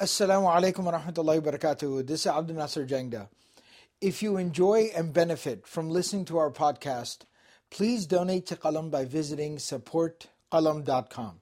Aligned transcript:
Assalamu 0.00 0.50
alaikum 0.52 0.84
wa 0.84 0.98
rahmatullahi 0.98 1.44
wa 1.44 1.52
barakatuh. 1.52 2.04
This 2.06 2.22
is 2.22 2.26
Abdul 2.26 2.56
Nasir 2.56 2.84
Jangda. 2.86 3.28
If 4.00 4.20
you 4.20 4.36
enjoy 4.36 4.90
and 4.96 5.12
benefit 5.12 5.64
from 5.66 5.90
listening 5.90 6.24
to 6.24 6.38
our 6.38 6.50
podcast, 6.50 7.18
please 7.70 8.06
donate 8.06 8.46
to 8.46 8.56
Qalam 8.56 8.90
by 8.90 9.04
visiting 9.04 9.58
supportqalam.com. 9.58 11.40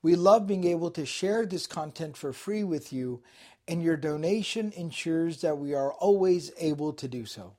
We 0.00 0.14
love 0.14 0.46
being 0.46 0.64
able 0.64 0.92
to 0.92 1.04
share 1.04 1.44
this 1.44 1.66
content 1.66 2.16
for 2.16 2.32
free 2.32 2.62
with 2.62 2.92
you, 2.92 3.22
and 3.66 3.82
your 3.82 3.96
donation 3.96 4.72
ensures 4.76 5.40
that 5.40 5.58
we 5.58 5.74
are 5.74 5.92
always 5.92 6.52
able 6.58 6.92
to 6.92 7.08
do 7.08 7.26
so. 7.26 7.54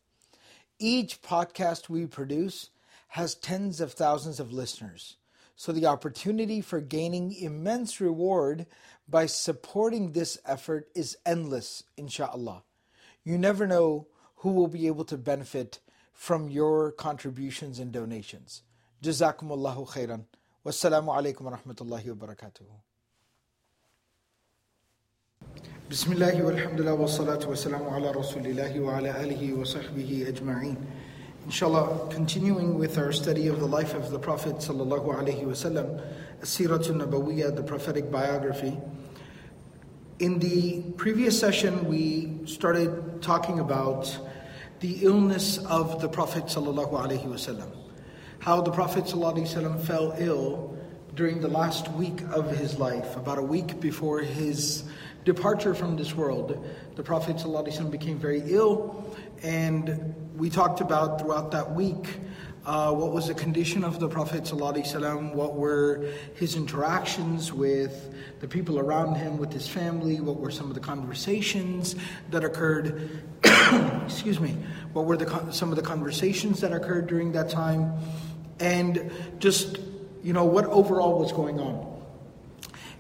Each 0.80 1.22
podcast 1.22 1.90
we 1.90 2.06
produce 2.06 2.70
has 3.10 3.36
tens 3.36 3.82
of 3.82 3.92
thousands 3.92 4.40
of 4.40 4.54
listeners. 4.54 5.18
So 5.56 5.72
the 5.72 5.86
opportunity 5.86 6.62
for 6.62 6.82
gaining 6.82 7.34
immense 7.34 8.02
reward 8.02 8.66
by 9.08 9.28
supporting 9.28 10.12
this 10.12 10.38
effort 10.46 10.88
is 10.96 11.18
endless, 11.26 11.84
inshallah. 11.98 12.64
You 13.24 13.38
never 13.38 13.68
know 13.68 14.08
who 14.38 14.52
will 14.52 14.68
be 14.68 14.88
able 14.88 15.06
to 15.06 15.18
benefit 15.18 15.80
from 16.12 16.50
your 16.50 16.92
contributions 16.92 17.80
and 17.80 17.92
donations. 17.92 18.64
Jazakumullahu 19.02 19.88
khairan. 19.90 20.26
Wassalamu 20.66 21.10
alaikum 21.10 21.42
wa 21.42 21.58
rahmatullahi 21.58 22.16
wa 22.16 22.28
barakatuh. 22.28 22.62
Walhamdulillah 25.90 26.98
wa 26.98 27.06
salatu 27.06 27.48
wa 27.48 27.54
salamu 27.56 27.92
ala 27.94 28.14
rasulillahi 28.14 28.80
wa 28.82 28.98
ala 28.98 29.14
alihi 29.14 29.54
wa 29.54 29.64
sahbihi 29.64 30.26
ajma'een. 30.32 30.78
Inshallah, 31.46 32.08
continuing 32.10 32.80
with 32.80 32.98
our 32.98 33.12
study 33.12 33.48
of 33.48 33.60
the 33.60 33.66
life 33.66 33.94
of 33.96 34.12
the 34.12 34.18
Prophet 34.18 34.56
sallallahu 34.60 35.14
alaihi 35.14 35.44
wasallam, 35.44 36.02
Siratul 36.40 37.06
Nabawiyah, 37.06 37.54
the 37.54 37.64
prophetic 37.64 38.10
biography. 38.10 38.78
In 40.20 40.40
the 40.40 40.84
previous 40.96 41.38
session, 41.38 41.86
we 41.90 42.40
started 42.46 43.22
talking 43.22 43.60
about 43.60 44.18
the 44.80 45.04
illness 45.04 45.58
of 45.66 46.02
the 46.02 46.08
Prophet 46.08 46.46
sallallahu 46.46 46.94
alaihi 46.94 47.26
wasallam, 47.26 47.76
how 48.40 48.62
the 48.62 48.72
Prophet 48.72 49.04
sallallahu 49.04 49.40
alaihi 49.40 49.54
wasallam 49.54 49.82
fell 49.82 50.16
ill 50.18 50.78
during 51.14 51.42
the 51.42 51.50
last 51.50 51.92
week 51.92 52.22
of 52.32 52.56
his 52.56 52.80
life, 52.80 53.18
about 53.18 53.38
a 53.38 53.44
week 53.44 53.82
before 53.82 54.20
his 54.22 54.86
departure 55.26 55.74
from 55.74 55.96
this 55.96 56.16
world. 56.16 56.66
The 56.96 57.04
Prophet 57.04 57.38
ﷺ 57.38 57.90
became 57.92 58.18
very 58.18 58.42
ill, 58.46 59.06
and 59.42 60.14
we 60.38 60.50
talked 60.50 60.82
about 60.82 61.20
throughout 61.20 61.52
that 61.52 61.74
week 61.74 62.08
uh, 62.66 62.94
what 62.94 63.12
was 63.12 63.28
the 63.28 63.34
condition 63.34 63.84
of 63.84 64.00
the 64.00 64.08
Prophet 64.08 64.44
ﷺ, 64.44 65.34
what 65.34 65.56
were 65.56 66.10
his 66.36 66.56
interactions 66.56 67.52
with 67.52 68.16
the 68.40 68.48
people 68.48 68.80
around 68.80 69.16
him, 69.16 69.38
with 69.38 69.52
his 69.52 69.68
family, 69.68 70.22
what 70.22 70.40
were 70.40 70.52
some 70.52 70.70
of 70.70 70.74
the 70.74 70.80
conversations 70.80 71.96
that 72.30 72.44
occurred, 72.44 73.22
excuse 74.06 74.40
me, 74.40 74.56
what 74.94 75.06
were 75.06 75.18
the, 75.18 75.52
some 75.52 75.72
of 75.72 75.76
the 75.76 75.82
conversations 75.82 76.62
that 76.62 76.72
occurred 76.72 77.08
during 77.08 77.34
that 77.34 77.50
time, 77.50 77.94
and 78.62 79.12
just, 79.40 79.80
you 80.24 80.32
know, 80.32 80.46
what 80.46 80.66
overall 80.66 81.20
was 81.20 81.34
going 81.34 81.60
on. 81.60 81.93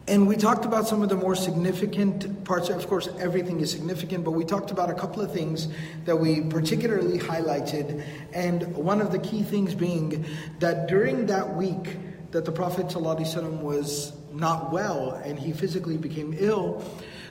And 0.05 0.27
we 0.27 0.35
talked 0.35 0.65
about 0.65 0.85
some 0.85 1.01
of 1.01 1.07
the 1.07 1.15
more 1.15 1.33
significant 1.33 2.43
parts. 2.43 2.67
Of 2.67 2.87
course, 2.89 3.07
everything 3.19 3.61
is 3.61 3.71
significant, 3.71 4.25
but 4.25 4.31
we 4.31 4.43
talked 4.43 4.69
about 4.69 4.89
a 4.89 4.93
couple 4.93 5.21
of 5.21 5.31
things 5.31 5.69
that 6.03 6.17
we 6.17 6.41
particularly 6.41 7.19
highlighted. 7.19 8.05
And 8.33 8.75
one 8.75 8.99
of 8.99 9.13
the 9.13 9.19
key 9.19 9.43
things 9.43 9.73
being 9.73 10.25
that 10.59 10.89
during 10.89 11.27
that 11.27 11.55
week 11.55 11.97
that 12.31 12.43
the 12.43 12.51
Prophet 12.51 12.87
ﷺ 12.87 13.61
was 13.61 14.11
not 14.33 14.73
well 14.73 15.11
and 15.23 15.39
he 15.39 15.53
physically 15.53 15.95
became 15.95 16.35
ill, 16.37 16.83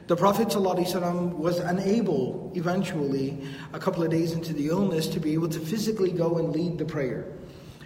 the 0.06 0.16
Prophet 0.16 0.48
ﷺ 0.48 1.34
was 1.34 1.58
unable, 1.58 2.52
eventually, 2.54 3.38
a 3.74 3.78
couple 3.78 4.02
of 4.02 4.10
days 4.10 4.32
into 4.32 4.54
the 4.54 4.68
illness, 4.68 5.08
to 5.08 5.20
be 5.20 5.34
able 5.34 5.48
to 5.50 5.60
physically 5.60 6.10
go 6.10 6.38
and 6.38 6.52
lead 6.52 6.78
the 6.78 6.86
prayer. 6.86 7.26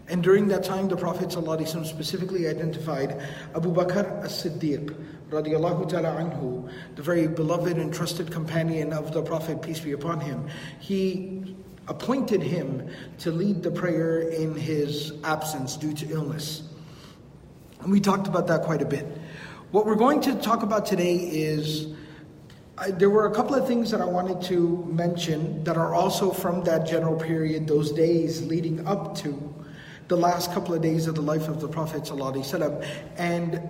And 0.08 0.22
during 0.22 0.46
that 0.48 0.62
time, 0.62 0.88
the 0.88 0.96
Prophet 0.96 1.30
ﷺ 1.30 1.84
specifically 1.84 2.46
identified 2.46 3.20
Abu 3.56 3.74
Bakr 3.74 4.22
as-Siddiq, 4.24 4.94
radiallahu 5.30 5.88
ta'ala 5.88 6.20
anhu, 6.20 6.70
the 6.94 7.02
very 7.02 7.26
beloved 7.26 7.76
and 7.76 7.92
trusted 7.92 8.30
companion 8.30 8.92
of 8.92 9.12
the 9.12 9.22
Prophet, 9.22 9.60
peace 9.62 9.80
be 9.80 9.92
upon 9.92 10.20
him. 10.20 10.46
He 10.78 11.56
appointed 11.88 12.40
him 12.40 12.88
to 13.18 13.32
lead 13.32 13.64
the 13.64 13.70
prayer 13.70 14.20
in 14.20 14.54
his 14.54 15.12
absence 15.24 15.76
due 15.76 15.92
to 15.94 16.08
illness. 16.10 16.62
And 17.80 17.90
we 17.90 18.00
talked 18.00 18.28
about 18.28 18.46
that 18.46 18.62
quite 18.62 18.82
a 18.82 18.86
bit. 18.86 19.06
What 19.72 19.86
we're 19.86 19.96
going 19.96 20.20
to 20.22 20.34
talk 20.36 20.62
about 20.62 20.86
today 20.86 21.16
is 21.16 21.88
I, 22.78 22.90
there 22.90 23.10
were 23.10 23.26
a 23.26 23.34
couple 23.34 23.54
of 23.54 23.66
things 23.66 23.90
that 23.90 24.00
I 24.00 24.04
wanted 24.04 24.42
to 24.42 24.84
mention 24.88 25.64
that 25.64 25.76
are 25.76 25.94
also 25.94 26.30
from 26.30 26.62
that 26.64 26.86
general 26.86 27.18
period, 27.18 27.66
those 27.66 27.90
days 27.90 28.42
leading 28.46 28.86
up 28.86 29.16
to 29.18 29.54
the 30.08 30.16
last 30.16 30.52
couple 30.52 30.74
of 30.74 30.82
days 30.82 31.06
of 31.06 31.14
the 31.14 31.22
life 31.22 31.48
of 31.48 31.60
the 31.60 31.68
Prophet 31.68 32.02
ﷺ. 32.02 32.86
And 33.16 33.60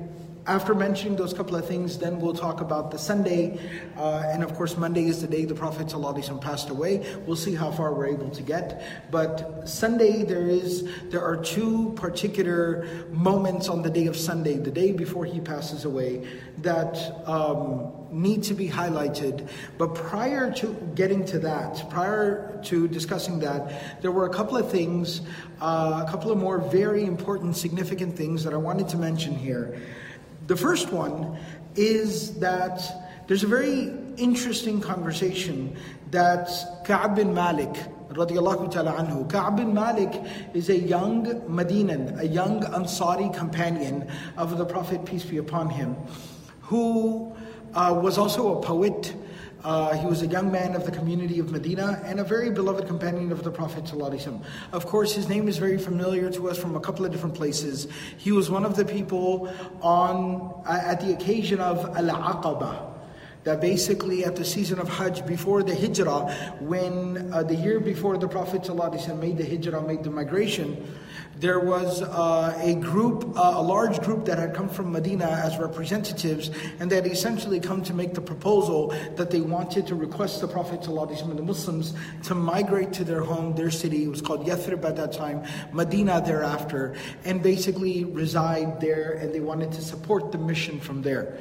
after 0.47 0.75
mentioning 0.75 1.17
those 1.17 1.33
couple 1.33 1.57
of 1.57 1.67
things, 1.67 1.99
then 1.99 2.21
we'll 2.21 2.35
talk 2.35 2.61
about 2.61 2.91
the 2.91 2.99
Sunday. 2.99 3.59
Uh, 3.97 4.23
and 4.27 4.45
of 4.45 4.55
course, 4.55 4.77
Monday 4.77 5.07
is 5.07 5.21
the 5.21 5.27
day 5.27 5.45
the 5.45 5.55
Prophet 5.55 5.89
ﷺ 5.89 6.41
passed 6.41 6.71
away. 6.71 7.05
We'll 7.27 7.37
see 7.37 7.55
how 7.55 7.73
far 7.73 7.93
we're 7.93 8.07
able 8.07 8.31
to 8.31 8.43
get. 8.43 8.83
But 9.11 9.69
Sunday, 9.69 10.23
there 10.23 10.49
is 10.49 10.89
there 11.11 11.23
are 11.23 11.37
two 11.37 11.93
particular 11.97 12.87
moments 13.11 13.69
on 13.69 13.83
the 13.83 13.91
day 13.91 14.07
of 14.07 14.17
Sunday, 14.17 14.57
the 14.57 14.71
day 14.71 14.93
before 14.93 15.25
he 15.25 15.41
passes 15.41 15.85
away, 15.85 16.27
that 16.59 16.97
um, 17.27 17.93
need 18.11 18.45
to 18.45 18.55
be 18.55 18.69
highlighted. 18.69 19.49
But 19.79 19.95
prior 19.95 20.53
to 20.55 20.75
getting 20.95 21.25
to 21.27 21.41
that, 21.41 21.91
prior 21.91 22.61
to 22.65 22.87
discussing 22.87 23.41
that, 23.41 24.01
there 24.01 24.13
were 24.13 24.27
a 24.27 24.33
couple 24.33 24.57
of 24.57 24.71
things, 24.71 25.23
uh, 25.61 26.05
a 26.07 26.11
couple 26.11 26.31
of 26.31 26.39
more 26.39 26.59
very 26.59 27.05
important, 27.05 27.57
significant 27.57 28.17
things 28.17 28.45
that 28.45 28.55
I 28.55 28.59
wanted 28.59 28.89
to 28.91 28.97
mention 28.97 29.35
here. 29.35 29.81
The 30.47 30.57
first 30.57 30.93
one 30.93 31.39
is 31.75 32.39
that 32.39 32.81
there's 33.27 33.43
a 33.43 33.49
very 33.49 33.93
interesting 34.17 34.81
conversation 34.81 35.77
that 36.11 36.49
Ka'b 36.85 37.17
bin 37.17 37.35
Malik 37.35 37.75
radiallahu 38.11 38.71
ta'ala 38.71 38.93
anhu. 38.93 39.29
Ka'b 39.31 39.57
bin 39.57 39.75
Malik 39.75 40.23
is 40.55 40.69
a 40.69 40.79
young 40.79 41.43
Medinan, 41.53 42.19
a 42.19 42.25
young 42.25 42.63
Ansari 42.63 43.35
companion 43.35 44.09
of 44.37 44.57
the 44.57 44.65
Prophet, 44.65 45.05
peace 45.05 45.25
be 45.25 45.39
upon 45.39 45.69
him, 45.69 45.97
who 46.63 47.35
uh, 47.75 47.99
was 48.01 48.17
also 48.17 48.59
a 48.59 48.63
poet. 48.63 49.15
Uh, 49.67 49.97
he 49.97 50.07
was 50.07 50.23
a 50.23 50.29
young 50.29 50.53
man 50.53 50.77
of 50.77 50.85
the 50.87 50.93
community 50.93 51.41
of 51.41 51.51
Medina 51.51 52.01
and 52.05 52.21
a 52.21 52.25
very 52.25 52.51
beloved 52.51 52.87
companion 52.87 53.33
of 53.33 53.43
the 53.43 53.51
Prophet. 53.51 53.83
ﷺ. 53.83 54.41
Of 54.71 54.87
course, 54.87 55.13
his 55.13 55.29
name 55.29 55.49
is 55.49 55.59
very 55.59 55.77
familiar 55.77 56.31
to 56.31 56.49
us 56.51 56.57
from 56.57 56.77
a 56.77 56.81
couple 56.81 57.05
of 57.05 57.11
different 57.11 57.35
places. 57.35 57.89
He 58.17 58.31
was 58.31 58.49
one 58.49 58.65
of 58.65 58.77
the 58.77 58.85
people 58.85 59.53
on 59.83 60.63
uh, 60.65 60.81
at 60.85 61.01
the 61.01 61.13
occasion 61.13 61.59
of 61.59 61.85
Al 61.97 62.11
Aqaba. 62.15 62.93
That 63.43 63.61
basically 63.61 64.25
at 64.25 64.37
the 64.37 64.45
season 64.45 64.79
of 64.79 64.89
Hajj, 64.89 65.27
before 65.27 65.65
the 65.65 65.75
Hijrah, 65.75 66.57
when 66.61 67.33
uh, 67.33 67.43
the 67.43 67.57
year 67.57 67.81
before 67.81 68.19
the 68.19 68.29
Prophet 68.29 68.63
ﷺ 68.63 69.19
made 69.19 69.37
the 69.37 69.45
Hijrah, 69.45 69.83
made 69.83 70.05
the 70.05 70.11
migration, 70.11 70.97
there 71.39 71.61
was 71.61 72.03
uh, 72.03 72.59
a 72.63 72.75
group, 72.75 73.37
uh, 73.37 73.55
a 73.57 73.63
large 73.63 74.01
group 74.01 74.25
that 74.25 74.39
had 74.39 74.55
come 74.55 74.69
from 74.69 74.91
Medina 74.93 75.27
as 75.27 75.59
representatives, 75.59 76.51
and 76.81 76.91
they 76.91 76.97
had 76.97 77.07
essentially 77.07 77.61
come 77.61 77.83
to 77.83 77.93
make 77.93 78.15
the 78.15 78.21
proposal 78.21 78.95
that 79.17 79.31
they 79.31 79.41
wanted 79.41 79.87
to 79.89 79.95
request 79.95 80.41
the 80.41 80.49
Prophet 80.49 80.81
ﷺ 80.81 81.29
and 81.29 81.39
the 81.39 81.43
Muslims 81.43 81.95
to 82.25 82.35
migrate 82.35 82.93
to 82.95 83.05
their 83.05 83.23
home, 83.23 83.55
their 83.55 83.71
city. 83.71 84.05
It 84.05 84.09
was 84.09 84.23
called 84.23 84.47
Yathrib 84.47 84.85
at 84.85 84.97
that 84.97 85.13
time, 85.13 85.45
Medina 85.73 86.23
thereafter, 86.25 86.95
and 87.25 87.43
basically 87.43 88.05
reside 88.05 88.81
there, 88.81 89.13
and 89.13 89.35
they 89.35 89.41
wanted 89.41 89.73
to 89.73 89.83
support 89.83 90.33
the 90.33 90.39
mission 90.39 90.81
from 90.81 91.03
there. 91.03 91.39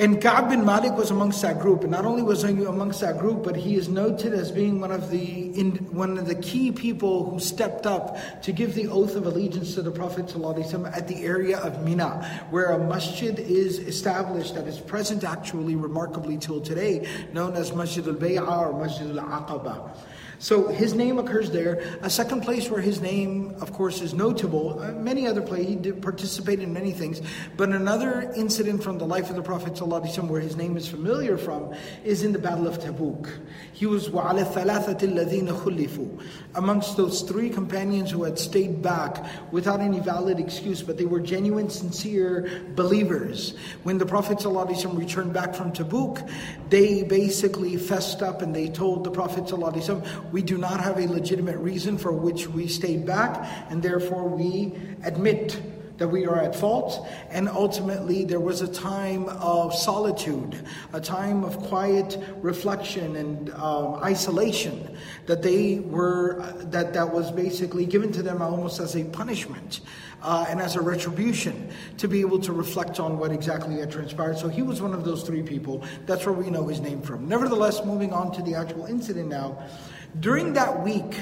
And 0.00 0.22
Ka'b 0.22 0.50
bin 0.50 0.64
Malik 0.64 0.92
was 0.92 1.10
amongst 1.10 1.42
that 1.42 1.58
group, 1.58 1.82
and 1.82 1.90
not 1.90 2.04
only 2.04 2.22
was 2.22 2.42
he 2.42 2.50
amongst 2.50 3.00
that 3.00 3.18
group, 3.18 3.42
but 3.42 3.56
he 3.56 3.74
is 3.74 3.88
noted 3.88 4.32
as 4.32 4.52
being 4.52 4.78
one 4.78 4.92
of 4.92 5.10
the 5.10 5.46
in, 5.58 5.72
one 5.92 6.16
of 6.18 6.28
the 6.28 6.36
key 6.36 6.70
people 6.70 7.28
who 7.28 7.40
stepped 7.40 7.84
up 7.84 8.16
to 8.42 8.52
give 8.52 8.76
the 8.76 8.86
oath 8.86 9.16
of 9.16 9.26
allegiance 9.26 9.74
to 9.74 9.82
the 9.82 9.90
Prophet 9.90 10.26
ﷺ 10.26 10.96
at 10.96 11.08
the 11.08 11.24
area 11.24 11.58
of 11.58 11.82
Mina, 11.84 12.46
where 12.50 12.66
a 12.66 12.78
masjid 12.78 13.40
is 13.40 13.80
established 13.80 14.54
that 14.54 14.68
is 14.68 14.78
present 14.78 15.24
actually 15.24 15.74
remarkably 15.74 16.38
till 16.38 16.60
today, 16.60 17.04
known 17.32 17.56
as 17.56 17.74
Masjid 17.74 18.06
al-Bay'a 18.06 18.72
or 18.72 18.80
Masjid 18.80 19.18
al-Aqaba. 19.18 19.96
So 20.39 20.67
his 20.67 20.93
name 20.93 21.19
occurs 21.19 21.51
there. 21.51 21.81
A 22.01 22.09
second 22.09 22.41
place 22.41 22.69
where 22.69 22.81
his 22.81 23.01
name, 23.01 23.55
of 23.61 23.71
course, 23.71 24.01
is 24.01 24.13
notable. 24.13 24.79
Uh, 24.81 24.91
many 24.91 25.25
other 25.25 25.41
places, 25.41 25.67
he 25.67 25.75
did 25.75 26.01
participate 26.01 26.59
in 26.59 26.73
many 26.73 26.91
things. 26.91 27.21
But 27.55 27.69
another 27.69 28.31
incident 28.35 28.83
from 28.83 28.97
the 28.97 29.05
life 29.05 29.29
of 29.29 29.35
the 29.35 29.41
Prophet 29.41 29.73
ﷺ 29.73 30.27
where 30.27 30.41
his 30.41 30.57
name 30.57 30.75
is 30.75 30.87
familiar 30.87 31.37
from 31.37 31.73
is 32.03 32.23
in 32.23 32.33
the 32.33 32.39
Battle 32.39 32.67
of 32.67 32.79
Tabuk. 32.79 33.29
He 33.71 33.85
was 33.85 34.09
وَعَلَى 34.09 34.45
الثَّلَاثَةِ 34.45 34.99
الَّذِينَ 34.99 35.47
خُلِّفُوا 35.47 36.21
Amongst 36.55 36.97
those 36.97 37.21
three 37.21 37.49
companions 37.49 38.11
who 38.11 38.23
had 38.23 38.37
stayed 38.37 38.81
back 38.81 39.25
without 39.51 39.79
any 39.79 39.99
valid 39.99 40.39
excuse, 40.39 40.83
but 40.83 40.97
they 40.97 41.05
were 41.05 41.19
genuine, 41.19 41.69
sincere 41.69 42.63
believers. 42.75 43.55
When 43.83 43.97
the 43.97 44.05
Prophet 44.05 44.39
ﷺ 44.39 44.97
returned 44.97 45.33
back 45.33 45.55
from 45.55 45.71
Tabuk, 45.71 46.29
they 46.69 47.03
basically 47.03 47.77
fessed 47.77 48.21
up 48.21 48.41
and 48.41 48.53
they 48.53 48.67
told 48.67 49.03
the 49.03 49.11
Prophet 49.11 49.45
ﷺ, 49.45 50.26
we 50.32 50.42
do 50.42 50.58
not 50.58 50.80
have 50.80 50.98
a 50.98 51.06
legitimate 51.06 51.58
reason 51.58 51.98
for 51.98 52.12
which 52.12 52.46
we 52.48 52.68
stayed 52.68 53.06
back, 53.06 53.46
and 53.70 53.82
therefore 53.82 54.28
we 54.28 54.74
admit 55.04 55.60
that 55.98 56.08
we 56.08 56.26
are 56.26 56.38
at 56.38 56.54
fault. 56.54 57.06
And 57.30 57.48
ultimately, 57.48 58.24
there 58.24 58.40
was 58.40 58.62
a 58.62 58.68
time 58.68 59.28
of 59.28 59.74
solitude, 59.74 60.64
a 60.92 61.00
time 61.00 61.44
of 61.44 61.58
quiet 61.58 62.18
reflection 62.40 63.16
and 63.16 63.50
um, 63.54 63.96
isolation 63.96 64.96
that 65.26 65.42
they 65.42 65.80
were, 65.80 66.54
that, 66.70 66.94
that 66.94 67.12
was 67.12 67.30
basically 67.30 67.84
given 67.84 68.12
to 68.12 68.22
them 68.22 68.40
almost 68.40 68.80
as 68.80 68.96
a 68.96 69.04
punishment. 69.04 69.80
Uh, 70.20 70.44
and 70.48 70.60
as 70.60 70.74
a 70.74 70.80
retribution 70.80 71.70
to 71.96 72.08
be 72.08 72.20
able 72.20 72.40
to 72.40 72.52
reflect 72.52 72.98
on 72.98 73.20
what 73.20 73.30
exactly 73.30 73.78
had 73.78 73.88
transpired. 73.88 74.36
So 74.36 74.48
he 74.48 74.62
was 74.62 74.82
one 74.82 74.92
of 74.92 75.04
those 75.04 75.22
three 75.22 75.44
people. 75.44 75.84
That's 76.06 76.26
where 76.26 76.32
we 76.32 76.50
know 76.50 76.66
his 76.66 76.80
name 76.80 77.02
from. 77.02 77.28
Nevertheless, 77.28 77.84
moving 77.84 78.12
on 78.12 78.32
to 78.32 78.42
the 78.42 78.56
actual 78.56 78.86
incident 78.86 79.28
now, 79.28 79.62
during 80.19 80.53
that 80.53 80.83
week, 80.83 81.15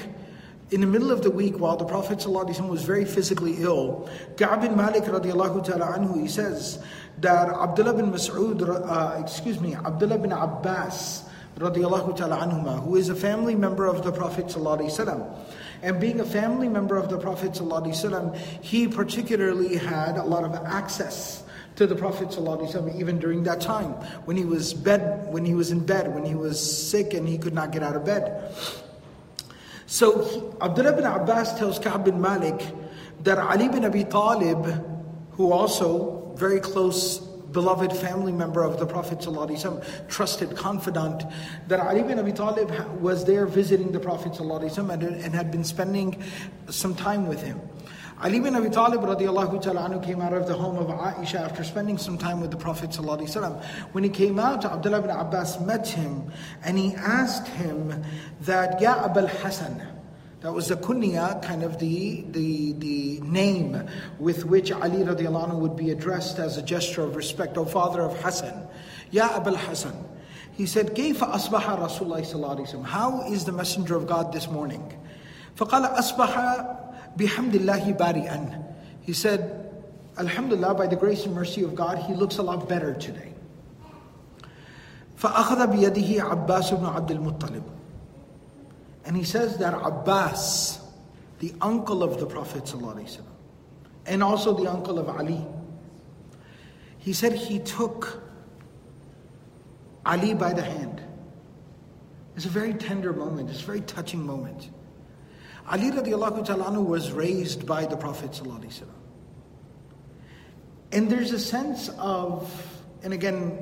in 0.70 0.80
the 0.80 0.86
middle 0.86 1.10
of 1.10 1.22
the 1.22 1.30
week, 1.30 1.58
while 1.58 1.76
the 1.76 1.84
Prophet 1.84 2.18
ﷺ 2.18 2.68
was 2.68 2.82
very 2.82 3.04
physically 3.04 3.56
ill, 3.58 4.08
Ka'b 4.36 4.62
bin 4.62 4.76
Malik 4.76 5.04
radiallahu 5.04 5.64
ta'ala 5.64 5.98
anhu, 5.98 6.20
he 6.20 6.28
says 6.28 6.82
that 7.20 7.48
Abdullah 7.48 7.94
bin 7.94 8.10
Mas'ud, 8.10 8.62
uh, 8.62 9.20
excuse 9.20 9.60
me, 9.60 9.74
Abdullah 9.74 10.18
bin 10.18 10.32
Abbas 10.32 11.24
radiallahu 11.58 12.16
ta'ala 12.16 12.38
anhuma, 12.38 12.82
who 12.82 12.96
is 12.96 13.10
a 13.10 13.14
family 13.14 13.54
member 13.54 13.86
of 13.86 14.02
the 14.02 14.10
Prophet 14.10 14.46
ﷺ, 14.46 15.38
and 15.82 16.00
being 16.00 16.20
a 16.20 16.24
family 16.24 16.68
member 16.68 16.96
of 16.96 17.10
the 17.10 17.18
Prophet 17.18 17.52
ﷺ, 17.52 18.36
he 18.62 18.88
particularly 18.88 19.76
had 19.76 20.16
a 20.16 20.24
lot 20.24 20.44
of 20.44 20.54
access 20.64 21.42
to 21.76 21.86
the 21.86 21.94
Prophet 21.94 22.28
ﷺ 22.28 23.00
even 23.00 23.18
during 23.18 23.42
that 23.44 23.60
time 23.60 23.92
when 24.24 24.36
he 24.36 24.44
was 24.44 24.74
bed 24.74 25.32
when 25.32 25.44
he 25.44 25.54
was 25.54 25.70
in 25.70 25.84
bed 25.84 26.14
when 26.14 26.24
he 26.24 26.34
was 26.34 26.60
sick 26.60 27.14
and 27.14 27.28
he 27.28 27.38
could 27.38 27.54
not 27.54 27.72
get 27.72 27.82
out 27.82 27.96
of 27.96 28.04
bed. 28.04 28.54
So 29.86 30.24
he, 30.24 30.42
Abdullah 30.60 30.92
ibn 30.92 31.04
Abbas 31.04 31.58
tells 31.58 31.78
Ka'b 31.78 32.04
bin 32.04 32.20
Malik 32.20 32.60
that 33.24 33.38
Ali 33.38 33.68
bin 33.68 33.84
Abi 33.84 34.04
Talib, 34.04 34.64
who 35.32 35.52
also 35.52 36.32
very 36.36 36.60
close 36.60 37.18
beloved 37.18 37.92
family 37.92 38.32
member 38.32 38.62
of 38.62 38.78
the 38.78 38.86
Prophet 38.86 39.18
ﷺ, 39.18 40.08
trusted 40.08 40.56
confidant, 40.56 41.24
that 41.68 41.80
Ali 41.80 42.02
bin 42.02 42.18
Abi 42.18 42.32
Talib 42.32 42.70
was 43.00 43.24
there 43.24 43.46
visiting 43.46 43.92
the 43.92 44.00
Prophet 44.00 44.32
ﷺ 44.32 44.90
and, 44.90 45.02
and 45.02 45.34
had 45.34 45.50
been 45.50 45.64
spending 45.64 46.22
some 46.70 46.94
time 46.94 47.26
with 47.26 47.42
him. 47.42 47.60
Ali 48.22 48.38
bin 48.38 48.54
Abi 48.54 48.70
Talib 48.70 49.00
radiallahu 49.00 49.60
ta'ala 49.60 49.98
came 49.98 50.20
out 50.20 50.32
of 50.32 50.46
the 50.46 50.54
home 50.54 50.78
of 50.78 50.86
Aisha 50.86 51.40
after 51.40 51.64
spending 51.64 51.98
some 51.98 52.16
time 52.16 52.40
with 52.40 52.52
the 52.52 52.56
Prophet 52.56 52.90
ﷺ. 52.90 53.62
When 53.92 54.04
he 54.04 54.10
came 54.10 54.38
out, 54.38 54.64
Abdullah 54.64 55.02
bin 55.02 55.10
Abbas 55.10 55.58
met 55.60 55.88
him 55.88 56.30
and 56.62 56.78
he 56.78 56.94
asked 56.94 57.48
him 57.48 58.04
that, 58.42 58.80
Ya 58.80 59.04
Abul 59.04 59.26
Hasan, 59.26 59.82
that 60.40 60.52
was 60.52 60.68
the 60.68 60.76
kunya, 60.76 61.42
kind 61.42 61.64
of 61.64 61.78
the, 61.80 62.24
the, 62.30 62.72
the 62.74 63.20
name 63.22 63.88
with 64.20 64.44
which 64.44 64.70
Ali 64.70 64.98
radiallahu 64.98 65.50
anhu 65.50 65.58
would 65.58 65.76
be 65.76 65.90
addressed 65.90 66.38
as 66.38 66.56
a 66.58 66.62
gesture 66.62 67.02
of 67.02 67.16
respect, 67.16 67.56
O 67.58 67.64
father 67.64 68.02
of 68.02 68.16
Hassan. 68.22 68.68
Ya 69.10 69.36
Abul 69.36 69.56
Hasan. 69.56 69.96
He 70.52 70.66
said, 70.66 70.94
كيف 70.94 71.24
أصبح 71.24 71.78
رسول 71.78 72.02
الله 72.02 72.20
صلى 72.20 72.34
الله 72.34 72.56
عليه 72.56 72.68
وسلم? 72.68 72.84
How 72.84 73.22
is 73.32 73.44
the 73.44 73.52
messenger 73.52 73.96
of 73.96 74.06
God 74.06 74.32
this 74.32 74.48
morning? 74.48 74.96
فقال 75.56 75.96
أصبح 75.96 76.85
bihamdillahi 77.16 77.96
bari'an. 77.96 78.64
He 79.02 79.12
said, 79.12 79.58
Alhamdulillah, 80.18 80.74
by 80.74 80.86
the 80.86 80.96
grace 80.96 81.24
and 81.24 81.34
mercy 81.34 81.62
of 81.62 81.74
God, 81.74 81.98
he 81.98 82.14
looks 82.14 82.38
a 82.38 82.42
lot 82.42 82.68
better 82.68 82.94
today. 82.94 83.32
فأخذ 85.16 85.66
بيده 85.66 86.22
عباس 86.22 86.74
بن 86.74 86.86
عبد 86.86 87.10
المطلب. 87.10 87.62
And 89.04 89.16
he 89.16 89.24
says 89.24 89.58
that 89.58 89.74
Abbas, 89.74 90.80
the 91.38 91.52
uncle 91.60 92.02
of 92.02 92.18
the 92.20 92.26
Prophet 92.26 92.64
ﷺ, 92.64 93.20
and 94.06 94.22
also 94.22 94.54
the 94.54 94.70
uncle 94.70 94.98
of 94.98 95.08
Ali, 95.08 95.44
he 96.98 97.12
said 97.12 97.32
he 97.32 97.58
took 97.58 98.22
Ali 100.04 100.34
by 100.34 100.52
the 100.52 100.62
hand. 100.62 101.02
It's 102.36 102.46
a 102.46 102.48
very 102.48 102.74
tender 102.74 103.12
moment, 103.12 103.50
it's 103.50 103.62
a 103.62 103.66
very 103.66 103.80
touching 103.82 104.24
moment. 104.24 104.70
Ali 105.69 105.91
radiallahu 105.91 106.45
ta'ala 106.45 106.79
was 106.79 107.11
raised 107.11 107.65
by 107.65 107.85
the 107.85 107.97
Prophet 107.97 108.39
And 110.93 111.09
there's 111.09 111.31
a 111.31 111.39
sense 111.39 111.89
of, 111.97 112.49
and 113.03 113.13
again, 113.13 113.59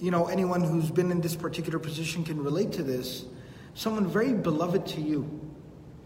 you 0.00 0.10
know, 0.10 0.26
anyone 0.26 0.62
who's 0.62 0.90
been 0.90 1.12
in 1.12 1.20
this 1.20 1.36
particular 1.36 1.78
position 1.78 2.24
can 2.24 2.42
relate 2.42 2.72
to 2.72 2.82
this. 2.82 3.24
Someone 3.74 4.08
very 4.08 4.32
beloved 4.32 4.86
to 4.88 5.00
you 5.00 5.40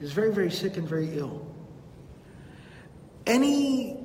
is 0.01 0.13
very, 0.13 0.33
very 0.33 0.51
sick 0.51 0.77
and 0.77 0.87
very 0.87 1.17
ill. 1.17 1.47
Any, 3.27 3.97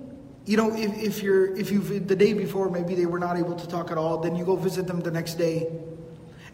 you 0.45 0.55
know, 0.55 0.73
if, 0.73 0.97
if 0.97 1.23
you're, 1.23 1.57
if 1.57 1.71
you've, 1.71 2.07
the 2.07 2.15
day 2.15 2.33
before, 2.33 2.69
maybe 2.69 2.95
they 2.95 3.05
were 3.05 3.19
not 3.19 3.37
able 3.37 3.55
to 3.55 3.67
talk 3.67 3.91
at 3.91 3.97
all, 3.97 4.19
then 4.19 4.35
you 4.35 4.45
go 4.45 4.55
visit 4.55 4.87
them 4.87 5.01
the 5.01 5.11
next 5.11 5.33
day 5.33 5.67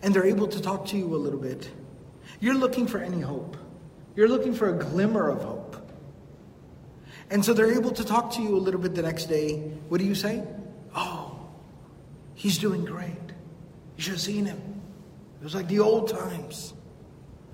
and 0.02 0.16
they're 0.16 0.26
able 0.26 0.48
to 0.48 0.62
talk 0.62 0.88
to 0.88 0.98
you 0.98 1.16
a 1.16 1.18
little 1.18 1.40
bit. 1.40 1.70
You're 2.40 2.56
looking 2.56 2.88
for 2.88 2.98
any 2.98 3.22
hope. 3.22 3.56
You're 4.16 4.28
looking 4.28 4.54
for 4.54 4.70
a 4.70 4.74
glimmer 4.74 5.30
of 5.30 5.42
hope. 5.42 5.76
And 7.30 7.44
so 7.44 7.54
they're 7.54 7.74
able 7.74 7.92
to 7.92 8.06
talk 8.06 8.34
to 8.34 8.42
you 8.42 8.56
a 8.56 8.60
little 8.60 8.80
bit 8.80 8.94
the 8.96 9.02
next 9.02 9.26
day. 9.26 9.58
What 9.90 9.98
do 9.98 10.06
you 10.06 10.16
say? 10.16 10.44
Oh, 10.96 11.40
he's 12.36 12.58
doing 12.58 12.86
great. 12.86 13.10
You 13.98 14.04
should 14.04 14.14
have 14.14 14.22
seen 14.22 14.46
him. 14.46 14.62
It 15.42 15.44
was 15.44 15.56
like 15.56 15.68
the 15.68 15.80
old 15.80 16.10
times. 16.10 16.74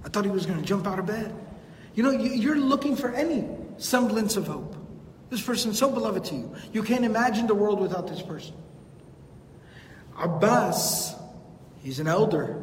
I 0.04 0.10
thought 0.10 0.26
he 0.26 0.32
was 0.32 0.46
going 0.46 0.60
to 0.60 0.66
jump 0.66 0.86
out 0.88 1.00
of 1.00 1.06
bed. 1.06 1.34
You 1.96 2.04
know, 2.04 2.12
you're 2.12 2.58
looking 2.58 2.96
for 2.96 3.10
any 3.10 3.48
semblance 3.78 4.38
of 4.38 4.48
hope. 4.48 4.76
This 5.30 5.42
person 5.42 5.72
is 5.72 5.78
so 5.78 5.90
beloved 5.90 6.26
to 6.26 6.36
you. 6.36 6.56
You 6.74 6.84
can't 6.84 7.06
imagine 7.06 7.48
the 7.48 7.56
world 7.56 7.80
without 7.80 8.08
this 8.08 8.22
person. 8.22 8.56
Abbas, 10.18 11.16
he's 11.82 12.00
an 12.00 12.08
elder, 12.08 12.62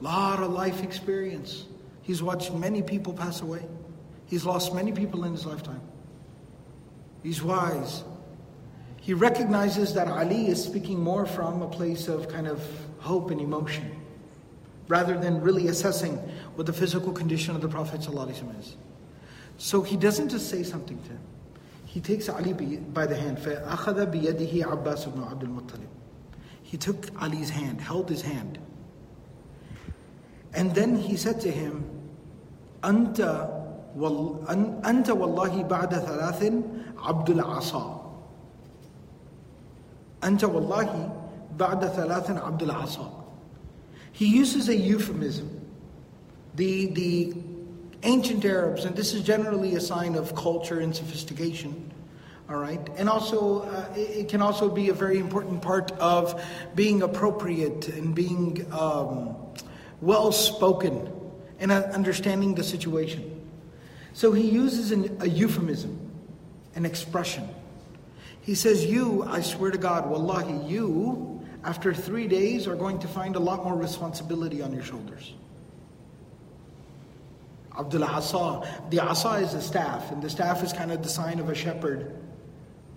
lot 0.00 0.42
of 0.42 0.52
life 0.52 0.82
experience. 0.82 1.64
He's 2.08 2.22
watched 2.22 2.54
many 2.54 2.80
people 2.80 3.12
pass 3.12 3.42
away. 3.42 3.60
He's 4.24 4.46
lost 4.46 4.74
many 4.74 4.92
people 4.92 5.24
in 5.24 5.32
his 5.32 5.44
lifetime. 5.44 5.82
He's 7.22 7.42
wise. 7.42 8.02
He 8.98 9.12
recognizes 9.12 9.92
that 9.92 10.08
Ali 10.08 10.48
is 10.48 10.64
speaking 10.64 10.98
more 10.98 11.26
from 11.26 11.60
a 11.60 11.68
place 11.68 12.08
of 12.08 12.26
kind 12.26 12.46
of 12.46 12.66
hope 12.98 13.30
and 13.30 13.42
emotion 13.42 13.94
rather 14.88 15.18
than 15.18 15.42
really 15.42 15.68
assessing 15.68 16.14
what 16.54 16.66
the 16.66 16.72
physical 16.72 17.12
condition 17.12 17.54
of 17.54 17.60
the 17.60 17.68
Prophet 17.68 18.00
is. 18.00 18.76
So 19.58 19.82
he 19.82 19.98
doesn't 19.98 20.30
just 20.30 20.48
say 20.48 20.62
something 20.62 20.98
to 21.02 21.08
him. 21.10 21.20
He 21.84 22.00
takes 22.00 22.30
Ali 22.30 22.54
by 22.54 23.04
the 23.04 23.16
hand. 23.16 23.38
He 26.62 26.78
took 26.78 27.22
Ali's 27.22 27.50
hand, 27.50 27.82
held 27.82 28.08
his 28.08 28.22
hand. 28.22 28.58
And 30.54 30.74
then 30.74 30.96
he 30.96 31.14
said 31.14 31.42
to 31.42 31.50
him, 31.50 31.96
أنت 32.85 33.49
وال... 33.97 34.35
أنت 34.85 35.09
والله 35.09 35.63
بعد 35.63 35.95
ثلاث 35.95 36.53
عبد 36.97 37.29
العصا 37.29 38.03
أنت 40.23 40.43
والله 40.43 41.09
بعد 41.57 41.87
ثلاث 41.87 42.31
عبد 42.31 42.63
العصا 42.63 43.23
He 44.13 44.27
uses 44.27 44.69
a 44.69 44.75
euphemism. 44.75 45.59
The, 46.53 46.85
the 46.85 47.33
ancient 48.03 48.45
Arabs, 48.45 48.85
and 48.85 48.95
this 48.95 49.15
is 49.15 49.23
generally 49.23 49.73
a 49.75 49.81
sign 49.81 50.13
of 50.13 50.35
culture 50.35 50.79
and 50.79 50.95
sophistication, 50.95 51.91
all 52.47 52.57
right? 52.57 52.79
And 52.95 53.09
also, 53.09 53.63
uh, 53.63 53.87
it 53.95 54.29
can 54.29 54.43
also 54.43 54.69
be 54.69 54.89
a 54.89 54.93
very 54.93 55.17
important 55.17 55.63
part 55.63 55.91
of 55.93 56.39
being 56.75 57.01
appropriate 57.01 57.87
and 57.87 58.13
being 58.13 58.67
um, 58.71 59.35
well 59.99 60.31
spoken 60.31 61.11
and 61.58 61.72
understanding 61.72 62.54
the 62.54 62.64
situation. 62.64 63.46
So 64.12 64.32
he 64.32 64.48
uses 64.48 64.90
an, 64.90 65.16
a 65.20 65.28
euphemism, 65.28 65.98
an 66.74 66.84
expression. 66.84 67.48
He 68.40 68.54
says, 68.54 68.84
You, 68.84 69.24
I 69.24 69.40
swear 69.40 69.70
to 69.70 69.78
God, 69.78 70.08
wallahi, 70.08 70.66
you, 70.66 71.46
after 71.64 71.92
three 71.92 72.26
days, 72.26 72.66
are 72.66 72.76
going 72.76 72.98
to 73.00 73.08
find 73.08 73.36
a 73.36 73.40
lot 73.40 73.64
more 73.64 73.76
responsibility 73.76 74.62
on 74.62 74.72
your 74.72 74.82
shoulders. 74.82 75.34
Abdullah 77.78 78.06
Asa. 78.06 78.86
The 78.90 79.00
Asa 79.00 79.34
is 79.34 79.54
a 79.54 79.62
staff, 79.62 80.10
and 80.10 80.22
the 80.22 80.30
staff 80.30 80.62
is 80.64 80.72
kind 80.72 80.90
of 80.90 81.02
the 81.02 81.08
sign 81.08 81.38
of 81.38 81.48
a 81.48 81.54
shepherd 81.54 82.12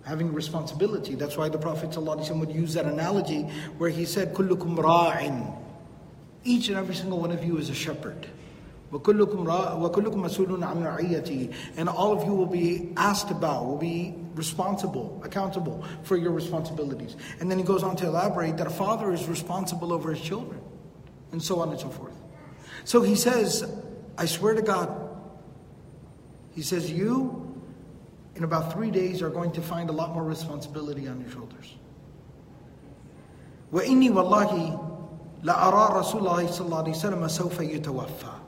having 0.04 0.32
responsibility. 0.32 1.14
That's 1.14 1.36
why 1.36 1.48
the 1.48 1.58
Prophet 1.58 1.90
ﷺ 1.90 2.40
would 2.40 2.50
use 2.50 2.74
that 2.74 2.86
analogy 2.86 3.42
where 3.78 3.90
he 3.90 4.04
said, 4.04 4.34
Kullukum 4.34 4.76
ra'in. 4.76 5.56
Each 6.44 6.68
and 6.68 6.76
every 6.76 6.96
single 6.96 7.20
one 7.20 7.30
of 7.30 7.44
you 7.44 7.58
is 7.58 7.70
a 7.70 7.74
shepherd. 7.74 8.26
وَكُلُّكُمْ 8.91 10.15
مَسُولٌ 10.15 10.63
عَنْ 10.63 10.77
رَعِيَّتِهِ 10.83 11.53
And 11.75 11.89
all 11.89 12.13
of 12.13 12.25
you 12.25 12.33
will 12.33 12.45
be 12.45 12.93
asked 12.95 13.31
about, 13.31 13.65
will 13.65 13.77
be 13.77 14.15
responsible, 14.33 15.21
accountable 15.25 15.83
for 16.03 16.15
your 16.15 16.31
responsibilities. 16.31 17.17
And 17.39 17.51
then 17.51 17.57
he 17.57 17.65
goes 17.65 17.83
on 17.83 17.97
to 17.97 18.07
elaborate 18.07 18.55
that 18.57 18.67
a 18.67 18.71
father 18.71 19.11
is 19.11 19.27
responsible 19.27 19.91
over 19.91 20.13
his 20.13 20.23
children, 20.23 20.61
and 21.33 21.43
so 21.43 21.59
on 21.59 21.69
and 21.69 21.79
so 21.79 21.89
forth. 21.89 22.15
So 22.85 23.01
he 23.01 23.15
says, 23.15 23.69
I 24.17 24.25
swear 24.25 24.53
to 24.53 24.61
God, 24.61 24.89
he 26.55 26.61
says, 26.61 26.89
you 26.89 27.43
in 28.35 28.43
about 28.43 28.71
three 28.71 28.91
days 28.91 29.21
are 29.21 29.29
going 29.29 29.51
to 29.51 29.61
find 29.61 29.89
a 29.89 29.93
lot 29.93 30.13
more 30.13 30.23
responsibility 30.23 31.07
on 31.07 31.19
your 31.19 31.29
shoulders. 31.29 31.75
وإني 33.73 34.11
والله 34.11 34.79
لأرى 35.43 35.99
رسول 35.99 36.21
الله 36.21 36.47
صلى 36.47 36.65
الله 36.65 36.83
عليه 36.83 36.95
وسلم 36.95 37.27
سوف 37.27 37.59
يتوفى 37.59 38.40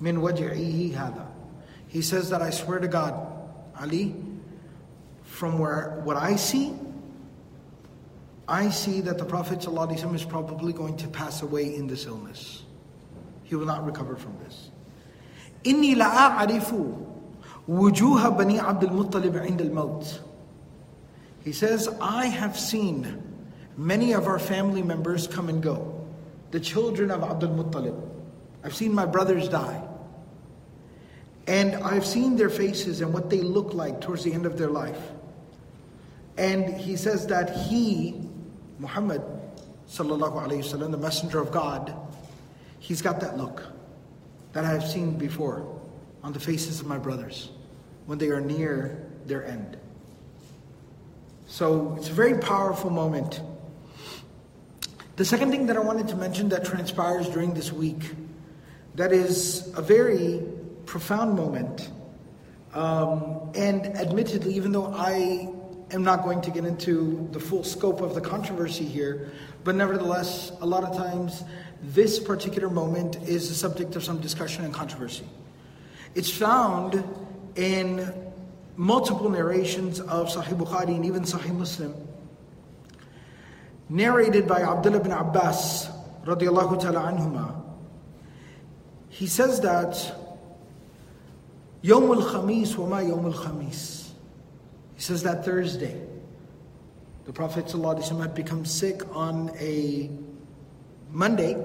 min 0.00 0.16
waj'ihi 0.16 0.94
hada. 0.94 1.26
He 1.88 2.02
says 2.02 2.30
that 2.30 2.42
I 2.42 2.50
swear 2.50 2.78
to 2.78 2.88
God, 2.88 3.14
Ali, 3.80 4.14
from 5.22 5.58
where 5.58 6.00
what 6.04 6.16
I 6.16 6.36
see, 6.36 6.74
I 8.46 8.70
see 8.70 9.00
that 9.02 9.16
the 9.16 9.24
Prophet 9.24 9.60
ﷺ 9.60 10.14
is 10.14 10.24
probably 10.24 10.72
going 10.72 10.96
to 10.98 11.08
pass 11.08 11.42
away 11.42 11.74
in 11.74 11.86
this 11.86 12.06
illness. 12.06 12.62
He 13.44 13.54
will 13.54 13.66
not 13.66 13.84
recover 13.86 14.16
from 14.16 14.36
this. 14.44 14.70
إني 15.64 15.94
لأعرف 15.94 16.74
وجوه 17.68 18.28
بني 18.28 18.60
عبد 18.60 18.84
المطلب 18.84 19.36
عند 19.36 19.60
الموت. 19.60 20.20
He 21.40 21.52
says, 21.52 21.88
I 22.00 22.26
have 22.26 22.58
seen 22.58 23.22
many 23.76 24.12
of 24.12 24.26
our 24.26 24.38
family 24.38 24.82
members 24.82 25.26
come 25.26 25.48
and 25.48 25.62
go. 25.62 26.06
The 26.50 26.60
children 26.60 27.10
of 27.10 27.22
Abdul 27.22 27.50
Muttalib. 27.50 28.00
I've 28.62 28.74
seen 28.74 28.94
my 28.94 29.06
brothers 29.06 29.48
die. 29.48 29.82
And 31.49 31.77
I've 31.77 32.05
seen 32.05 32.35
their 32.35 32.51
faces 32.51 33.01
and 33.01 33.11
what 33.11 33.31
they 33.31 33.41
look 33.41 33.73
like 33.73 34.01
towards 34.01 34.23
the 34.23 34.31
end 34.31 34.45
of 34.45 34.59
their 34.59 34.69
life. 34.69 35.01
And 36.37 36.77
he 36.77 36.95
says 36.95 37.25
that 37.27 37.49
he, 37.57 38.21
Muhammad, 38.77 39.23
wasallam, 39.89 40.91
the 40.91 40.97
messenger 40.97 41.39
of 41.39 41.51
God, 41.51 41.91
he's 42.77 43.01
got 43.01 43.19
that 43.21 43.35
look 43.35 43.63
that 44.53 44.63
I 44.63 44.69
have 44.69 44.87
seen 44.87 45.17
before 45.17 45.65
on 46.23 46.33
the 46.33 46.39
faces 46.39 46.81
of 46.81 46.85
my 46.85 46.99
brothers 46.99 47.49
when 48.05 48.19
they 48.19 48.27
are 48.27 48.41
near 48.41 49.09
their 49.25 49.43
end. 49.43 49.75
So 51.47 51.95
it's 51.97 52.09
a 52.09 52.13
very 52.13 52.37
powerful 52.37 52.91
moment. 52.91 53.41
The 55.15 55.25
second 55.25 55.49
thing 55.49 55.65
that 55.65 55.77
I 55.77 55.79
wanted 55.79 56.09
to 56.09 56.15
mention 56.15 56.49
that 56.49 56.63
transpires 56.63 57.27
during 57.27 57.55
this 57.55 57.73
week, 57.73 58.11
that 58.93 59.11
is 59.11 59.73
a 59.75 59.81
very 59.81 60.43
profound 60.89 61.35
moment. 61.35 61.91
Um, 62.73 63.51
and 63.55 63.85
admittedly, 63.95 64.55
even 64.55 64.71
though 64.71 64.91
I 64.91 65.47
am 65.91 66.03
not 66.03 66.23
going 66.23 66.41
to 66.41 66.51
get 66.51 66.65
into 66.65 67.29
the 67.31 67.39
full 67.39 67.63
scope 67.63 68.01
of 68.01 68.15
the 68.15 68.21
controversy 68.21 68.85
here, 68.85 69.31
but 69.63 69.75
nevertheless, 69.75 70.51
a 70.61 70.65
lot 70.65 70.83
of 70.83 70.97
times 70.97 71.43
this 71.83 72.19
particular 72.19 72.69
moment 72.69 73.17
is 73.27 73.49
the 73.49 73.55
subject 73.55 73.95
of 73.95 74.03
some 74.03 74.19
discussion 74.19 74.65
and 74.65 74.73
controversy. 74.73 75.25
It's 76.15 76.31
found 76.31 77.03
in 77.55 78.11
multiple 78.75 79.29
narrations 79.29 79.99
of 79.99 80.29
Sahih 80.29 80.57
Bukhari 80.57 80.95
and 80.95 81.05
even 81.05 81.21
Sahih 81.21 81.55
Muslim, 81.55 81.93
narrated 83.89 84.47
by 84.47 84.61
Abdullah 84.61 85.01
bin 85.01 85.11
Abbas 85.11 85.89
radiallahu 86.25 86.81
ta'ala. 86.81 87.63
He 89.09 89.27
says 89.27 89.61
that 89.61 90.18
Yom 91.81 92.03
Khamis, 92.03 92.75
Wama 92.75 93.07
Yom 93.07 93.25
al 93.25 93.33
Khamis. 93.33 94.09
He 94.95 95.01
says 95.01 95.23
that 95.23 95.45
Thursday. 95.45 96.01
The 97.25 97.31
Prophet 97.31 97.65
ﷺ 97.67 98.21
had 98.21 98.35
become 98.35 98.65
sick 98.65 99.01
on 99.15 99.51
a 99.59 100.09
Monday 101.11 101.55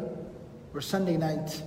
or 0.73 0.81
Sunday 0.81 1.17
night. 1.17 1.63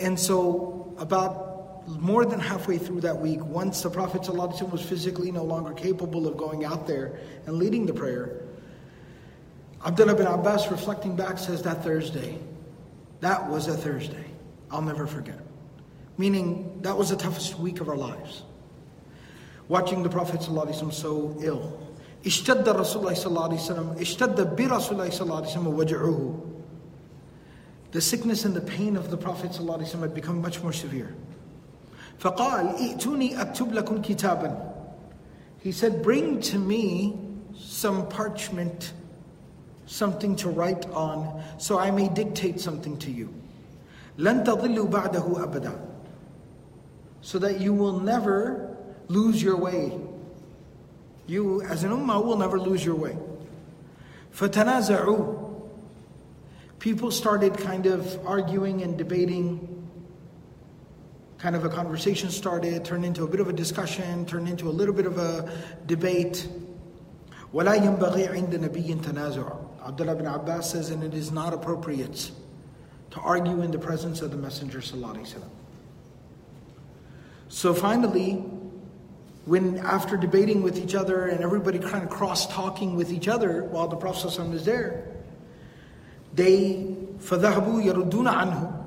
And 0.00 0.18
so, 0.18 0.92
about 0.98 1.86
more 2.00 2.24
than 2.24 2.40
halfway 2.40 2.78
through 2.78 3.02
that 3.02 3.16
week, 3.16 3.44
once 3.44 3.82
the 3.82 3.90
Prophet 3.90 4.22
ﷺ 4.22 4.72
was 4.72 4.82
physically 4.82 5.30
no 5.30 5.44
longer 5.44 5.74
capable 5.74 6.26
of 6.26 6.36
going 6.36 6.64
out 6.64 6.86
there 6.86 7.20
and 7.46 7.56
leading 7.56 7.86
the 7.86 7.94
prayer, 7.94 8.40
Abdullah 9.86 10.14
bin 10.14 10.26
Abbas, 10.26 10.70
reflecting 10.70 11.14
back, 11.14 11.38
says 11.38 11.62
that 11.62 11.84
Thursday, 11.84 12.38
that 13.20 13.48
was 13.48 13.68
a 13.68 13.76
Thursday. 13.76 14.24
I'll 14.70 14.82
never 14.82 15.06
forget 15.06 15.38
meaning 16.17 16.79
that 16.81 16.97
was 16.97 17.09
the 17.09 17.15
toughest 17.15 17.57
week 17.59 17.81
of 17.81 17.89
our 17.89 17.95
lives. 17.95 18.43
Watching 19.67 20.03
the 20.03 20.09
Prophet 20.09 20.41
ﷺ 20.41 20.93
so 20.93 21.35
ill. 21.41 21.79
اشتد 22.25 22.67
رسول 22.67 23.01
الله 23.01 23.13
صلى 23.13 23.27
الله 23.27 23.43
عليه 23.43 23.55
وسلم 23.55 23.95
اشتد 23.99 24.55
برسول 24.55 24.99
الله 24.99 25.09
صلى 25.09 25.21
الله 25.21 25.35
عليه 25.35 25.47
وسلم 25.47 25.67
وجعه 25.67 26.33
The 27.91 28.01
sickness 28.01 28.45
and 28.45 28.53
the 28.53 28.61
pain 28.61 28.95
of 28.97 29.09
the 29.09 29.17
Prophet 29.17 29.51
ﷺ 29.51 30.01
had 30.01 30.13
become 30.13 30.41
much 30.41 30.61
more 30.61 30.73
severe. 30.73 31.15
فقال 32.19 32.75
ائتوني 32.75 33.41
أكتب 33.41 33.73
لكم 33.73 34.01
كتابا 34.01 34.75
He 35.63 35.71
said, 35.71 36.01
bring 36.01 36.39
to 36.41 36.57
me 36.57 37.17
some 37.57 38.07
parchment, 38.07 38.93
something 39.85 40.35
to 40.37 40.49
write 40.49 40.85
on, 40.91 41.43
so 41.57 41.77
I 41.77 41.91
may 41.91 42.07
dictate 42.09 42.59
something 42.59 42.97
to 42.99 43.11
you. 43.11 43.29
لن 44.17 44.43
تضلوا 44.43 44.87
بعده 44.87 45.43
أبدا 45.43 45.79
so 47.23 47.39
that 47.39 47.59
you 47.59 47.73
will 47.73 47.99
never 47.99 48.77
lose 49.07 49.41
your 49.41 49.57
way. 49.57 49.99
You, 51.27 51.61
as 51.63 51.83
an 51.83 51.91
ummah, 51.91 52.23
will 52.23 52.37
never 52.37 52.59
lose 52.59 52.83
your 52.83 52.95
way. 52.95 53.17
فَتَنَازَعُوا 54.33 55.47
People 56.79 57.11
started 57.11 57.57
kind 57.57 57.85
of 57.87 58.25
arguing 58.25 58.83
and 58.83 58.97
debating. 58.97 59.75
Kind 61.37 61.55
of 61.55 61.65
a 61.65 61.69
conversation 61.69 62.29
started, 62.29 62.85
turned 62.85 63.05
into 63.05 63.23
a 63.23 63.27
bit 63.27 63.41
of 63.41 63.49
a 63.49 63.53
discussion, 63.53 64.25
turned 64.25 64.47
into 64.47 64.69
a 64.69 64.71
little 64.71 64.93
bit 64.93 65.05
of 65.05 65.17
a 65.17 65.51
debate. 65.85 66.47
وَلَا 67.53 67.77
يَنْبَغِي 67.77 68.29
عِنْدَ 68.29 68.53
نَبِيٍّ 68.53 69.01
تَنَازُعُ 69.01 69.65
Abdullah 69.85 70.13
ibn 70.13 70.27
Abbas 70.27 70.71
says, 70.71 70.89
and 70.89 71.03
it 71.03 71.13
is 71.13 71.31
not 71.31 71.53
appropriate 71.53 72.31
to 73.11 73.19
argue 73.19 73.61
in 73.61 73.71
the 73.71 73.79
presence 73.79 74.21
of 74.21 74.31
the 74.31 74.37
Messenger 74.37 74.79
sallallahu 74.79 75.17
alaihi 75.17 75.33
wasallam. 75.33 75.52
So 77.47 77.73
finally, 77.73 78.43
when 79.45 79.77
after 79.79 80.17
debating 80.17 80.61
with 80.61 80.77
each 80.77 80.95
other 80.95 81.27
and 81.27 81.41
everybody 81.41 81.79
kind 81.79 82.03
of 82.03 82.09
cross 82.09 82.47
talking 82.53 82.95
with 82.95 83.11
each 83.11 83.27
other 83.27 83.63
while 83.63 83.87
the 83.87 83.95
Prophet 83.95 84.37
is 84.53 84.65
there, 84.65 85.05
they 86.33 86.95
فَذَهَبُوا 87.19 87.83
يَرُدُّونَ 87.83 88.31
عَنْهُ 88.31 88.85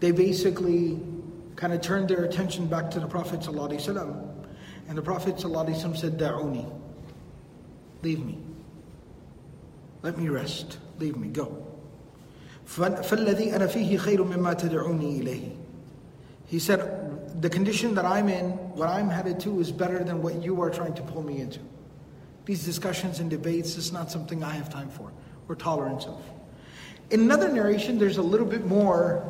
They 0.00 0.12
basically 0.12 1.00
kind 1.56 1.72
of 1.72 1.80
turned 1.80 2.08
their 2.08 2.24
attention 2.24 2.66
back 2.66 2.90
to 2.92 3.00
the 3.00 3.06
Prophet 3.06 3.40
ﷺ. 3.40 4.34
And 4.88 4.96
the 4.96 5.02
Prophet 5.02 5.36
ﷺ 5.36 5.96
said, 5.96 6.18
Da'uni. 6.18 6.70
Leave 8.02 8.24
me. 8.24 8.38
Let 10.02 10.16
me 10.16 10.28
rest. 10.28 10.78
Leave 10.98 11.16
me. 11.16 11.28
Go. 11.28 11.66
فَالَّذِي 12.66 13.52
أَنَا 13.52 13.66
فِيهِ 13.66 13.98
خَيْرٌ 13.98 14.18
مِمَّا 14.18 14.54
تَدْعُونِي 14.54 15.22
إِلَيْهِ 15.22 15.56
He 16.46 16.58
said, 16.58 16.80
the 17.41 17.49
condition 17.49 17.95
that 17.95 18.05
I'm 18.05 18.29
in, 18.29 18.51
what 18.75 18.87
I'm 18.87 19.09
headed 19.09 19.39
to, 19.41 19.59
is 19.59 19.71
better 19.71 20.03
than 20.03 20.21
what 20.21 20.43
you 20.43 20.61
are 20.61 20.69
trying 20.69 20.93
to 20.93 21.01
pull 21.01 21.23
me 21.23 21.41
into. 21.41 21.59
These 22.45 22.63
discussions 22.63 23.19
and 23.19 23.29
debates 23.29 23.77
is 23.77 23.91
not 23.91 24.11
something 24.11 24.43
I 24.43 24.53
have 24.53 24.69
time 24.69 24.89
for 24.89 25.11
or 25.49 25.55
tolerance 25.55 26.05
of. 26.05 26.23
In 27.09 27.21
another 27.21 27.49
narration, 27.49 27.97
there's 27.97 28.17
a 28.17 28.21
little 28.21 28.45
bit 28.45 28.65
more 28.67 29.27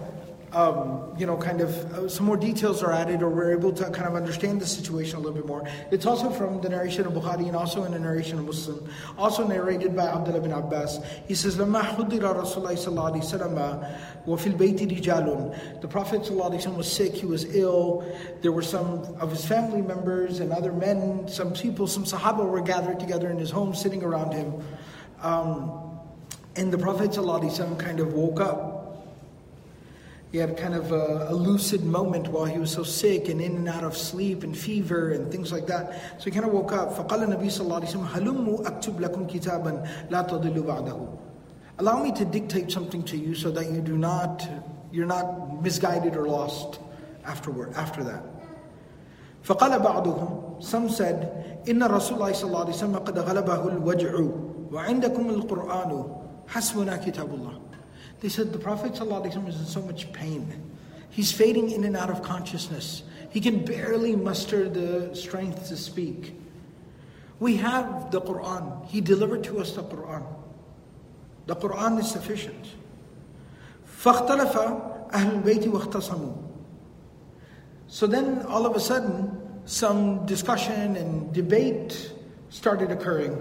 um, 0.53 1.15
you 1.19 1.27
know, 1.27 1.37
kind 1.37 1.61
of 1.61 1.71
uh, 1.93 2.09
some 2.09 2.25
more 2.25 2.37
details 2.37 2.83
are 2.83 2.93
added, 2.93 3.23
or 3.23 3.29
we're 3.29 3.53
able 3.53 3.73
to 3.73 3.91
kind 3.91 4.07
of 4.07 4.15
understand 4.15 4.61
the 4.61 4.67
situation 4.67 5.17
a 5.17 5.21
little 5.21 5.35
bit 5.35 5.47
more. 5.47 5.69
It's 5.91 6.07
also 6.07 6.31
from 6.31 6.61
the 6.61 6.69
narration 6.69 7.07
of 7.07 7.13
Bukhari 7.13 7.47
and 7.47 7.57
also 7.57 7.85
in 7.85 7.93
the 7.93 7.99
narration 7.99 8.39
of 8.39 8.47
Muslim, 8.47 8.89
also 9.19 9.47
narrated 9.47 9.95
by 9.95 10.07
Abdullah 10.07 10.41
bin 10.41 10.53
Abbas. 10.53 11.01
He 11.29 11.35
says, 11.35 11.57
لما 11.57 11.83
حضر 11.83 12.21
رسول 12.21 12.65
الله 12.65 12.75
صلى 12.75 12.89
الله 12.89 13.11
عليه 13.11 13.25
وسلم 13.25 14.27
وفي 14.27 14.47
البيت 14.47 14.81
رجال. 14.81 15.81
The 15.83 15.89
Prophet 15.89 16.23
صلى 16.23 16.31
الله 16.31 16.51
عليه 16.51 16.65
وسلم 16.65 16.77
was 16.77 16.91
sick, 16.91 17.13
he 17.13 17.27
was 17.27 17.45
ill. 17.55 18.05
There 18.41 18.53
were 18.53 18.63
some 18.63 19.05
of 19.21 19.31
his 19.31 19.45
family 19.45 19.83
members 19.83 20.41
and 20.41 20.53
other 20.53 20.73
men, 20.73 21.29
some 21.29 21.53
people, 21.53 21.87
some 21.87 22.05
Sahaba 22.05 22.49
were 22.49 22.63
gathered 22.63 23.01
together 23.01 23.29
in 23.29 23.39
his 23.39 23.51
home, 23.51 23.75
sitting 23.75 24.03
around 24.03 24.33
him. 24.33 24.55
Um, 25.21 25.83
and 26.55 26.73
the 26.73 26.79
Prophet 26.79 27.11
ﷺ 27.11 27.79
kind 27.79 28.01
of 28.01 28.15
woke 28.15 28.41
up 28.41 28.70
he 30.33 30.39
had 30.39 30.57
kind 30.57 30.75
of 30.75 30.93
a, 30.93 31.29
a, 31.31 31.35
lucid 31.35 31.85
moment 31.85 32.29
while 32.29 32.45
he 32.45 32.59
was 32.59 32.73
so 32.73 32.83
sick 32.83 33.29
and 33.29 33.41
in 33.41 33.57
and 33.57 33.69
out 33.69 33.85
of 33.85 33.97
sleep 33.97 34.43
and 34.43 34.57
fever 34.57 35.13
and 35.13 35.31
things 35.31 35.53
like 35.53 35.67
that. 35.69 36.19
So 36.19 36.25
he 36.25 36.31
kind 36.31 36.45
of 36.45 36.53
woke 36.53 36.73
up. 36.73 36.91
فقال 36.91 37.23
النبي 37.23 37.51
صلى 37.51 37.61
الله 37.61 37.81
عليه 37.81 37.89
وسلم 37.89 38.07
هلموا 38.15 38.67
أكتب 38.67 39.01
لكم 39.01 39.27
كتابا 39.27 39.87
لا 40.11 40.23
تضلوا 40.23 40.65
بعده. 40.67 41.09
Allow 41.79 42.03
me 42.03 42.13
to 42.13 42.25
dictate 42.25 42.71
something 42.73 43.03
to 43.05 43.17
you 43.17 43.35
so 43.35 43.51
that 43.51 43.71
you 43.71 43.81
do 43.81 43.97
not, 43.97 44.47
you're 44.91 45.07
not 45.07 45.63
misguided 45.63 46.17
or 46.17 46.27
lost 46.27 46.81
afterward, 47.25 47.73
after 47.75 48.03
that. 48.05 48.23
فقال 49.43 49.79
بعضهم 49.79 50.61
Some 50.61 50.89
said 50.89 51.63
إن 51.69 51.83
رسول 51.83 52.19
الله 52.19 52.33
صلى 52.33 52.49
الله 52.49 52.61
عليه 52.61 52.75
وسلم 52.75 52.97
قد 52.97 53.19
غلبه 53.19 53.69
الوجع 53.69 54.21
وعندكم 54.73 55.31
القرآن 55.31 56.05
حسبنا 56.47 56.97
كتاب 56.97 57.35
الله 57.35 57.61
they 58.21 58.29
said 58.29 58.53
the 58.53 58.59
Prophet 58.59 58.93
ﷺ 58.93 59.49
is 59.49 59.59
in 59.59 59.67
so 59.67 59.83
much 59.83 60.13
pain. 60.13 60.63
He's 61.11 61.33
fading 61.33 61.71
in 61.71 61.85
and 61.85 61.97
out 61.97 62.11
of 62.11 62.23
consciousness. 62.23 63.03
He 63.31 63.41
can 63.41 63.65
barely 63.65 64.17
muster 64.17 64.69
the 64.69 65.15
strength 65.15 65.69
to 65.69 65.77
speak. 65.77 66.35
We 67.41 67.57
have 67.57 68.11
the 68.11 68.21
Quran. 68.21 68.87
He 68.87 69.01
delivered 69.01 69.45
to 69.45 69.61
us 69.61 69.73
the 69.73 69.83
Quran. 69.83 70.25
The 71.47 71.57
Quran 71.57 72.01
is 72.01 72.11
sufficient. 72.11 72.67
فاختلف 73.87 74.57
أهل 75.13 75.43
البيت 75.43 75.69
واختصموا. 75.69 76.35
So 77.89 78.07
then 78.07 78.43
all 78.47 78.67
of 78.67 78.75
a 78.75 78.81
sudden, 78.81 79.41
some 79.65 80.27
discussion 80.27 80.97
and 80.97 81.33
debate 81.33 82.13
started 82.51 82.91
occurring. 82.91 83.37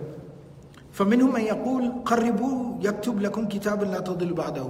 فمنهم 0.92 1.34
من 1.34 1.42
يقول 1.42 1.92
قربوا 2.06 2.76
يكتب 2.82 3.20
لكم 3.20 3.48
كتابا 3.48 3.86
لا 3.86 4.00
تضل 4.00 4.34
بعده 4.34 4.68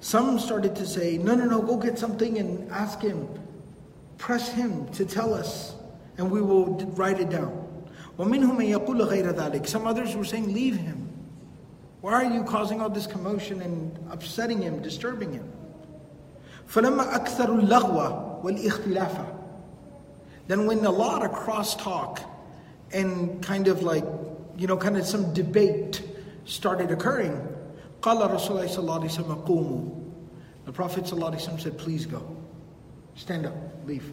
Some 0.00 0.38
started 0.38 0.74
to 0.76 0.86
say, 0.86 1.18
no, 1.18 1.34
no, 1.34 1.44
no, 1.44 1.60
go 1.60 1.76
get 1.76 1.98
something 1.98 2.38
and 2.38 2.70
ask 2.70 3.02
him, 3.02 3.28
press 4.16 4.48
him 4.50 4.88
to 4.92 5.04
tell 5.04 5.34
us, 5.34 5.74
and 6.16 6.30
we 6.30 6.40
will 6.40 6.74
write 6.96 7.20
it 7.20 7.28
down. 7.28 7.52
ومنهم 8.18 8.56
من 8.56 8.64
يقول 8.64 9.02
غير 9.02 9.30
ذلك 9.34 9.66
Some 9.66 9.86
others 9.86 10.16
were 10.16 10.24
saying, 10.24 10.54
leave 10.54 10.76
him. 10.76 11.08
Why 12.00 12.14
are 12.14 12.32
you 12.32 12.44
causing 12.44 12.80
all 12.80 12.88
this 12.88 13.06
commotion 13.06 13.60
and 13.60 13.98
upsetting 14.10 14.62
him, 14.62 14.80
disturbing 14.80 15.32
him? 15.32 15.52
فلما 16.66 17.14
أكثر 17.16 17.54
اللغو 17.54 18.40
والاختلاف 18.44 19.26
Then 20.48 20.66
when 20.66 20.84
a 20.84 20.90
lot 20.90 21.22
of 21.24 21.30
crosstalk 21.32 22.20
and 22.92 23.42
kind 23.42 23.68
of 23.68 23.82
like 23.82 24.04
you 24.56 24.66
know, 24.66 24.76
kind 24.76 24.96
of 24.96 25.06
some 25.06 25.32
debate 25.32 26.02
started 26.44 26.90
occurring. 26.90 27.46
قال 28.02 28.30
رسول 28.30 28.56
الله 28.56 28.66
صلى 28.66 28.78
الله 28.78 29.00
عليه 29.00 29.10
وسلم 29.10 29.46
قوموا. 29.46 29.88
The 30.66 30.72
Prophet 30.72 31.04
صلى 31.04 31.12
الله 31.12 31.30
عليه 31.30 31.36
وسلم 31.36 31.60
said, 31.60 31.78
please 31.78 32.06
go. 32.06 32.22
Stand 33.14 33.46
up, 33.46 33.54
leave. 33.86 34.12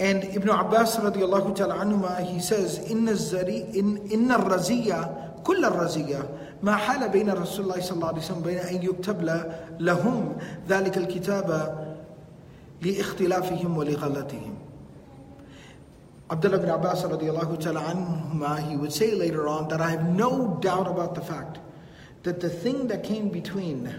And 0.00 0.24
Ibn 0.24 0.48
Abbas 0.48 0.96
radiallahu 0.96 1.54
ta'ala 1.54 1.76
anhuma, 1.76 2.20
he 2.24 2.40
says, 2.40 2.78
إن 2.90 3.08
الزري 3.08 3.78
إن 3.78 4.10
إن 4.12 4.32
الرزية 4.32 5.42
كل 5.44 5.64
الرزية 5.64 6.28
ما 6.62 6.76
حال 6.76 7.08
بين 7.08 7.30
رسول 7.30 7.64
الله 7.64 7.80
صلى 7.80 7.96
الله 7.96 8.08
عليه 8.08 8.18
وسلم 8.18 8.42
بين 8.42 8.58
أن 8.58 8.82
يكتب 8.82 9.44
لهم 9.80 10.36
ذلك 10.68 10.98
الكتاب 10.98 11.48
لاختلافهم 12.82 13.76
ولغلطهم. 13.76 14.54
Abdullah 16.31 16.59
bin 16.59 16.69
Abbas 16.69 17.03
radiallahu 17.03 17.59
ta'ala 17.59 18.61
he 18.61 18.75
would 18.75 18.93
say 18.93 19.11
later 19.15 19.47
on 19.47 19.67
that 19.69 19.81
I 19.81 19.89
have 19.89 20.03
no 20.03 20.59
doubt 20.61 20.87
about 20.87 21.15
the 21.15 21.21
fact 21.21 21.57
that 22.23 22.39
the 22.39 22.49
thing 22.49 22.87
that 22.87 23.03
came 23.03 23.29
between 23.29 23.93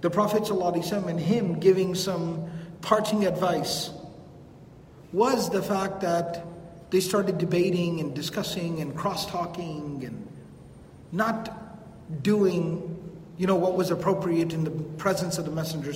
the 0.00 0.10
Prophet 0.10 0.42
ﷺ 0.42 1.06
and 1.06 1.20
him 1.20 1.58
giving 1.60 1.94
some 1.94 2.50
parting 2.80 3.26
advice 3.26 3.90
was 5.12 5.48
the 5.50 5.62
fact 5.62 6.00
that 6.00 6.44
they 6.90 7.00
started 7.00 7.38
debating 7.38 8.00
and 8.00 8.14
discussing 8.14 8.80
and 8.80 8.96
cross-talking 8.96 10.02
and 10.04 10.26
not 11.12 12.22
doing 12.22 12.95
you 13.38 13.46
know, 13.46 13.56
what 13.56 13.74
was 13.74 13.90
appropriate 13.90 14.52
in 14.52 14.64
the 14.64 14.70
presence 14.70 15.38
of 15.38 15.44
the 15.44 15.50
Messenger. 15.50 15.92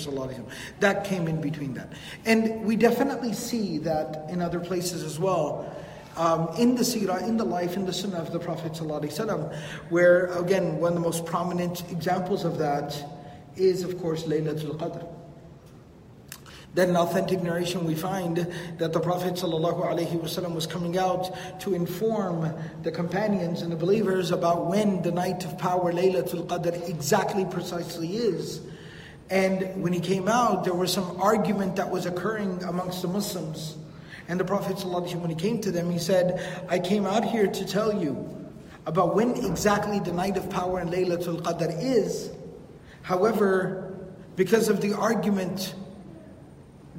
That 0.80 1.04
came 1.04 1.26
in 1.26 1.40
between 1.40 1.75
that. 1.75 1.92
And 2.25 2.64
we 2.64 2.76
definitely 2.76 3.32
see 3.32 3.78
that 3.78 4.26
in 4.28 4.42
other 4.42 4.61
places 4.61 5.02
as 5.02 5.18
well. 5.18 5.75
Um, 6.16 6.50
in 6.59 6.75
the 6.75 6.82
seerah, 6.82 7.23
in 7.23 7.37
the 7.37 7.44
life, 7.44 7.76
in 7.76 7.87
the 7.87 7.92
sunnah 7.92 8.18
of 8.18 8.32
the 8.32 8.38
Prophet 8.38 8.73
ﷺ, 8.73 9.56
where 9.88 10.26
again, 10.38 10.78
one 10.78 10.92
of 10.92 10.94
the 10.94 11.00
most 11.00 11.25
prominent 11.25 11.90
examples 11.90 12.44
of 12.44 12.59
that 12.59 12.94
is, 13.57 13.85
of 13.85 13.98
course, 14.00 14.24
Laylatul 14.24 14.76
Qadr. 14.76 15.07
Then 16.72 16.90
in 16.90 16.96
authentic 16.96 17.42
narration 17.42 17.85
we 17.85 17.94
find 17.96 18.46
that 18.78 18.92
the 18.92 19.00
Prophet 19.00 19.35
ﷺ 19.35 20.54
was 20.54 20.66
coming 20.66 20.96
out 20.96 21.61
to 21.61 21.74
inform 21.74 22.54
the 22.83 22.92
companions 22.92 23.62
and 23.62 23.72
the 23.72 23.76
believers 23.76 24.30
about 24.30 24.66
when 24.66 25.02
the 25.02 25.11
night 25.11 25.44
of 25.44 25.59
power, 25.59 25.92
Laylatul 25.92 26.46
Qadr, 26.46 26.88
exactly 26.88 27.44
precisely 27.44 28.16
is. 28.16 28.61
And 29.30 29.83
when 29.83 29.92
he 29.92 30.00
came 30.00 30.28
out, 30.28 30.64
there 30.64 30.74
was 30.74 30.92
some 30.92 31.20
argument 31.20 31.76
that 31.76 31.90
was 31.90 32.06
occurring 32.06 32.62
amongst 32.64 33.02
the 33.02 33.09
Muslims. 33.09 33.76
And 34.28 34.38
the 34.38 34.44
Prophet 34.44 34.76
ﷺ, 34.76 35.16
when 35.16 35.30
he 35.30 35.37
came 35.37 35.61
to 35.62 35.72
them, 35.72 35.90
he 35.90 35.98
said, 35.98 36.40
I 36.68 36.78
came 36.78 37.04
out 37.04 37.24
here 37.24 37.48
to 37.48 37.64
tell 37.64 38.00
you 38.00 38.28
about 38.87 39.16
when 39.16 39.33
exactly 39.44 39.98
the 39.98 40.12
night 40.12 40.37
of 40.37 40.48
power 40.50 40.78
and 40.78 40.90
Laylatul 40.90 41.42
Qadr 41.42 41.83
is. 41.83 42.30
However, 43.02 44.09
because 44.37 44.68
of 44.68 44.80
the 44.80 44.94
argument 44.94 45.74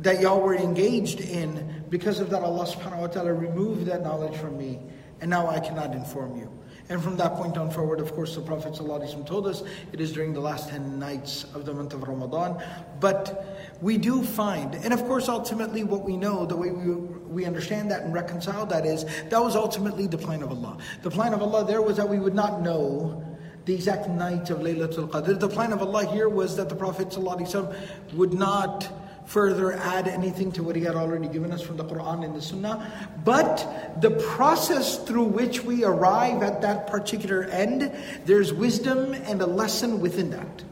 that 0.01 0.19
y'all 0.21 0.41
were 0.41 0.55
engaged 0.55 1.21
in, 1.21 1.83
because 1.89 2.19
of 2.19 2.29
that, 2.31 2.41
Allah 2.41 2.65
subhanahu 2.65 2.99
wa 2.99 3.07
ta'ala 3.07 3.33
removed 3.33 3.85
that 3.85 4.03
knowledge 4.03 4.35
from 4.37 4.57
me, 4.57 4.79
and 5.21 5.29
now 5.29 5.47
I 5.47 5.59
cannot 5.59 5.93
inform 5.93 6.37
you. 6.37 6.51
And 6.89 7.01
from 7.01 7.15
that 7.17 7.35
point 7.35 7.57
on 7.57 7.71
forward, 7.71 8.01
of 8.01 8.11
course, 8.11 8.35
the 8.35 8.41
Prophet 8.41 8.73
ﷺ 8.73 9.25
told 9.25 9.47
us 9.47 9.63
it 9.93 10.01
is 10.01 10.11
during 10.11 10.33
the 10.33 10.41
last 10.41 10.69
10 10.69 10.99
nights 10.99 11.45
of 11.53 11.65
the 11.65 11.73
month 11.73 11.93
of 11.93 12.03
Ramadan. 12.03 12.61
But 12.99 13.77
we 13.79 13.97
do 13.97 14.23
find, 14.23 14.75
and 14.75 14.93
of 14.93 15.01
course, 15.05 15.29
ultimately, 15.29 15.85
what 15.85 16.03
we 16.03 16.17
know, 16.17 16.45
the 16.45 16.57
way 16.57 16.71
we, 16.71 16.93
we 16.93 17.45
understand 17.45 17.91
that 17.91 18.01
and 18.01 18.13
reconcile 18.13 18.65
that 18.65 18.85
is, 18.85 19.05
that 19.29 19.41
was 19.41 19.55
ultimately 19.55 20.07
the 20.07 20.17
plan 20.17 20.41
of 20.41 20.49
Allah. 20.49 20.77
The 21.01 21.11
plan 21.11 21.33
of 21.33 21.41
Allah 21.41 21.63
there 21.63 21.81
was 21.81 21.95
that 21.95 22.09
we 22.09 22.19
would 22.19 22.35
not 22.35 22.61
know 22.61 23.23
the 23.63 23.73
exact 23.73 24.09
night 24.09 24.49
of 24.49 24.57
Laylatul 24.57 25.09
Qadr. 25.09 25.39
The 25.39 25.47
plan 25.47 25.71
of 25.71 25.81
Allah 25.81 26.11
here 26.11 26.27
was 26.27 26.57
that 26.57 26.67
the 26.67 26.75
Prophet 26.75 27.09
ﷺ 27.09 27.73
would 28.15 28.33
not 28.33 28.91
further 29.25 29.73
add 29.73 30.07
anything 30.07 30.51
to 30.53 30.63
what 30.63 30.75
he 30.75 30.83
had 30.83 30.95
already 30.95 31.27
given 31.27 31.51
us 31.51 31.61
from 31.61 31.77
the 31.77 31.85
Quran 31.85 32.25
and 32.25 32.35
the 32.35 32.41
Sunnah. 32.41 32.91
But 33.23 34.01
the 34.01 34.11
process 34.11 34.97
through 35.03 35.25
which 35.25 35.63
we 35.63 35.83
arrive 35.83 36.43
at 36.43 36.61
that 36.61 36.87
particular 36.87 37.43
end, 37.43 37.91
there's 38.25 38.53
wisdom 38.53 39.13
and 39.13 39.41
a 39.41 39.47
lesson 39.47 40.01
within 40.01 40.31
that. 40.31 40.63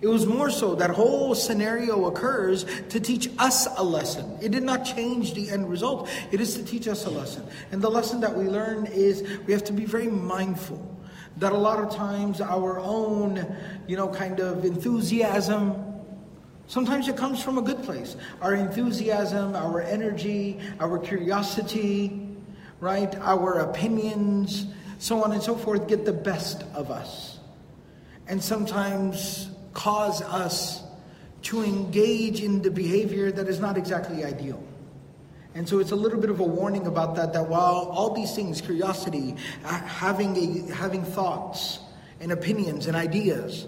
It 0.00 0.06
was 0.06 0.24
more 0.26 0.50
so 0.50 0.76
that 0.76 0.90
whole 0.90 1.34
scenario 1.34 2.06
occurs 2.06 2.64
to 2.88 3.00
teach 3.00 3.28
us 3.38 3.68
a 3.76 3.84
lesson. 3.84 4.38
It 4.40 4.50
did 4.50 4.62
not 4.62 4.84
change 4.84 5.34
the 5.34 5.50
end 5.50 5.68
result. 5.68 6.08
It 6.32 6.40
is 6.40 6.54
to 6.54 6.64
teach 6.64 6.88
us 6.88 7.04
a 7.04 7.10
lesson. 7.10 7.46
And 7.70 7.82
the 7.82 7.90
lesson 7.90 8.20
that 8.20 8.34
we 8.34 8.44
learn 8.44 8.86
is 8.86 9.22
we 9.46 9.52
have 9.52 9.64
to 9.64 9.74
be 9.74 9.84
very 9.84 10.08
mindful 10.08 10.86
that 11.36 11.52
a 11.52 11.56
lot 11.56 11.80
of 11.80 11.94
times 11.94 12.40
our 12.40 12.78
own, 12.80 13.56
you 13.86 13.96
know, 13.96 14.08
kind 14.08 14.40
of 14.40 14.64
enthusiasm 14.64 15.89
Sometimes 16.70 17.08
it 17.08 17.16
comes 17.16 17.42
from 17.42 17.58
a 17.58 17.62
good 17.62 17.82
place. 17.82 18.14
Our 18.40 18.54
enthusiasm, 18.54 19.56
our 19.56 19.82
energy, 19.82 20.60
our 20.78 21.00
curiosity, 21.00 22.28
right? 22.78 23.12
Our 23.16 23.58
opinions, 23.58 24.66
so 25.00 25.24
on 25.24 25.32
and 25.32 25.42
so 25.42 25.56
forth, 25.56 25.88
get 25.88 26.04
the 26.04 26.12
best 26.12 26.62
of 26.72 26.92
us. 26.92 27.40
And 28.28 28.40
sometimes 28.40 29.50
cause 29.72 30.22
us 30.22 30.84
to 31.42 31.64
engage 31.64 32.40
in 32.40 32.62
the 32.62 32.70
behavior 32.70 33.32
that 33.32 33.48
is 33.48 33.58
not 33.58 33.76
exactly 33.76 34.24
ideal. 34.24 34.62
And 35.56 35.68
so 35.68 35.80
it's 35.80 35.90
a 35.90 35.96
little 35.96 36.20
bit 36.20 36.30
of 36.30 36.38
a 36.38 36.44
warning 36.44 36.86
about 36.86 37.16
that, 37.16 37.32
that 37.32 37.48
while 37.48 37.90
all 37.90 38.14
these 38.14 38.36
things, 38.36 38.60
curiosity, 38.60 39.34
having, 39.64 40.36
a, 40.36 40.72
having 40.72 41.02
thoughts 41.02 41.80
and 42.20 42.30
opinions 42.30 42.86
and 42.86 42.94
ideas, 42.94 43.66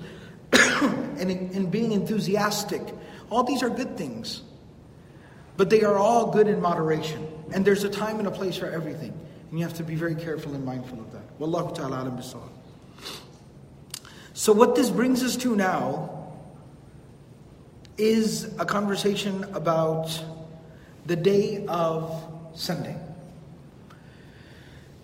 and, 1.19 1.31
and 1.31 1.71
being 1.71 1.93
enthusiastic. 1.93 2.83
All 3.31 3.45
these 3.45 3.63
are 3.63 3.71
good 3.71 3.97
things. 3.97 4.43
But 5.57 5.71
they 5.71 5.83
are 5.83 5.97
all 5.97 6.31
good 6.31 6.49
in 6.49 6.61
moderation. 6.61 7.27
And 7.53 7.65
there's 7.65 7.85
a 7.85 7.89
time 7.89 8.19
and 8.19 8.29
a 8.29 8.31
place 8.31 8.57
for 8.57 8.71
everything. 8.71 9.19
And 9.51 9.59
you 9.59 9.65
have 9.65 9.75
to 9.75 9.83
be 9.83 9.95
very 9.95 10.15
careful 10.15 10.55
and 10.55 10.65
mindful 10.65 11.01
of 11.01 11.13
that. 11.13 11.39
Wallahu 11.39 11.75
ta'ala 11.75 12.03
alam. 12.03 12.21
So 14.35 14.53
what 14.53 14.75
this 14.75 14.89
brings 14.89 15.23
us 15.23 15.37
to 15.37 15.55
now 15.55 16.33
is 17.99 18.45
a 18.59 18.65
conversation 18.65 19.45
about 19.53 20.25
the 21.05 21.17
day 21.17 21.67
of 21.69 22.25
Sunday. 22.55 22.97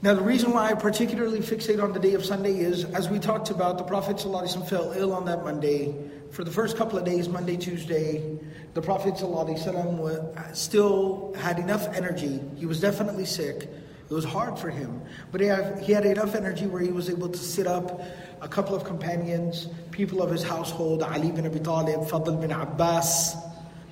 Now, 0.00 0.14
the 0.14 0.22
reason 0.22 0.52
why 0.52 0.70
I 0.70 0.74
particularly 0.74 1.40
fixate 1.40 1.82
on 1.82 1.92
the 1.92 1.98
day 1.98 2.14
of 2.14 2.24
Sunday 2.24 2.56
is, 2.58 2.84
as 2.84 3.08
we 3.08 3.18
talked 3.18 3.50
about, 3.50 3.78
the 3.78 3.84
Prophet 3.84 4.18
ﷺ 4.18 4.68
fell 4.68 4.92
ill 4.92 5.12
on 5.12 5.24
that 5.24 5.42
Monday. 5.42 5.92
for 6.30 6.44
the 6.44 6.50
first 6.50 6.76
couple 6.76 6.98
of 6.98 7.04
days, 7.04 7.28
Monday, 7.28 7.56
Tuesday, 7.56 8.38
the 8.74 8.82
Prophet 8.82 9.14
ﷺ 9.14 10.56
still 10.56 11.34
had 11.36 11.58
enough 11.58 11.88
energy. 11.96 12.40
He 12.56 12.66
was 12.66 12.80
definitely 12.80 13.24
sick. 13.24 13.68
It 14.10 14.14
was 14.14 14.24
hard 14.24 14.58
for 14.58 14.70
him. 14.70 15.02
But 15.32 15.40
he 15.40 15.48
had, 15.48 15.82
he 15.82 15.92
had 15.92 16.06
enough 16.06 16.34
energy 16.34 16.66
where 16.66 16.80
he 16.80 16.92
was 16.92 17.10
able 17.10 17.28
to 17.28 17.38
sit 17.38 17.66
up. 17.66 18.00
A 18.40 18.48
couple 18.48 18.76
of 18.76 18.84
companions, 18.84 19.68
people 19.90 20.22
of 20.22 20.30
his 20.30 20.42
household, 20.42 21.02
Ali 21.02 21.32
bin 21.32 21.44
Abi 21.46 21.58
Talib, 21.58 22.08
Fadl 22.08 22.40
bin 22.40 22.52
Abbas, 22.52 23.34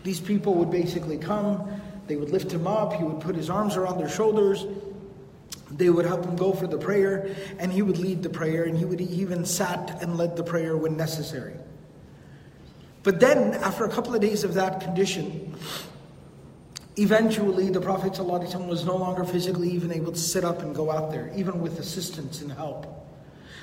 these 0.04 0.20
people 0.20 0.54
would 0.54 0.70
basically 0.70 1.18
come, 1.18 1.68
they 2.06 2.14
would 2.14 2.30
lift 2.30 2.52
him 2.52 2.68
up, 2.68 2.92
he 2.92 3.02
would 3.02 3.20
put 3.20 3.34
his 3.34 3.50
arms 3.50 3.76
around 3.76 3.98
their 3.98 4.08
shoulders, 4.08 4.64
they 5.70 5.90
would 5.90 6.06
help 6.06 6.24
him 6.24 6.36
go 6.36 6.52
for 6.52 6.66
the 6.66 6.78
prayer, 6.78 7.34
and 7.58 7.72
he 7.72 7.82
would 7.82 7.98
lead 7.98 8.22
the 8.22 8.30
prayer, 8.30 8.64
and 8.64 8.78
he 8.78 8.84
would 8.84 9.00
even 9.00 9.44
sat 9.44 10.02
and 10.02 10.16
led 10.16 10.36
the 10.36 10.44
prayer 10.44 10.76
when 10.76 10.96
necessary. 10.96 11.54
But 13.02 13.20
then, 13.20 13.54
after 13.54 13.84
a 13.84 13.88
couple 13.88 14.14
of 14.14 14.20
days 14.20 14.44
of 14.44 14.54
that 14.54 14.80
condition, 14.80 15.54
eventually 16.96 17.70
the 17.70 17.80
Prophet 17.80 18.14
ﷺ 18.14 18.66
was 18.68 18.84
no 18.84 18.96
longer 18.96 19.24
physically 19.24 19.70
even 19.70 19.92
able 19.92 20.12
to 20.12 20.18
sit 20.18 20.44
up 20.44 20.62
and 20.62 20.74
go 20.74 20.90
out 20.90 21.10
there, 21.10 21.32
even 21.36 21.60
with 21.60 21.78
assistance 21.78 22.40
and 22.40 22.50
help. 22.52 22.86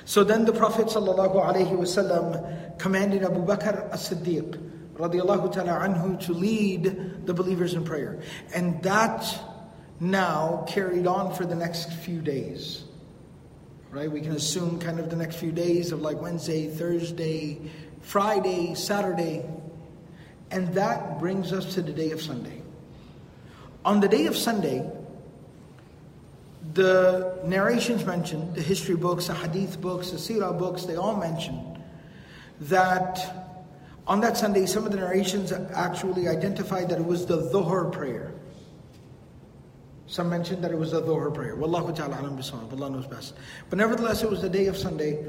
So 0.04 0.24
then 0.24 0.44
the 0.44 0.52
Prophet 0.52 0.86
ﷺ 0.86 2.78
commanded 2.78 3.22
Abu 3.22 3.44
Bakr 3.44 3.90
as-Siddiq 3.90 4.72
radiallahu 4.94 5.52
ta'ala 5.52 5.88
anhu 5.88 6.20
to 6.26 6.32
lead 6.32 7.26
the 7.26 7.34
believers 7.34 7.74
in 7.74 7.84
prayer. 7.84 8.20
And 8.54 8.82
that 8.82 9.26
now 10.10 10.64
carried 10.68 11.06
on 11.06 11.34
for 11.34 11.46
the 11.46 11.54
next 11.54 11.92
few 11.92 12.20
days. 12.20 12.84
Right? 13.90 14.10
We 14.10 14.20
can 14.20 14.32
assume 14.32 14.78
kind 14.80 14.98
of 14.98 15.08
the 15.08 15.16
next 15.16 15.36
few 15.36 15.52
days 15.52 15.92
of 15.92 16.02
like 16.02 16.20
Wednesday, 16.20 16.68
Thursday, 16.68 17.60
Friday, 18.02 18.74
Saturday. 18.74 19.44
And 20.50 20.74
that 20.74 21.18
brings 21.18 21.52
us 21.52 21.74
to 21.74 21.82
the 21.82 21.92
day 21.92 22.10
of 22.10 22.20
Sunday. 22.20 22.62
On 23.84 24.00
the 24.00 24.08
day 24.08 24.26
of 24.26 24.36
Sunday, 24.36 24.90
the 26.72 27.38
narrations 27.44 28.04
mentioned, 28.04 28.54
the 28.54 28.62
history 28.62 28.96
books, 28.96 29.28
the 29.28 29.34
hadith 29.34 29.80
books, 29.80 30.10
the 30.10 30.16
seerah 30.16 30.58
books, 30.58 30.84
they 30.84 30.96
all 30.96 31.16
mention 31.16 31.78
that 32.60 33.44
on 34.06 34.20
that 34.20 34.36
Sunday, 34.36 34.66
some 34.66 34.84
of 34.84 34.92
the 34.92 34.98
narrations 34.98 35.50
actually 35.52 36.28
identified 36.28 36.90
that 36.90 36.98
it 36.98 37.04
was 37.04 37.26
the 37.26 37.50
Dhuhr 37.50 37.90
prayer. 37.90 38.32
Some 40.06 40.28
mentioned 40.28 40.62
that 40.64 40.70
it 40.70 40.78
was 40.78 40.92
the 40.92 41.02
Dhuhr 41.02 41.32
prayer. 41.32 41.56
Wallahu 41.56 41.96
ta'ala 41.96 42.20
alam 42.20 42.36
bisawab. 42.36 42.72
Allah 42.72 42.90
knows 42.90 43.06
best. 43.06 43.34
But 43.70 43.78
nevertheless, 43.78 44.22
it 44.22 44.30
was 44.30 44.42
the 44.42 44.50
day 44.50 44.66
of 44.66 44.76
Sunday. 44.76 45.24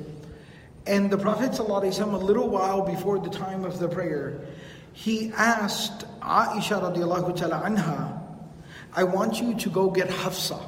And 0.85 1.09
the 1.09 1.17
Prophet 1.17 1.51
ﷺ, 1.51 2.13
a 2.13 2.17
little 2.17 2.49
while 2.49 2.81
before 2.81 3.17
the 3.17 3.29
time 3.29 3.63
of 3.65 3.79
the 3.79 3.88
prayer, 3.88 4.41
he 4.93 5.31
asked 5.35 6.05
Aisha 6.19 6.79
radiallahu 6.81 7.35
ta'ala 7.35 7.63
anha, 7.65 8.21
I 8.93 9.03
want 9.03 9.41
you 9.41 9.55
to 9.55 9.69
go 9.69 9.89
get 9.89 10.09
Hafsa, 10.09 10.59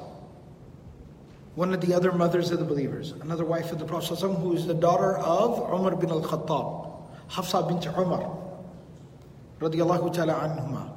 one 1.55 1.73
of 1.73 1.81
the 1.81 1.93
other 1.93 2.11
mothers 2.11 2.51
of 2.51 2.59
the 2.59 2.65
believers, 2.65 3.11
another 3.21 3.45
wife 3.45 3.71
of 3.71 3.79
the 3.79 3.85
Prophet 3.85 4.15
ﷺ, 4.15 4.41
who 4.41 4.53
is 4.53 4.65
the 4.65 4.73
daughter 4.73 5.17
of 5.17 5.59
Umar 5.59 5.95
bin 5.95 6.09
al-Khattab. 6.09 6.93
Hafsa 7.29 7.61
bint 7.67 7.85
Umar 7.85 8.37
radiallahu 9.59 10.13
ta'ala 10.13 10.33
anhuma. 10.33 10.96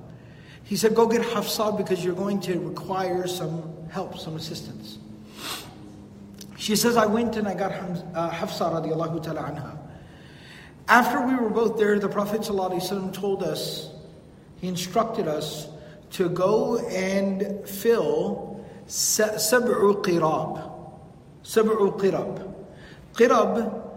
He 0.71 0.77
said, 0.77 0.95
go 0.95 1.09
get 1.09 1.23
Hafsa 1.23 1.75
because 1.77 2.05
you're 2.05 2.15
going 2.15 2.39
to 2.43 2.61
require 2.61 3.27
some 3.27 3.75
help, 3.91 4.17
some 4.17 4.37
assistance. 4.37 4.99
She 6.57 6.77
says, 6.77 6.97
I 6.97 7.07
went 7.07 7.35
and 7.35 7.49
I 7.49 7.55
got 7.55 7.73
uh, 7.73 8.31
Hafsa 8.31 8.67
radiallahu 8.67 9.21
ta'ala 9.21 9.41
anha. 9.51 9.77
After 10.87 11.27
we 11.27 11.35
were 11.35 11.51
both 11.51 11.77
there, 11.77 11.99
the 11.99 12.09
Prophet 12.09 12.43
ﷺ 12.43 13.13
told 13.13 13.43
us, 13.43 13.91
he 14.61 14.69
instructed 14.69 15.27
us 15.27 15.67
to 16.11 16.29
go 16.29 16.79
and 16.87 17.69
fill 17.69 18.65
sab'u 18.87 20.05
qirab. 20.05 20.73
Sab'u 21.43 21.99
qirab. 21.99 22.55
Qirab, 23.15 23.91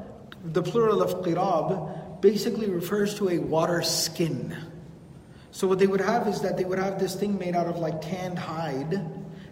the 0.43 0.63
plural 0.63 1.03
of 1.03 1.23
qirbah, 1.23 2.19
basically 2.19 2.67
refers 2.67 3.13
to 3.19 3.29
a 3.29 3.37
water 3.37 3.83
skin. 3.83 4.57
So 5.53 5.67
what 5.67 5.77
they 5.77 5.85
would 5.85 6.01
have 6.01 6.27
is 6.27 6.41
that 6.41 6.57
they 6.57 6.65
would 6.65 6.79
have 6.79 6.97
this 6.99 7.13
thing 7.13 7.37
made 7.37 7.55
out 7.55 7.67
of 7.67 7.77
like 7.77 8.01
tanned 8.01 8.39
hide, 8.39 8.93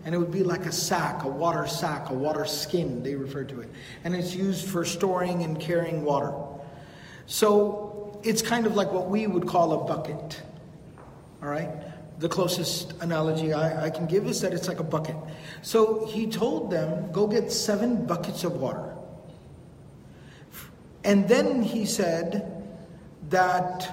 and 0.04 0.16
it 0.16 0.18
would 0.18 0.32
be 0.32 0.42
like 0.42 0.66
a 0.66 0.72
sack, 0.72 1.26
a 1.26 1.28
water 1.28 1.68
sack, 1.68 2.10
a 2.10 2.14
water 2.14 2.44
skin, 2.44 3.04
they 3.04 3.14
refer 3.14 3.44
to 3.44 3.62
it. 3.62 3.70
And 4.04 4.16
it's 4.16 4.34
used 4.34 4.68
for 4.68 4.84
storing 4.84 5.44
and 5.44 5.60
carrying 5.60 6.04
water. 6.04 6.34
So 7.28 8.20
it's 8.24 8.42
kind 8.42 8.66
of 8.66 8.76
like 8.76 8.92
what 8.92 9.12
we 9.12 9.28
would 9.28 9.46
call 9.46 9.74
a 9.74 9.86
bucket. 9.86 10.42
All 11.44 11.50
right? 11.50 11.70
The 12.18 12.28
closest 12.28 12.94
analogy 13.04 13.54
I, 13.54 13.86
I 13.86 13.90
can 13.92 14.08
give 14.08 14.26
is 14.26 14.42
that 14.42 14.56
it's 14.56 14.68
like 14.68 14.80
a 14.80 14.84
bucket. 14.84 15.16
So 15.62 16.08
he 16.08 16.26
told 16.26 16.72
them, 16.72 17.12
go 17.12 17.28
get 17.28 17.52
seven 17.52 18.08
buckets 18.08 18.44
of 18.44 18.54
water. 18.54 18.96
And 21.04 21.30
then 21.30 21.62
he 21.62 21.86
said, 21.86 22.66
that 23.30 23.88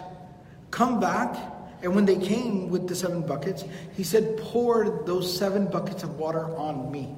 come 0.71 1.01
back, 1.01 1.37
and 1.82 1.94
when 1.94 2.06
they 2.06 2.16
came 2.16 2.70
with 2.70 2.88
the 2.88 2.94
seven 2.94 3.22
buckets, 3.22 3.64
he 3.96 4.02
said, 4.02 4.36
Pour 4.38 5.02
those 5.06 5.36
seven 5.36 5.66
buckets 5.66 6.02
of 6.02 6.18
water 6.18 6.44
on 6.56 6.90
me. 6.90 7.14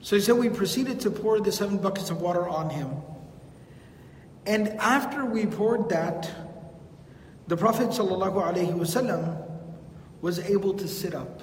So 0.00 0.16
he 0.16 0.22
said, 0.22 0.36
We 0.36 0.48
proceeded 0.48 1.00
to 1.00 1.10
pour 1.10 1.40
the 1.40 1.52
seven 1.52 1.78
buckets 1.78 2.10
of 2.10 2.20
water 2.20 2.48
on 2.48 2.70
him. 2.70 2.90
And 4.46 4.68
after 4.80 5.24
we 5.24 5.46
poured 5.46 5.88
that, 5.90 6.30
the 7.48 7.56
Prophet 7.56 7.88
ﷺ 7.88 9.48
was 10.20 10.38
able 10.38 10.74
to 10.74 10.88
sit 10.88 11.14
up. 11.14 11.42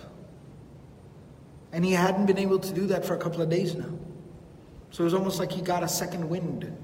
And 1.72 1.86
he 1.86 1.92
hadn't 1.92 2.26
been 2.26 2.38
able 2.38 2.60
to 2.60 2.74
do 2.74 2.88
that 2.88 3.06
for 3.06 3.14
a 3.14 3.18
couple 3.18 3.42
of 3.42 3.50
days 3.50 3.76
now. 3.76 3.92
So 4.92 5.04
it 5.04 5.06
was 5.06 5.14
almost 5.14 5.40
like 5.40 5.52
he 5.52 5.62
got 5.62 5.84
a 5.84 5.88
second 5.88 6.30
wind. 6.30 6.76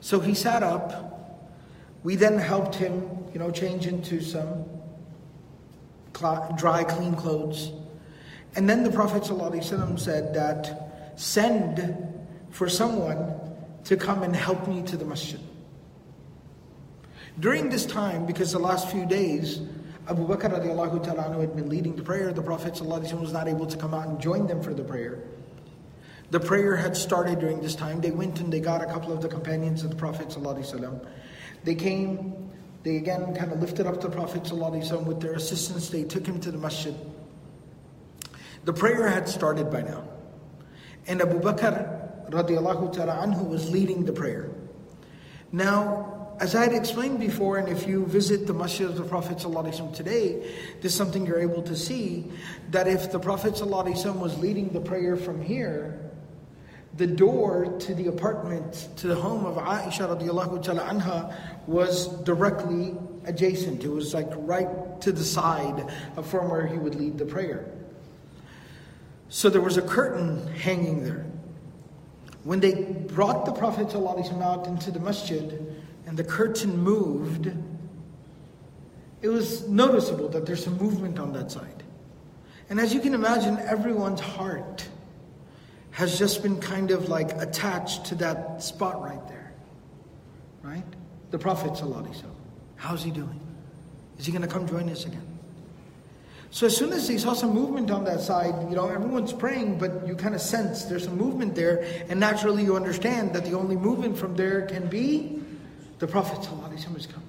So 0.00 0.20
he 0.20 0.34
sat 0.34 0.62
up. 0.62 1.11
We 2.03 2.15
then 2.15 2.37
helped 2.37 2.75
him, 2.75 3.25
you 3.33 3.39
know, 3.39 3.51
change 3.51 3.87
into 3.87 4.21
some 4.21 4.65
dry, 6.57 6.83
clean 6.83 7.15
clothes. 7.15 7.71
And 8.55 8.69
then 8.69 8.83
the 8.83 8.91
Prophet 8.91 9.23
ﷺ 9.23 9.99
said 9.99 10.33
that 10.33 11.13
send 11.15 11.95
for 12.49 12.69
someone 12.69 13.35
to 13.85 13.97
come 13.97 14.23
and 14.23 14.35
help 14.35 14.67
me 14.67 14.81
to 14.83 14.97
the 14.97 15.05
masjid. 15.05 15.39
During 17.39 17.69
this 17.69 17.85
time, 17.85 18.25
because 18.25 18.51
the 18.51 18.59
last 18.59 18.89
few 18.89 19.05
days, 19.05 19.61
Abu 20.09 20.27
Bakr 20.27 20.49
radiallahu 20.49 21.03
ta'ala 21.03 21.39
had 21.39 21.55
been 21.55 21.69
leading 21.69 21.95
the 21.95 22.01
prayer, 22.01 22.33
the 22.33 22.41
Prophet 22.41 22.73
ﷺ 22.73 23.19
was 23.19 23.31
not 23.31 23.47
able 23.47 23.67
to 23.67 23.77
come 23.77 23.93
out 23.93 24.07
and 24.07 24.19
join 24.19 24.47
them 24.47 24.63
for 24.63 24.73
the 24.73 24.83
prayer. 24.83 25.19
The 26.31 26.39
prayer 26.39 26.75
had 26.75 26.97
started 26.97 27.39
during 27.39 27.61
this 27.61 27.75
time. 27.75 28.01
They 28.01 28.11
went 28.11 28.39
and 28.39 28.51
they 28.51 28.59
got 28.59 28.81
a 28.81 28.85
couple 28.85 29.13
of 29.13 29.21
the 29.21 29.29
companions 29.29 29.83
of 29.83 29.91
the 29.91 29.95
Prophet. 29.95 30.29
ﷺ. 30.29 31.05
They 31.63 31.75
came, 31.75 32.51
they 32.83 32.97
again 32.97 33.35
kind 33.35 33.51
of 33.51 33.59
lifted 33.59 33.87
up 33.87 34.01
the 34.01 34.09
Prophet 34.09 34.43
ﷺ 34.43 35.05
with 35.05 35.21
their 35.21 35.33
assistance. 35.33 35.89
They 35.89 36.03
took 36.03 36.25
him 36.25 36.39
to 36.41 36.51
the 36.51 36.57
masjid. 36.57 36.95
The 38.65 38.73
prayer 38.73 39.07
had 39.07 39.29
started 39.29 39.71
by 39.71 39.81
now. 39.81 40.07
And 41.07 41.21
Abu 41.21 41.39
Bakr 41.39 42.29
radiallahu 42.29 42.93
ta'ala 42.93 43.25
anhu 43.25 43.47
was 43.47 43.69
leading 43.69 44.05
the 44.05 44.13
prayer. 44.13 44.51
Now, 45.51 46.35
as 46.39 46.53
I 46.53 46.63
had 46.63 46.73
explained 46.73 47.19
before, 47.19 47.57
and 47.57 47.67
if 47.69 47.87
you 47.87 48.05
visit 48.05 48.45
the 48.45 48.53
masjid 48.53 48.87
of 48.87 48.95
the 48.95 49.03
Prophet 49.03 49.37
ﷺ 49.37 49.95
today, 49.95 50.53
this 50.81 50.91
is 50.91 50.95
something 50.95 51.25
you're 51.25 51.39
able 51.39 51.63
to 51.63 51.75
see 51.75 52.31
that 52.69 52.87
if 52.87 53.11
the 53.11 53.19
Prophet 53.19 53.53
ﷺ 53.53 54.19
was 54.19 54.37
leading 54.37 54.69
the 54.69 54.81
prayer 54.81 55.15
from 55.15 55.41
here, 55.41 56.00
the 56.96 57.06
door 57.06 57.76
to 57.80 57.94
the 57.94 58.06
apartment, 58.08 58.88
to 58.96 59.06
the 59.06 59.14
home 59.14 59.46
of 59.46 59.56
Aisha 59.56 60.08
radiallahu 60.08 60.62
ta'ala 60.62 60.82
anha 60.82 61.34
was 61.66 62.08
directly 62.24 62.94
adjacent. 63.24 63.82
It 63.82 63.88
was 63.88 64.12
like 64.12 64.28
right 64.36 65.00
to 65.00 65.12
the 65.12 65.24
side 65.24 65.90
from 66.24 66.50
where 66.50 66.66
he 66.66 66.76
would 66.76 66.94
lead 66.94 67.18
the 67.18 67.24
prayer. 67.24 67.70
So 69.28 69.48
there 69.48 69.62
was 69.62 69.78
a 69.78 69.82
curtain 69.82 70.46
hanging 70.54 71.04
there. 71.04 71.24
When 72.44 72.60
they 72.60 72.74
brought 72.74 73.46
the 73.46 73.52
Prophet 73.52 73.94
out 73.94 74.66
into 74.66 74.90
the 74.90 75.00
masjid 75.00 75.74
and 76.06 76.16
the 76.16 76.24
curtain 76.24 76.76
moved, 76.76 77.50
it 79.22 79.28
was 79.28 79.66
noticeable 79.68 80.28
that 80.30 80.44
there's 80.44 80.64
some 80.64 80.76
movement 80.76 81.18
on 81.18 81.32
that 81.32 81.50
side. 81.50 81.82
And 82.68 82.80
as 82.80 82.92
you 82.92 83.00
can 83.00 83.14
imagine, 83.14 83.58
everyone's 83.58 84.20
heart 84.20 84.86
has 85.92 86.18
just 86.18 86.42
been 86.42 86.60
kind 86.60 86.90
of 86.90 87.08
like 87.08 87.32
attached 87.40 88.06
to 88.06 88.14
that 88.16 88.62
spot 88.62 89.02
right 89.02 89.26
there. 89.28 89.52
Right? 90.62 90.84
The 91.30 91.38
Prophet 91.38 91.78
How's 92.76 93.04
he 93.04 93.10
doing? 93.10 93.40
Is 94.18 94.26
he 94.26 94.32
going 94.32 94.42
to 94.42 94.48
come 94.48 94.66
join 94.66 94.88
us 94.90 95.06
again? 95.06 95.26
So 96.50 96.66
as 96.66 96.76
soon 96.76 96.92
as 96.92 97.08
they 97.08 97.16
saw 97.16 97.32
some 97.32 97.54
movement 97.54 97.90
on 97.90 98.04
that 98.04 98.20
side, 98.20 98.68
you 98.68 98.76
know, 98.76 98.86
everyone's 98.86 99.32
praying, 99.32 99.78
but 99.78 100.06
you 100.06 100.14
kind 100.14 100.34
of 100.34 100.40
sense 100.40 100.84
there's 100.84 101.04
some 101.04 101.16
movement 101.16 101.54
there, 101.54 101.84
and 102.08 102.20
naturally 102.20 102.62
you 102.62 102.76
understand 102.76 103.32
that 103.34 103.44
the 103.44 103.54
only 103.54 103.76
movement 103.76 104.18
from 104.18 104.36
there 104.36 104.66
can 104.66 104.86
be 104.86 105.42
the 105.98 106.06
Prophet 106.06 106.38
ﷺ 106.40 106.94
has 106.94 107.06
come. 107.06 107.22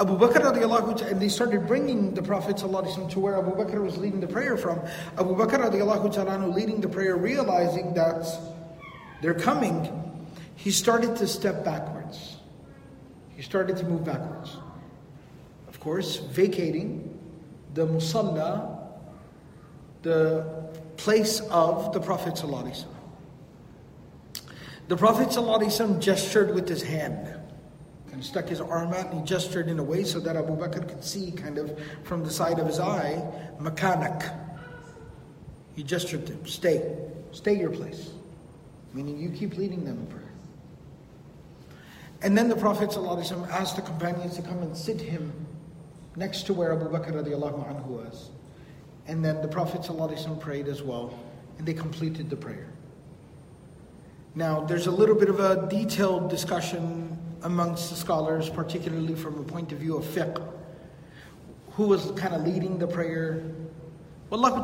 Abu 0.00 0.16
Bakr 0.16 0.40
radiallahu 0.40 1.10
and 1.10 1.20
they 1.20 1.28
started 1.28 1.66
bringing 1.66 2.14
the 2.14 2.22
Prophet 2.22 2.56
ﷺ 2.56 3.10
to 3.10 3.18
where 3.18 3.36
Abu 3.36 3.50
Bakr 3.56 3.82
was 3.82 3.96
leading 3.96 4.20
the 4.20 4.28
prayer 4.28 4.56
from. 4.56 4.78
Abu 5.18 5.34
Bakr 5.34 5.68
radiallahu 5.68 6.14
ta'ala 6.14 6.46
leading 6.46 6.80
the 6.80 6.88
prayer, 6.88 7.16
realizing 7.16 7.94
that 7.94 8.24
they're 9.20 9.34
coming, 9.34 9.90
he 10.54 10.70
started 10.70 11.16
to 11.16 11.26
step 11.26 11.64
backwards. 11.64 12.36
He 13.34 13.42
started 13.42 13.76
to 13.78 13.84
move 13.84 14.04
backwards. 14.04 14.56
Of 15.66 15.80
course, 15.80 16.16
vacating 16.16 17.18
the 17.74 17.86
musalla, 17.86 18.78
the 20.02 20.70
place 20.96 21.40
of 21.50 21.92
the 21.92 22.00
Prophet 22.00 22.34
ﷺ. 22.34 22.84
The 24.86 24.96
Prophet 24.96 25.28
ﷺ 25.28 26.00
gestured 26.00 26.54
with 26.54 26.68
his 26.68 26.82
hand 26.82 27.31
and 28.23 28.29
stuck 28.29 28.47
his 28.47 28.61
arm 28.61 28.93
out 28.93 29.07
and 29.11 29.19
he 29.19 29.25
gestured 29.25 29.67
in 29.67 29.79
a 29.79 29.83
way 29.83 30.05
so 30.05 30.17
that 30.17 30.37
Abu 30.37 30.55
Bakr 30.55 30.87
could 30.87 31.03
see 31.03 31.31
kind 31.31 31.57
of 31.57 31.77
from 32.03 32.23
the 32.23 32.31
side 32.31 32.57
of 32.57 32.65
his 32.65 32.79
eye, 32.79 33.21
makanak. 33.59 34.33
He 35.75 35.83
gestured 35.83 36.25
to 36.27 36.33
him, 36.33 36.47
stay, 36.47 36.95
stay 37.31 37.59
your 37.59 37.69
place. 37.69 38.11
Meaning 38.93 39.19
you 39.19 39.29
keep 39.29 39.57
leading 39.57 39.83
them 39.83 39.99
in 39.99 40.07
prayer. 40.07 40.31
And 42.21 42.37
then 42.37 42.47
the 42.47 42.55
Prophet 42.55 42.95
asked 43.49 43.75
the 43.75 43.81
companions 43.81 44.37
to 44.37 44.41
come 44.41 44.59
and 44.59 44.77
sit 44.77 45.01
him 45.01 45.33
next 46.15 46.43
to 46.43 46.53
where 46.53 46.71
Abu 46.71 46.85
Bakr 46.85 47.11
anhu 47.11 47.87
was. 47.87 48.29
And 49.05 49.25
then 49.25 49.41
the 49.41 49.49
Prophet 49.49 49.85
prayed 50.39 50.69
as 50.69 50.81
well, 50.81 51.19
and 51.57 51.67
they 51.67 51.73
completed 51.73 52.29
the 52.29 52.37
prayer. 52.37 52.69
Now, 54.33 54.61
there's 54.61 54.87
a 54.87 54.91
little 54.91 55.15
bit 55.15 55.27
of 55.27 55.41
a 55.41 55.67
detailed 55.67 56.29
discussion 56.29 57.19
amongst 57.43 57.89
the 57.89 57.95
scholars, 57.95 58.49
particularly 58.49 59.15
from 59.15 59.39
a 59.39 59.43
point 59.43 59.71
of 59.71 59.79
view 59.79 59.97
of 59.97 60.05
fiqh. 60.05 60.41
Who 61.71 61.87
was 61.87 62.11
kind 62.11 62.33
of 62.33 62.45
leading 62.45 62.77
the 62.77 62.87
prayer? 62.87 63.43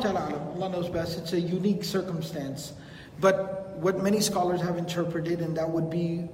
Ta'ala 0.00 0.52
Allah 0.54 0.68
knows 0.68 0.88
best. 0.88 1.18
It's 1.18 1.32
a 1.32 1.40
unique 1.40 1.84
circumstance. 1.84 2.72
But 3.20 3.76
what 3.78 4.02
many 4.02 4.20
scholars 4.20 4.60
have 4.60 4.78
interpreted, 4.78 5.40
and 5.40 5.56
that 5.56 5.68
would 5.68 5.90
be 5.90 6.28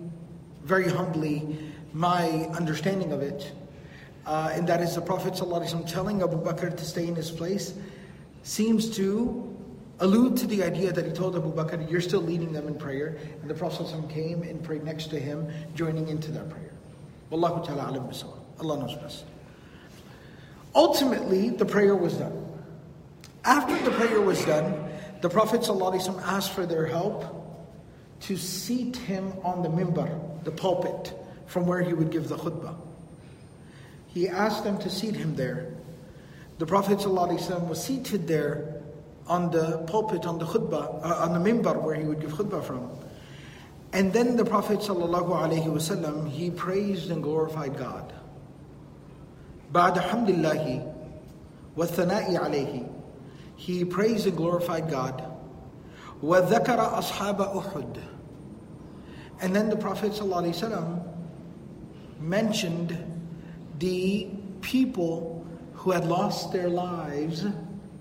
very 0.64 0.88
humbly 0.88 1.58
my 1.92 2.28
understanding 2.54 3.12
of 3.12 3.22
it, 3.22 3.52
uh, 4.26 4.50
and 4.52 4.66
that 4.68 4.80
is 4.80 4.94
the 4.94 5.00
Prophet 5.00 5.34
telling 5.34 6.22
Abu 6.22 6.42
Bakr 6.42 6.76
to 6.76 6.84
stay 6.84 7.06
in 7.06 7.14
his 7.14 7.30
place, 7.30 7.74
seems 8.42 8.90
to 8.96 9.55
allude 10.00 10.36
to 10.38 10.46
the 10.46 10.62
idea 10.62 10.92
that 10.92 11.06
he 11.06 11.12
told 11.12 11.36
Abu 11.36 11.52
Bakr, 11.52 11.90
You're 11.90 12.00
still 12.00 12.20
leading 12.20 12.52
them 12.52 12.68
in 12.68 12.74
prayer. 12.74 13.16
And 13.40 13.50
the 13.50 13.54
Prophet 13.54 13.86
came 14.08 14.42
and 14.42 14.62
prayed 14.62 14.84
next 14.84 15.06
to 15.10 15.18
him, 15.18 15.48
joining 15.74 16.08
into 16.08 16.30
that 16.32 16.50
prayer. 16.50 16.72
Wallahu 17.30 17.64
ta'ala 17.66 17.90
alam 17.90 18.10
Allah 18.60 18.78
knows 18.78 18.94
best. 18.96 19.24
Ultimately, 20.74 21.50
the 21.50 21.64
prayer 21.64 21.96
was 21.96 22.14
done. 22.14 22.42
After 23.44 23.78
the 23.84 23.90
prayer 23.92 24.20
was 24.20 24.44
done, 24.44 24.90
the 25.22 25.28
Prophet 25.28 25.66
asked 26.24 26.52
for 26.52 26.66
their 26.66 26.86
help 26.86 27.24
to 28.20 28.36
seat 28.36 28.96
him 28.96 29.32
on 29.42 29.62
the 29.62 29.68
mimbar, 29.68 30.44
the 30.44 30.50
pulpit, 30.50 31.14
from 31.46 31.66
where 31.66 31.80
he 31.80 31.92
would 31.92 32.10
give 32.10 32.28
the 32.28 32.36
khutbah. 32.36 32.76
He 34.08 34.28
asked 34.28 34.64
them 34.64 34.78
to 34.78 34.90
seat 34.90 35.14
him 35.14 35.36
there. 35.36 35.74
The 36.58 36.66
Prophet 36.66 37.06
was 37.06 37.84
seated 37.84 38.26
there 38.26 38.75
on 39.27 39.51
the 39.51 39.79
pulpit, 39.87 40.25
on 40.25 40.39
the 40.39 40.45
khutbah, 40.45 41.05
uh, 41.05 41.25
on 41.27 41.41
the 41.41 41.51
mimbar 41.51 41.81
where 41.81 41.95
he 41.95 42.03
would 42.03 42.19
give 42.19 42.31
khutbah 42.31 42.63
from. 42.63 42.89
And 43.93 44.13
then 44.13 44.37
the 44.37 44.45
Prophet 44.45 44.79
ﷺ, 44.79 46.29
he 46.29 46.49
praised 46.49 47.11
and 47.11 47.21
glorified 47.21 47.77
God. 47.77 48.13
بعد 49.73 49.99
حمد 49.99 50.29
الله 50.29 50.93
والثناء 51.77 52.35
عليه 52.35 52.87
he 53.55 53.85
praised 53.85 54.27
and 54.27 54.35
glorified 54.35 54.89
God 54.89 55.23
وذكر 56.21 56.99
أصحاب 56.99 57.41
أحد 57.41 57.97
and 59.41 59.55
then 59.55 59.69
the 59.69 59.77
Prophet 59.77 60.11
ﷺ 60.11 61.03
mentioned 62.19 62.97
the 63.79 64.27
people 64.61 65.45
who 65.73 65.91
had 65.91 66.05
lost 66.05 66.51
their 66.51 66.69
lives 66.69 67.45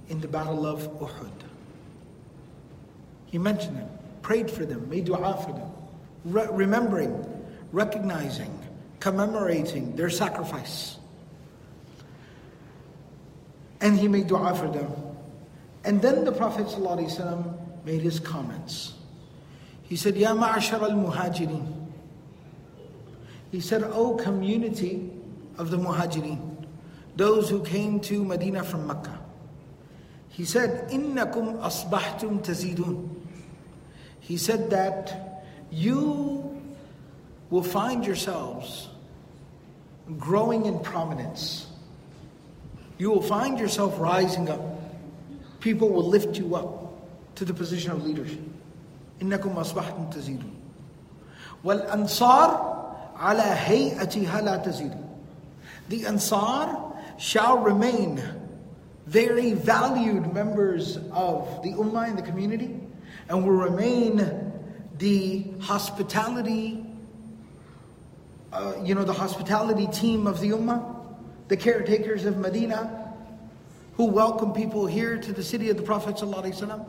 in 0.10 0.22
the 0.22 0.28
battle 0.28 0.66
of 0.66 0.82
Uhud. 1.00 1.32
He 3.26 3.38
mentioned 3.38 3.78
them, 3.78 3.90
prayed 4.22 4.50
for 4.50 4.66
them, 4.66 4.90
made 4.90 5.06
dua 5.06 5.38
for 5.44 5.52
them, 5.52 5.72
re- 6.26 6.48
remembering, 6.52 7.26
recognizing, 7.72 8.58
commemorating 9.00 9.96
their 9.96 10.10
sacrifice. 10.10 10.98
And 13.82 13.98
he 14.00 14.08
made 14.08 14.28
dua 14.28 14.56
for 14.56 14.68
them. 14.68 14.92
And 15.84 16.02
then 16.02 16.26
the 16.26 16.32
Prophet 16.32 16.68
ﷺ 16.68 17.86
made 17.86 18.02
his 18.02 18.20
comments. 18.20 18.94
He 19.84 19.96
said, 19.96 20.16
Ya 20.16 20.34
ma'ashar 20.34 20.82
al-muhajirin. 20.82 21.72
He 23.52 23.60
said, 23.60 23.84
O 23.84 24.16
community 24.16 25.12
of 25.58 25.70
the 25.70 25.78
muhajirin, 25.78 26.66
those 27.16 27.50
who 27.50 27.64
came 27.64 28.00
to 28.02 28.24
Medina 28.26 28.64
from 28.64 28.88
Mecca. 28.88 29.25
He 30.35 30.45
said, 30.45 30.91
Innakum 30.91 31.61
asbahtum 31.61 32.43
tazidun. 32.45 33.09
He 34.21 34.37
said 34.37 34.71
that 34.71 35.45
you 35.71 36.61
will 37.51 37.63
find 37.63 38.07
yourselves 38.07 38.89
growing 40.19 40.67
in 40.67 40.79
prominence. 40.81 41.67
You 42.99 43.11
will 43.11 43.23
find 43.23 43.59
yourself 43.59 43.99
rising 43.99 44.49
up. 44.49 44.61
People 45.61 45.89
will 45.89 46.07
lift 46.07 46.39
you 46.39 46.55
up 46.55 47.35
to 47.37 47.45
the 47.45 47.55
position 47.55 47.93
of 47.93 48.05
leadership. 48.05 48.41
إنكم 49.23 49.51
أصبحتم 49.51 50.11
تزيدون 50.11 50.55
والأنصار 51.65 52.81
على 53.17 53.43
هيئتها 53.43 54.41
لا 54.41 54.57
تزيدون 54.57 55.05
The 55.89 56.07
Ansar 56.07 56.95
shall 57.19 57.59
remain 57.59 58.23
very 59.06 59.54
valued 59.54 60.34
members 60.34 60.98
of 61.12 61.62
the 61.64 61.72
Ummah 61.74 62.10
and 62.10 62.18
the 62.18 62.24
community 62.24 62.80
and 63.30 63.46
will 63.46 63.54
remain 63.54 64.52
the 64.98 65.46
hospitality, 65.60 66.86
uh, 68.52 68.74
you 68.84 68.96
know, 68.96 69.04
the 69.04 69.14
hospitality 69.14 69.88
team 69.88 70.28
of 70.28 70.40
the 70.40 70.50
Ummah, 70.50 71.04
the 71.48 71.58
caretakers 71.58 72.26
of 72.26 72.38
Medina, 72.38 73.14
who 73.98 74.06
welcome 74.06 74.54
people 74.54 74.86
here 74.86 75.18
to 75.18 75.32
the 75.32 75.44
city 75.44 75.70
of 75.70 75.78
the 75.78 75.84
Prophet 75.84 76.16
ﷺ. 76.16 76.86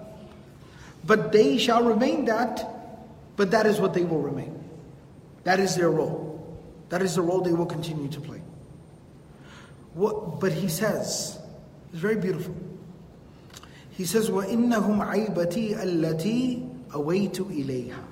But 1.05 1.33
they 1.33 1.59
shall 1.59 1.85
remain 1.85 2.25
that, 2.25 2.69
but 3.37 3.51
that 3.53 3.67
is 3.67 3.79
what 3.81 3.95
they 3.95 4.03
will 4.05 4.21
remain. 4.21 4.65
That 5.45 5.61
is 5.61 5.77
their 5.77 5.91
role. 5.91 6.33
That 6.89 7.03
is 7.03 7.15
the 7.15 7.23
role 7.23 7.41
they 7.43 7.53
will 7.53 7.67
continue 7.67 8.09
to 8.09 8.21
play. 8.21 8.41
What, 9.95 10.41
but 10.41 10.53
he 10.53 10.69
says, 10.69 11.36
it's 11.96 12.00
very 12.00 12.16
beautiful. 12.16 12.56
He 13.92 14.06
says, 14.06 14.30
وَإِنَّهُمْ 14.30 15.06
عَيْبَتِي 15.06 15.78
الَّتِي 15.78 16.90
أَوَيْتُ 16.92 17.36
إِلَيْهَا 17.36 18.04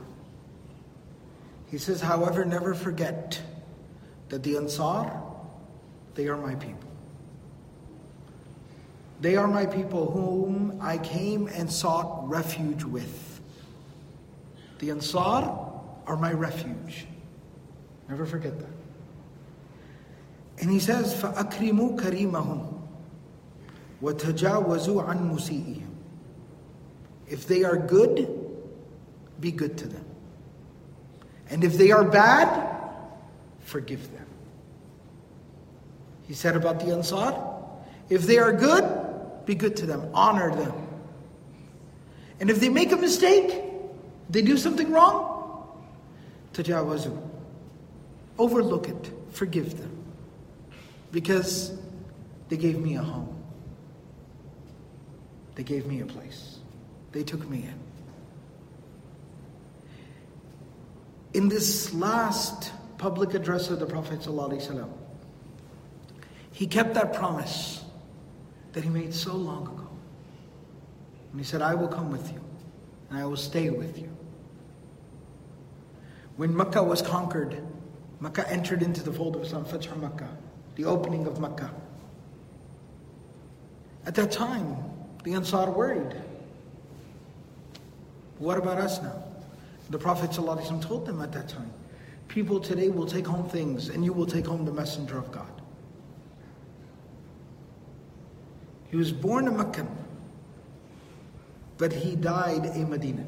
He 1.71 1.78
says, 1.78 2.02
however, 2.02 2.43
never 2.45 2.73
forget 2.73 3.41
that 4.28 4.43
the 4.43 4.58
Ansar, 4.58 5.21
they 6.15 6.28
are 6.28 6.38
my 6.38 6.56
people. 6.56 6.89
They 9.21 9.36
are 9.36 9.47
my 9.47 9.65
people 9.65 10.12
whom 10.12 10.78
I 10.82 10.97
came 10.97 11.47
and 11.47 11.71
sought 11.71 12.28
refuge 12.30 12.84
with. 12.84 13.41
The 14.80 14.91
Ansar 14.91 15.58
are 16.06 16.17
my 16.17 16.34
refuge. 16.34 17.06
Never 18.08 18.25
forget 18.25 18.58
that. 18.60 18.69
And 20.62 20.69
he 20.69 20.80
says, 20.80 21.13
فَأَكْرِمُوا 21.21 21.99
كَرِيمَهُمْ 21.99 22.72
وَتَجَاوَزُوا 24.04 25.08
عَنْ 25.08 25.32
مُسِيئِهِمْ 25.32 25.89
If 27.28 27.47
they 27.47 27.63
are 27.63 27.78
good, 27.78 28.28
be 29.39 29.52
good 29.52 29.78
to 29.78 29.88
them. 29.88 30.06
And 31.49 31.63
if 31.63 31.78
they 31.78 31.91
are 31.91 32.04
bad, 32.04 32.78
forgive 33.62 34.12
them. 34.12 34.25
He 36.28 36.34
said 36.34 36.56
about 36.56 36.80
the 36.80 36.93
Ansar, 36.93 37.34
if 38.10 38.23
they 38.23 38.38
are 38.38 38.54
good, 38.54 39.45
be 39.45 39.56
good 39.56 39.75
to 39.78 39.86
them, 39.86 40.10
honor 40.13 40.56
them. 40.56 40.88
And 42.39 42.49
if 42.49 42.60
they 42.60 42.69
make 42.69 42.91
a 42.91 42.97
mistake, 42.97 43.63
they 44.30 44.41
do 44.41 44.58
something 44.58 44.91
wrong, 44.91 45.67
tajawazu. 46.54 47.19
Overlook 48.38 48.88
it, 48.88 49.12
forgive 49.32 49.78
them. 49.78 49.91
Because 51.12 51.73
they 52.47 52.58
gave 52.58 52.80
me 52.80 52.95
a 52.95 53.04
home. 53.04 53.33
They 55.55 55.62
gave 55.62 55.87
me 55.87 56.01
a 56.01 56.07
place. 56.07 56.59
They 57.12 57.23
took 57.23 57.49
me 57.49 57.59
in. 57.59 57.85
in 61.35 61.49
this 61.49 61.93
last 61.93 62.73
public 62.97 63.35
address 63.35 63.69
of 63.69 63.81
the 63.81 63.87
Prophet 63.87 64.21
ﷺ, 64.21 64.88
he 66.53 66.67
kept 66.67 66.95
that 66.95 67.12
promise 67.12 67.85
that 68.73 68.85
he 68.85 68.88
made 68.88 69.12
so 69.12 69.35
long 69.35 69.67
ago. 69.67 69.88
And 71.33 71.40
he 71.40 71.45
said, 71.45 71.61
I 71.61 71.75
will 71.75 71.88
come 71.88 72.11
with 72.11 72.33
you 72.33 72.40
and 73.11 73.19
I 73.19 73.27
will 73.27 73.37
stay 73.37 73.69
with 73.71 73.99
you. 73.99 74.17
When 76.37 76.57
Mecca 76.57 76.83
was 76.83 77.03
conquered, 77.03 77.61
Mecca 78.21 78.49
entered 78.49 78.83
into 78.83 79.03
the 79.03 79.12
fold 79.12 79.35
of 79.35 79.43
Islam, 79.43 79.64
Fatih 79.64 79.97
Mecca, 80.01 80.29
the 80.77 80.85
opening 80.85 81.27
of 81.27 81.40
Mecca. 81.40 81.73
At 84.07 84.14
that 84.14 84.31
time, 84.31 84.77
the 85.24 85.32
Ansar 85.32 85.70
worried. 85.70 86.14
What 88.38 88.58
about 88.58 88.78
us 88.78 89.02
now? 89.02 89.22
The 89.90 89.98
Prophet 89.98 90.30
ﷺ 90.30 90.82
told 90.82 91.06
them 91.06 91.20
at 91.20 91.32
that 91.32 91.48
time, 91.48 91.70
people 92.28 92.60
today 92.60 92.88
will 92.90 93.06
take 93.06 93.26
home 93.26 93.48
things 93.48 93.88
and 93.88 94.04
you 94.04 94.12
will 94.12 94.26
take 94.26 94.46
home 94.46 94.64
the 94.64 94.72
messenger 94.72 95.18
of 95.18 95.32
God. 95.32 95.50
He 98.90 98.96
was 98.96 99.12
born 99.12 99.48
a 99.48 99.50
Meccan, 99.50 99.88
but 101.78 101.92
he 101.92 102.14
died 102.16 102.66
a 102.66 102.87
Medina 102.87 103.26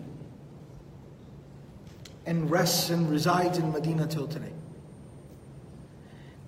and 2.26 2.50
rests 2.50 2.90
and 2.90 3.11
resides 3.11 3.59
in 3.59 3.72
Medina 3.72 4.06
till 4.06 4.26
today. 4.26 4.52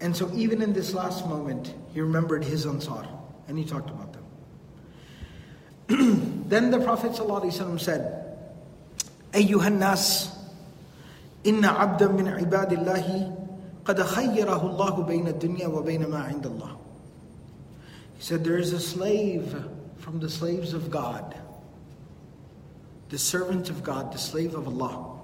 And 0.01 0.17
so, 0.17 0.31
even 0.35 0.63
in 0.63 0.73
this 0.73 0.95
last 0.95 1.27
moment, 1.27 1.75
he 1.93 2.01
remembered 2.01 2.45
his 2.45 2.67
Ansar 2.67 3.09
and 3.49 3.59
he 3.59 3.65
talked 3.65 3.91
about 3.91 4.13
them. 4.13 4.18
then 5.88 6.72
the 6.72 6.80
Prophet 6.80 7.12
ﷺ 7.12 7.80
said, 7.80 8.20
أيها 9.34 9.68
الناس 9.68 10.30
إن 11.46 11.66
عبدا 11.66 12.08
من 12.08 12.28
عباد 12.28 12.74
الله 12.74 13.36
قد 13.86 14.02
خيره 14.02 14.70
الله 14.70 15.04
بين 15.04 15.28
الدنيا 15.28 15.68
وبين 15.68 16.08
ما 16.08 16.20
عند 16.24 16.46
الله 16.46 16.78
He 18.18 18.24
said, 18.24 18.44
There 18.44 18.58
is 18.58 18.72
a 18.72 18.80
slave 18.80 19.56
from 19.98 20.20
the 20.20 20.30
slaves 20.30 20.74
of 20.74 20.90
God, 20.90 21.36
the 23.10 23.18
servant 23.18 23.70
of 23.70 23.84
God, 23.84 24.14
the 24.14 24.18
slave 24.18 24.56
of 24.56 24.68
Allah. 24.68 25.20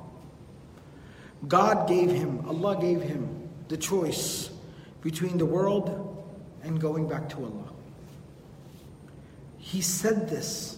God 1.47 1.87
gave 1.87 2.11
him, 2.11 2.43
Allah 2.47 2.79
gave 2.81 3.01
him 3.01 3.49
the 3.69 3.77
choice 3.77 4.49
between 5.01 5.37
the 5.37 5.45
world 5.45 6.25
and 6.63 6.81
going 6.81 7.07
back 7.07 7.29
to 7.29 7.37
Allah. 7.37 7.71
He 9.63 9.81
said 9.81 10.29
this. 10.29 10.77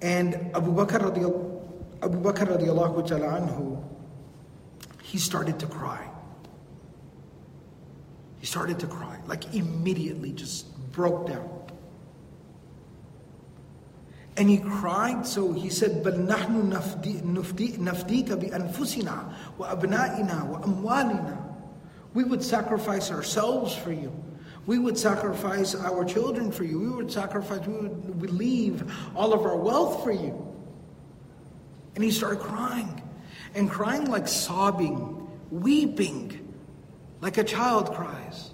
And 0.00 0.34
Abu 0.54 0.72
Bakr 0.72 1.00
radiallahu, 1.00 1.60
Abu 2.02 2.20
Bakr 2.22 2.46
radiallahu 2.56 3.06
ta'ala 3.06 3.40
anhu, 3.40 3.82
he 5.02 5.18
started 5.18 5.58
to 5.58 5.66
cry. 5.66 6.08
He 8.38 8.46
started 8.46 8.78
to 8.80 8.86
cry, 8.86 9.18
like 9.26 9.52
immediately 9.54 10.32
just 10.32 10.66
broke 10.92 11.26
down. 11.26 11.50
And 14.36 14.48
he 14.48 14.58
cried, 14.58 15.26
so 15.26 15.52
he 15.52 15.68
said, 15.68 16.04
بل 16.04 16.26
نحن 16.28 16.70
نفديك 16.70 18.32
بأنفسنا 18.32 19.32
وأبنائنا 19.58 20.42
وأموالنا. 20.50 21.36
We 22.14 22.22
would 22.22 22.44
sacrifice 22.44 23.10
ourselves 23.10 23.74
for 23.74 23.90
you. 23.92 24.12
We 24.65 24.79
would 24.79 24.97
sacrifice 24.97 25.75
our 25.75 26.05
children 26.05 26.51
for 26.51 26.63
you. 26.63 26.79
We 26.79 26.89
would 26.89 27.11
sacrifice, 27.11 27.65
we 27.67 27.73
would, 27.73 28.21
we 28.21 28.27
leave 28.29 28.93
all 29.15 29.33
of 29.33 29.41
our 29.41 29.57
wealth 29.57 30.03
for 30.03 30.11
you. 30.11 30.55
And 31.95 32.03
he 32.03 32.11
started 32.11 32.39
crying. 32.39 33.01
And 33.55 33.69
crying 33.69 34.05
like 34.09 34.27
sobbing, 34.27 35.29
weeping, 35.51 36.53
like 37.21 37.37
a 37.37 37.43
child 37.43 37.93
cries. 37.93 38.51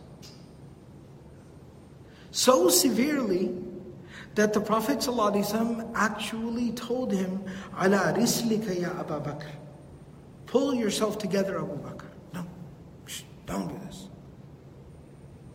So 2.32 2.70
severely 2.70 3.56
that 4.36 4.54
the 4.54 4.62
Prophet 4.62 5.00
ﷺ 5.00 5.92
actually 5.96 6.72
told 6.74 7.12
him, 7.12 7.44
Ala 7.82 8.14
rislika 8.16 8.80
ya 8.80 8.90
Abu 9.00 9.20
Bakr. 9.20 9.52
Pull 10.46 10.74
yourself 10.74 11.18
together, 11.18 11.60
Abu 11.60 11.78
Bakr. 11.78 12.06
No, 12.34 12.46
don't 13.46 13.68
do 13.68 13.86
this 13.86 14.09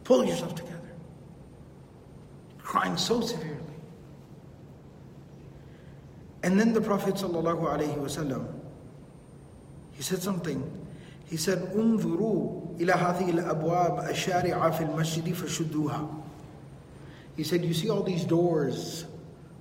Pull 0.03 0.25
yourself 0.25 0.55
together. 0.55 0.91
Crying 2.59 2.97
so 2.97 3.21
severely. 3.21 3.55
And 6.43 6.59
then 6.59 6.73
the 6.73 6.81
Prophet 6.81 7.15
ﷺ, 7.15 8.47
he 9.91 10.03
said 10.03 10.21
something. 10.21 10.63
He 11.25 11.37
said, 11.37 11.59
انظروا 11.75 12.77
إلى 12.79 12.93
هذه 12.93 13.29
الأبواب 13.29 14.09
الشارعة 14.09 14.69
في 14.71 14.83
المسجد 14.83 15.33
فشدوها. 15.33 16.07
He 17.35 17.43
said, 17.43 17.63
You 17.63 17.73
see 17.73 17.89
all 17.89 18.03
these 18.03 18.23
doors 18.23 19.05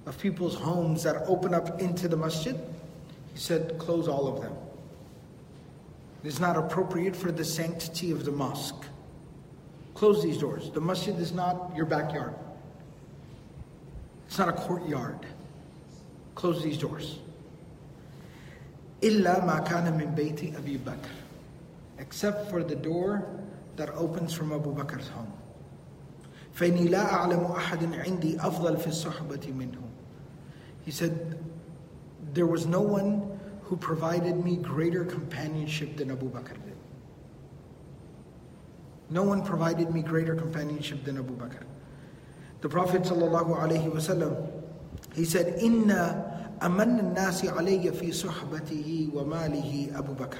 of 0.07 0.19
people's 0.19 0.55
homes 0.55 1.03
that 1.03 1.17
open 1.27 1.53
up 1.53 1.81
into 1.81 2.09
the 2.09 2.17
masjid? 2.17 2.59
He 3.35 3.39
said, 3.39 3.79
Close 3.79 4.09
all 4.09 4.27
of 4.27 4.41
them. 4.41 4.53
It 6.25 6.29
is 6.29 6.41
not 6.41 6.57
appropriate 6.57 7.15
for 7.15 7.31
the 7.31 7.45
sanctity 7.45 8.11
of 8.11 8.25
the 8.25 8.33
mosque. 8.33 8.85
Close 9.95 10.23
these 10.23 10.39
doors. 10.39 10.71
The 10.71 10.81
masjid 10.81 11.19
is 11.19 11.33
not 11.33 11.73
your 11.77 11.87
backyard, 11.87 12.35
it's 14.27 14.39
not 14.39 14.49
a 14.49 14.53
courtyard. 14.53 15.19
Close 16.35 16.63
these 16.63 16.79
doors. 16.79 17.19
إلا 19.03 19.45
ما 19.47 19.59
كان 19.65 19.97
من 19.97 20.15
بيت 20.15 20.57
أبي 20.57 20.79
بكر 20.79 21.19
except 21.99 22.51
for 22.51 22.63
the 22.63 22.77
door 22.77 23.27
that 23.77 23.91
opens 23.91 24.33
from 24.33 24.53
Abu 24.53 24.75
Bakr's 24.75 25.09
home. 25.09 25.33
فإني 26.55 26.89
لا 26.89 27.13
أعلم 27.13 27.45
أحد 27.45 27.95
عندي 27.95 28.41
أفضل 28.41 28.77
في 28.77 28.87
الصحبة 28.87 29.53
منه. 29.53 29.83
He 30.85 30.91
said, 30.91 31.39
there 32.35 32.47
was 32.47 32.67
no 32.67 32.81
one 32.81 33.39
who 33.65 33.77
provided 33.77 34.45
me 34.45 34.57
greater 34.57 35.05
companionship 35.05 35.97
than 35.97 36.11
Abu 36.11 36.31
Bakr 36.31 36.55
did. 36.65 36.72
No 39.13 39.23
one 39.23 39.45
provided 39.45 39.91
me 39.93 40.03
greater 40.03 40.35
companionship 40.35 41.05
than 41.05 41.17
Abu 41.19 41.35
Bakr. 41.37 41.63
The 42.61 42.69
Prophet 42.69 43.03
ﷺ, 43.03 44.51
he 45.15 45.25
said, 45.25 45.59
"Inna 45.63 46.57
aman 46.61 47.15
nasi 47.15 47.47
alayya 47.47 47.95
fi 47.95 48.09
suhbatihi 48.09 49.13
wa 49.13 49.23
malihi 49.23 49.97
Abu 49.97 50.15
Bakr." 50.15 50.39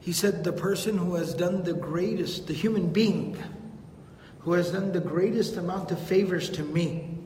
He 0.00 0.12
said, 0.12 0.44
the 0.44 0.52
person 0.52 0.96
who 0.98 1.16
has 1.16 1.34
done 1.34 1.64
the 1.64 1.74
greatest, 1.74 2.46
the 2.46 2.54
human 2.54 2.92
being, 2.92 3.36
who 4.40 4.52
has 4.52 4.70
done 4.70 4.92
the 4.92 5.00
greatest 5.00 5.56
amount 5.56 5.90
of 5.90 5.98
favors 5.98 6.48
to 6.50 6.62
me 6.62 7.18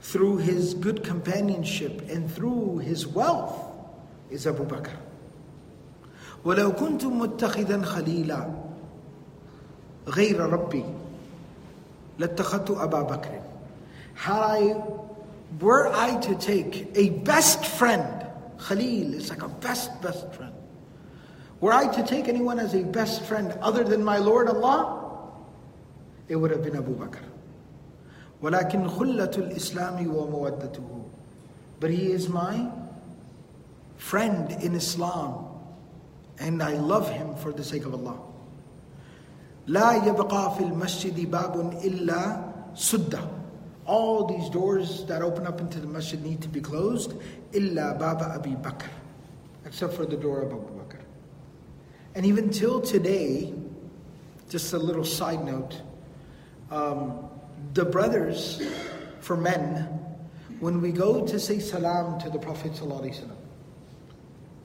through 0.00 0.38
his 0.38 0.72
good 0.72 1.04
companionship 1.04 2.08
and 2.08 2.32
through 2.32 2.78
his 2.78 3.06
wealth 3.06 3.54
is 4.30 4.46
Abu 4.46 4.64
Bakr. 4.64 4.96
ولو 6.44 6.72
كنت 6.72 7.04
متخذا 7.04 7.82
خليلا 7.82 8.61
غير 10.08 10.40
ربي 10.40 10.84
لاتخذت 12.18 12.70
أبا 12.70 13.02
بكر 13.02 13.40
Had 14.14 14.42
I, 14.42 14.74
were 15.60 15.86
I 15.94 16.16
to 16.16 16.34
take 16.34 16.90
a 16.96 17.10
best 17.10 17.64
friend, 17.64 18.26
Khalil 18.58 19.14
is 19.14 19.30
like 19.30 19.42
a 19.42 19.48
best, 19.48 20.02
best 20.02 20.32
friend. 20.34 20.52
Were 21.60 21.72
I 21.72 21.86
to 21.86 22.02
take 22.04 22.26
anyone 22.26 22.58
as 22.58 22.74
a 22.74 22.82
best 22.82 23.22
friend 23.22 23.52
other 23.62 23.84
than 23.84 24.02
my 24.02 24.18
Lord 24.18 24.48
Allah, 24.48 25.30
it 26.26 26.34
would 26.34 26.50
have 26.50 26.64
been 26.64 26.76
Abu 26.76 26.96
Bakr. 26.96 27.22
ولكن 28.42 28.88
خلة 28.88 29.30
الإسلام 29.36 30.06
ومودته 30.06 31.04
But 31.80 31.90
he 31.90 32.10
is 32.10 32.28
my 32.28 32.70
friend 33.96 34.50
in 34.62 34.74
Islam 34.74 35.46
and 36.40 36.62
I 36.62 36.74
love 36.74 37.08
him 37.10 37.34
for 37.36 37.52
the 37.52 37.64
sake 37.64 37.84
of 37.84 37.94
Allah. 37.94 38.18
لا 39.66 40.06
يبقى 40.06 40.54
في 40.54 40.60
المسجد 40.64 41.30
باب 41.30 41.72
إلا 41.84 42.40
سدة 42.74 43.20
All 43.86 44.26
these 44.26 44.50
doors 44.50 45.06
that 45.06 45.22
open 45.22 45.46
up 45.46 45.60
into 45.60 45.80
the 45.80 45.86
masjid 45.86 46.22
need 46.22 46.42
to 46.42 46.48
be 46.48 46.60
closed 46.60 47.12
إلا 47.54 47.98
باب 47.98 48.22
أبي 48.22 48.56
بكر 48.56 48.90
Except 49.66 49.92
for 49.92 50.06
the 50.06 50.16
door 50.16 50.40
of 50.40 50.52
Abu 50.52 50.68
Bakr. 50.78 51.00
And 52.14 52.24
even 52.24 52.48
till 52.48 52.80
today, 52.80 53.52
just 54.48 54.72
a 54.72 54.78
little 54.78 55.04
side 55.04 55.44
note, 55.44 55.82
um, 56.70 57.28
the 57.74 57.84
brothers, 57.84 58.62
for 59.20 59.36
men, 59.36 59.98
when 60.60 60.80
we 60.80 60.90
go 60.90 61.26
to 61.26 61.38
say 61.38 61.58
salam 61.58 62.18
to 62.20 62.30
the 62.30 62.38
Prophet 62.38 62.72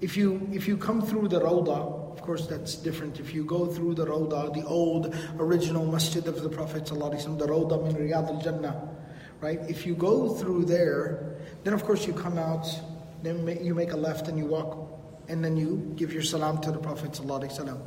if 0.02 0.18
you 0.18 0.48
if 0.52 0.68
you 0.68 0.78
come 0.78 1.02
through 1.02 1.30
the 1.30 1.40
Rawda, 1.40 1.97
of 2.19 2.25
course 2.25 2.49
that's 2.49 2.75
different. 2.75 3.21
If 3.21 3.33
you 3.33 3.45
go 3.45 3.67
through 3.67 3.95
the 3.95 4.05
Rawda, 4.05 4.53
the 4.53 4.65
old 4.67 5.15
original 5.39 5.87
masjid 5.87 6.27
of 6.27 6.43
the 6.43 6.49
Prophet 6.49 6.85
the 6.85 6.97
Rawda 6.97 7.85
min 7.85 7.95
Riyad 7.95 8.27
al 8.27 8.41
Jannah, 8.41 8.89
right? 9.41 9.61
If 9.69 9.87
you 9.87 9.95
go 9.95 10.35
through 10.35 10.65
there, 10.65 11.37
then 11.63 11.75
of 11.75 11.85
course 11.85 12.09
you 12.09 12.13
come 12.13 12.37
out, 12.37 12.67
then 13.23 13.47
you 13.63 13.73
make 13.73 13.93
a 13.93 13.97
left 13.97 14.27
and 14.27 14.37
you 14.37 14.47
walk 14.47 14.91
and 15.29 15.45
then 15.45 15.57
you 15.57 15.93
give 15.95 16.13
your 16.13 16.23
salam 16.23 16.61
to 16.63 16.73
the 16.73 16.79
Prophet 16.79 17.13
ﷺ. 17.13 17.81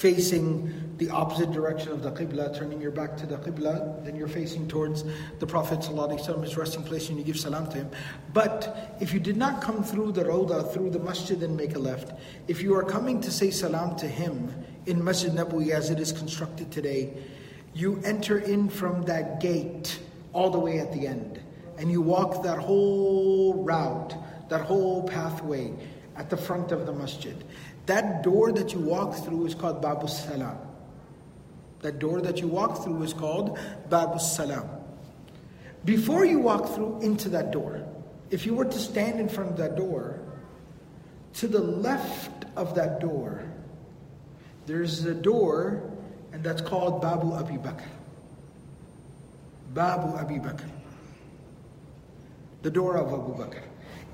Facing 0.00 0.96
the 0.96 1.10
opposite 1.10 1.52
direction 1.52 1.92
of 1.92 2.02
the 2.02 2.10
Qibla, 2.10 2.56
turning 2.58 2.80
your 2.80 2.90
back 2.90 3.18
to 3.18 3.26
the 3.26 3.36
Qibla, 3.36 4.02
then 4.02 4.16
you're 4.16 4.28
facing 4.28 4.66
towards 4.66 5.04
the 5.40 5.46
Prophet 5.46 5.84
his 5.84 6.56
resting 6.56 6.82
place, 6.82 7.10
and 7.10 7.18
you 7.18 7.24
give 7.24 7.38
salam 7.38 7.68
to 7.68 7.76
him. 7.76 7.90
But 8.32 8.96
if 8.98 9.12
you 9.12 9.20
did 9.20 9.36
not 9.36 9.60
come 9.60 9.84
through 9.84 10.12
the 10.12 10.24
Rawda, 10.24 10.72
through 10.72 10.88
the 10.88 10.98
masjid 11.00 11.42
and 11.42 11.54
make 11.54 11.76
a 11.76 11.78
left, 11.78 12.18
if 12.48 12.62
you 12.62 12.74
are 12.76 12.82
coming 12.82 13.20
to 13.20 13.30
say 13.30 13.50
salam 13.50 13.94
to 13.96 14.08
him 14.08 14.50
in 14.86 15.04
Masjid 15.04 15.32
Nabawi 15.32 15.68
as 15.68 15.90
it 15.90 16.00
is 16.00 16.12
constructed 16.12 16.72
today, 16.72 17.12
you 17.74 18.00
enter 18.02 18.38
in 18.38 18.70
from 18.70 19.02
that 19.02 19.38
gate 19.38 19.98
all 20.32 20.48
the 20.48 20.58
way 20.58 20.78
at 20.78 20.94
the 20.94 21.06
end. 21.06 21.42
And 21.76 21.92
you 21.92 22.00
walk 22.00 22.42
that 22.42 22.58
whole 22.58 23.62
route, 23.62 24.14
that 24.48 24.62
whole 24.62 25.02
pathway 25.02 25.74
at 26.16 26.30
the 26.30 26.36
front 26.38 26.72
of 26.72 26.86
the 26.86 26.92
masjid. 26.92 27.36
That 27.90 28.22
door 28.22 28.52
that 28.52 28.72
you 28.72 28.78
walk 28.78 29.16
through 29.16 29.46
is 29.46 29.56
called 29.56 29.82
Babu 29.82 30.06
Salam. 30.06 30.56
That 31.80 31.98
door 31.98 32.20
that 32.20 32.40
you 32.40 32.46
walk 32.46 32.84
through 32.84 33.02
is 33.02 33.12
called 33.12 33.58
Babu 33.88 34.20
Salam. 34.20 34.68
Before 35.84 36.24
you 36.24 36.38
walk 36.38 36.68
through 36.68 37.00
into 37.00 37.28
that 37.30 37.50
door, 37.50 37.84
if 38.30 38.46
you 38.46 38.54
were 38.54 38.64
to 38.64 38.78
stand 38.78 39.18
in 39.18 39.28
front 39.28 39.50
of 39.50 39.56
that 39.56 39.74
door, 39.74 40.20
to 41.32 41.48
the 41.48 41.58
left 41.58 42.44
of 42.54 42.76
that 42.76 43.00
door, 43.00 43.42
there's 44.66 45.04
a 45.04 45.12
door, 45.12 45.82
and 46.32 46.44
that's 46.44 46.62
called 46.62 47.02
Babu 47.02 47.32
Abi 47.32 47.54
Bakr. 47.54 47.90
Babu 49.74 50.16
Abi 50.16 50.36
Bakr. 50.36 50.70
The 52.62 52.70
door 52.70 52.98
of 52.98 53.08
Abu 53.12 53.34
Bakr. 53.34 53.64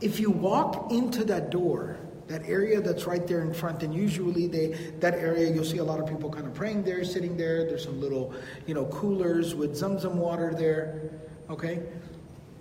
If 0.01 0.19
you 0.19 0.31
walk 0.31 0.91
into 0.91 1.25
that 1.25 1.51
door, 1.51 1.99
that 2.29 2.43
area 2.47 2.81
that's 2.81 3.07
right 3.07 3.27
there 3.27 3.43
in 3.43 3.55
front, 3.55 3.83
and 3.83 3.95
usually 3.95 4.47
they 4.47 4.69
that 5.01 5.15
area 5.15 5.53
you'll 5.53 5.65
see 5.65 5.79
a 5.79 5.85
lot 5.85 6.01
of 6.01 6.07
people 6.09 6.29
kind 6.31 6.47
of 6.47 6.55
praying 6.55 6.83
there, 6.83 7.05
sitting 7.05 7.37
there. 7.37 7.65
There's 7.65 7.85
some 7.85 8.01
little, 8.01 8.35
you 8.67 8.75
know, 8.75 8.87
coolers 8.87 9.55
with 9.55 9.75
Zamzam 9.75 10.15
water 10.15 10.55
there. 10.55 11.11
Okay? 11.49 11.83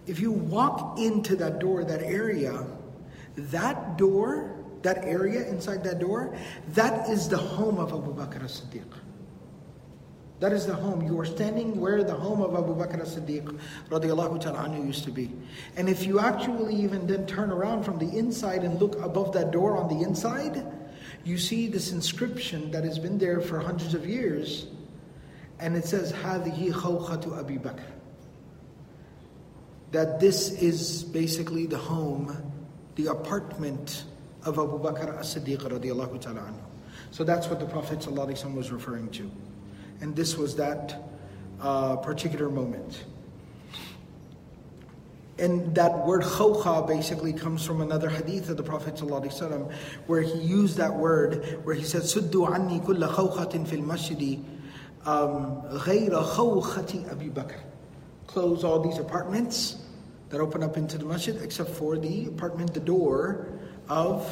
If 0.07 0.20
you 0.20 0.32
walk 0.32 0.99
into 0.99 1.36
that 1.38 1.59
door, 1.59 1.84
that 1.84 2.03
area, 2.03 2.66
that 3.36 3.97
door, 3.97 4.55
that 4.84 5.03
area 5.03 5.47
inside 5.47 5.84
that 5.84 5.97
door, 5.99 6.38
that 6.74 7.09
is 7.09 7.28
the 7.28 7.38
home 7.38 7.80
of 7.80 7.91
Abu 7.91 8.13
Bakr 8.13 8.43
as-Siddiq. 8.43 8.86
That 10.41 10.55
is 10.55 10.64
the 10.64 10.75
home. 10.75 11.03
You 11.03 11.21
are 11.21 11.27
standing 11.27 11.79
where 11.79 12.03
the 12.03 12.14
home 12.14 12.41
of 12.41 12.55
Abu 12.55 12.75
Bakr 12.75 13.03
as-Siddiq 13.03 13.59
radiallahu 13.91 14.41
ta'ala 14.41 14.71
anhu 14.71 14.87
used 14.87 15.05
to 15.05 15.11
be. 15.11 15.31
And 15.77 15.87
if 15.87 16.07
you 16.07 16.18
actually 16.18 16.75
even 16.77 17.07
then 17.07 17.27
turn 17.27 17.51
around 17.51 17.85
from 17.85 17.99
the 17.99 18.09
inside 18.16 18.64
and 18.64 18.81
look 18.81 18.99
above 19.05 19.35
that 19.35 19.51
door 19.51 19.77
on 19.77 19.89
the 19.95 20.03
inside, 20.03 20.66
you 21.25 21.37
see 21.37 21.68
this 21.68 21.93
inscription 21.93 22.71
that 22.71 22.85
has 22.85 22.99
been 22.99 23.18
there 23.18 23.43
for 23.43 23.61
hundreds 23.61 23.93
of 23.93 24.07
years. 24.07 24.66
And 25.59 25.77
it 25.77 25.85
says, 25.85 26.11
هَذِهِ 26.11 26.73
خَوْخَةُ 26.73 27.39
Abi 27.39 27.59
Bakr. 27.59 27.85
That 29.93 30.21
this 30.21 30.53
is 30.53 31.05
basically 31.05 31.66
the 31.66 31.77
home, 31.77 32.51
the 32.95 33.09
apartment 33.09 34.05
of 34.45 34.59
Abu 34.59 34.79
Bakr 34.79 35.18
as-Siddiq 35.18 35.59
radiallahu 35.59 36.18
ta'ala 36.18 36.41
anhu. 36.41 36.62
So 37.11 37.25
that's 37.25 37.49
what 37.49 37.61
the 37.61 37.66
Prophet 37.66 37.99
ﷺ 37.99 38.55
was 38.55 38.73
referring 38.73 39.11
to. 39.11 39.31
And 40.02 40.16
this 40.16 40.38
was 40.38 40.56
that 40.58 41.02
uh, 41.62 41.98
particular 41.98 42.50
moment. 42.50 43.04
And 45.38 45.76
that 45.76 46.06
word 46.06 46.24
khawkha 46.24 46.88
basically 46.88 47.34
comes 47.34 47.66
from 47.66 47.82
another 47.82 48.08
hadith 48.08 48.50
of 48.50 48.56
the 48.56 48.64
Prophet 48.64 48.96
ﷺ 48.96 49.72
where 50.08 50.22
he 50.22 50.39
used 50.39 50.78
that 50.78 50.96
word, 50.96 51.60
where 51.66 51.76
he 51.76 51.84
said, 51.84 52.04
Suddu 52.04 52.54
anni 52.54 52.80
kulla 52.80 53.10
khawkhatin 53.10 53.68
fil 53.68 53.82
masjidi 53.82 54.41
ghayra 55.06 56.24
khawkhati 56.24 57.12
Abi 57.12 57.30
Bakr. 57.30 57.60
Close 58.28 58.64
all 58.64 58.80
these 58.80 58.98
apartments 58.98 59.78
that 60.30 60.39
open 60.39 60.64
up 60.64 60.78
into 60.78 60.98
the 60.98 61.06
masjid 61.06 61.41
except 61.41 61.70
for 61.70 61.98
the 61.98 62.28
apartment, 62.28 62.74
the 62.74 62.80
door 62.80 63.48
of 63.89 64.26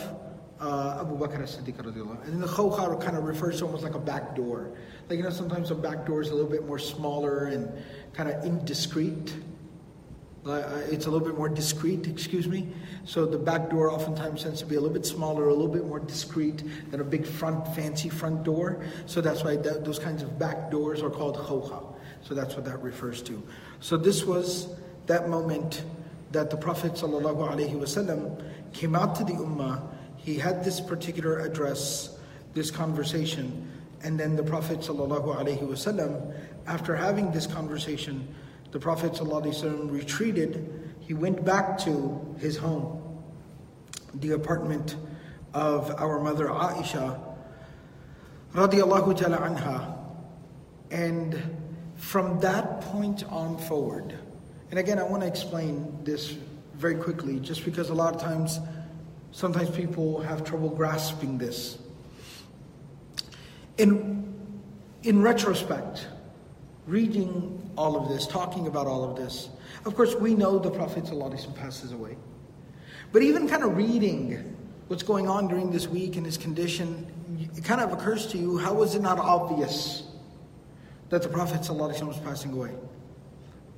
uh, 0.63 1.01
Abu 1.01 1.17
Bakr 1.17 1.43
as-Siddiq 1.43 1.77
And 2.23 2.33
then 2.33 2.39
the 2.39 2.47
khawkha 2.47 3.01
kind 3.01 3.17
of 3.17 3.25
refers 3.25 3.59
to 3.59 3.65
almost 3.65 3.83
like 3.83 3.95
a 3.95 3.99
back 3.99 4.35
door. 4.35 4.71
Like, 5.09 5.17
you 5.17 5.23
know, 5.23 5.29
sometimes 5.29 5.71
a 5.71 5.75
back 5.75 6.05
door 6.05 6.21
is 6.21 6.29
a 6.29 6.35
little 6.35 6.49
bit 6.49 6.65
more 6.65 6.79
smaller 6.79 7.45
and 7.45 7.69
kind 8.13 8.29
of 8.29 8.45
indiscreet. 8.45 9.33
Uh, 10.45 10.81
it's 10.89 11.05
a 11.05 11.09
little 11.09 11.25
bit 11.25 11.37
more 11.37 11.49
discreet, 11.49 12.07
excuse 12.07 12.47
me. 12.47 12.67
So 13.05 13.25
the 13.25 13.37
back 13.37 13.69
door 13.69 13.91
oftentimes 13.91 14.43
tends 14.43 14.59
to 14.59 14.65
be 14.65 14.75
a 14.75 14.79
little 14.79 14.93
bit 14.93 15.05
smaller, 15.05 15.47
a 15.47 15.53
little 15.53 15.73
bit 15.73 15.85
more 15.85 15.99
discreet 15.99 16.63
than 16.91 17.01
a 17.01 17.03
big 17.03 17.25
front, 17.25 17.67
fancy 17.75 18.09
front 18.09 18.43
door. 18.43 18.85
So 19.05 19.19
that's 19.19 19.43
why 19.43 19.57
that, 19.57 19.83
those 19.83 19.99
kinds 19.99 20.23
of 20.23 20.39
back 20.39 20.71
doors 20.71 21.01
are 21.01 21.09
called 21.09 21.37
khawkha. 21.37 21.93
So 22.23 22.33
that's 22.33 22.55
what 22.55 22.63
that 22.65 22.81
refers 22.81 23.21
to. 23.23 23.43
So 23.81 23.97
this 23.97 24.23
was 24.23 24.69
that 25.07 25.27
moment 25.27 25.83
that 26.31 26.49
the 26.49 26.57
Prophet 26.57 26.93
ﷺ 26.93 28.43
came 28.73 28.95
out 28.95 29.15
to 29.15 29.23
the 29.23 29.33
Ummah. 29.33 29.92
He 30.23 30.37
had 30.37 30.63
this 30.63 30.79
particular 30.79 31.39
address, 31.39 32.17
this 32.53 32.71
conversation, 32.71 33.69
and 34.03 34.19
then 34.19 34.35
the 34.35 34.43
Prophet 34.43 34.79
ﷺ, 34.79 36.33
after 36.65 36.95
having 36.95 37.31
this 37.31 37.45
conversation, 37.45 38.27
the 38.71 38.79
Prophet 38.79 39.13
ﷺ 39.13 39.91
retreated. 39.91 40.95
He 41.01 41.13
went 41.13 41.43
back 41.43 41.77
to 41.79 42.35
his 42.39 42.57
home, 42.57 43.21
the 44.15 44.31
apartment 44.31 44.95
of 45.53 45.91
our 45.99 46.19
mother 46.19 46.47
Aisha, 46.47 47.19
radiallahu 48.53 49.17
ta'ala 49.17 49.37
anha. 49.37 49.97
And 50.89 51.41
from 51.95 52.39
that 52.39 52.81
point 52.81 53.25
on 53.29 53.57
forward, 53.57 54.17
and 54.71 54.79
again, 54.79 54.99
I 54.99 55.03
want 55.03 55.21
to 55.21 55.27
explain 55.27 55.99
this 56.03 56.35
very 56.75 56.95
quickly, 56.95 57.39
just 57.39 57.65
because 57.65 57.89
a 57.89 57.93
lot 57.93 58.15
of 58.15 58.21
times, 58.21 58.59
sometimes 59.33 59.69
people 59.71 60.21
have 60.21 60.43
trouble 60.45 60.69
grasping 60.69 61.37
this. 61.37 61.77
In, 63.77 64.31
in 65.01 65.21
retrospect, 65.21 66.07
reading 66.85 67.71
all 67.75 67.97
of 67.97 68.07
this, 68.07 68.27
talking 68.27 68.67
about 68.67 68.87
all 68.87 69.03
of 69.03 69.17
this, 69.17 69.49
of 69.85 69.95
course, 69.95 70.15
we 70.15 70.35
know 70.35 70.59
the 70.59 70.69
Prophet 70.69 71.03
ﷺ 71.03 71.55
passes 71.55 71.91
away. 71.91 72.15
But 73.11 73.23
even 73.23 73.49
kind 73.49 73.63
of 73.63 73.75
reading 73.75 74.55
what's 74.87 75.03
going 75.03 75.27
on 75.27 75.47
during 75.47 75.71
this 75.71 75.87
week 75.87 76.15
and 76.15 76.25
his 76.25 76.37
condition, 76.37 77.07
it 77.55 77.63
kind 77.63 77.81
of 77.81 77.91
occurs 77.91 78.27
to 78.27 78.37
you 78.37 78.57
how 78.57 78.73
was 78.73 78.95
it 78.95 79.01
not 79.01 79.17
obvious 79.17 80.03
that 81.09 81.23
the 81.23 81.29
Prophet 81.29 81.61
ﷺ 81.61 82.07
was 82.07 82.19
passing 82.19 82.53
away? 82.53 82.71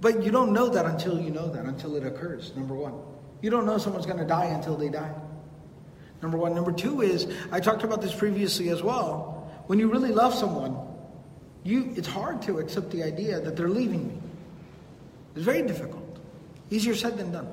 But 0.01 0.21
you 0.21 0.31
don't 0.31 0.51
know 0.51 0.67
that 0.67 0.85
until 0.85 1.19
you 1.19 1.31
know 1.31 1.47
that, 1.49 1.65
until 1.65 1.95
it 1.95 2.05
occurs, 2.05 2.53
number 2.57 2.75
one. 2.75 2.93
You 3.41 3.49
don't 3.49 3.65
know 3.65 3.77
someone's 3.77 4.05
going 4.05 4.19
to 4.19 4.25
die 4.25 4.45
until 4.45 4.75
they 4.75 4.89
die. 4.89 5.13
Number 6.21 6.37
one. 6.37 6.55
Number 6.55 6.71
two 6.71 7.01
is, 7.01 7.27
I 7.51 7.59
talked 7.59 7.83
about 7.83 8.01
this 8.01 8.13
previously 8.13 8.69
as 8.69 8.81
well. 8.81 9.51
When 9.67 9.79
you 9.79 9.91
really 9.91 10.11
love 10.11 10.33
someone, 10.33 10.77
you, 11.63 11.93
it's 11.95 12.07
hard 12.07 12.41
to 12.43 12.59
accept 12.59 12.91
the 12.91 13.03
idea 13.03 13.39
that 13.39 13.55
they're 13.55 13.69
leaving 13.69 14.07
me. 14.07 14.17
It's 15.35 15.43
very 15.43 15.63
difficult. 15.63 16.19
Easier 16.69 16.95
said 16.95 17.17
than 17.17 17.31
done. 17.31 17.47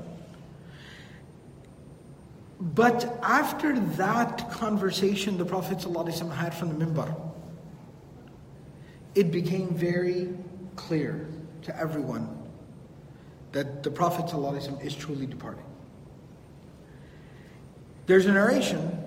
But 2.61 3.19
after 3.23 3.79
that 3.79 4.53
conversation 4.53 5.37
the 5.37 5.45
Prophet 5.45 5.79
ﷺ 5.79 6.33
had 6.33 6.55
from 6.55 6.79
the 6.79 6.85
mimbar, 6.85 7.15
it 9.15 9.33
became 9.33 9.75
very 9.75 10.29
clear 10.77 11.29
to 11.63 11.77
everyone 11.77 12.29
that 13.51 13.83
the 13.83 13.91
Prophet 13.91 14.27
ﷺ 14.27 14.85
is 14.85 14.95
truly 14.95 15.27
departing. 15.27 15.65
There's 18.07 18.27
a 18.27 18.33
narration 18.33 18.99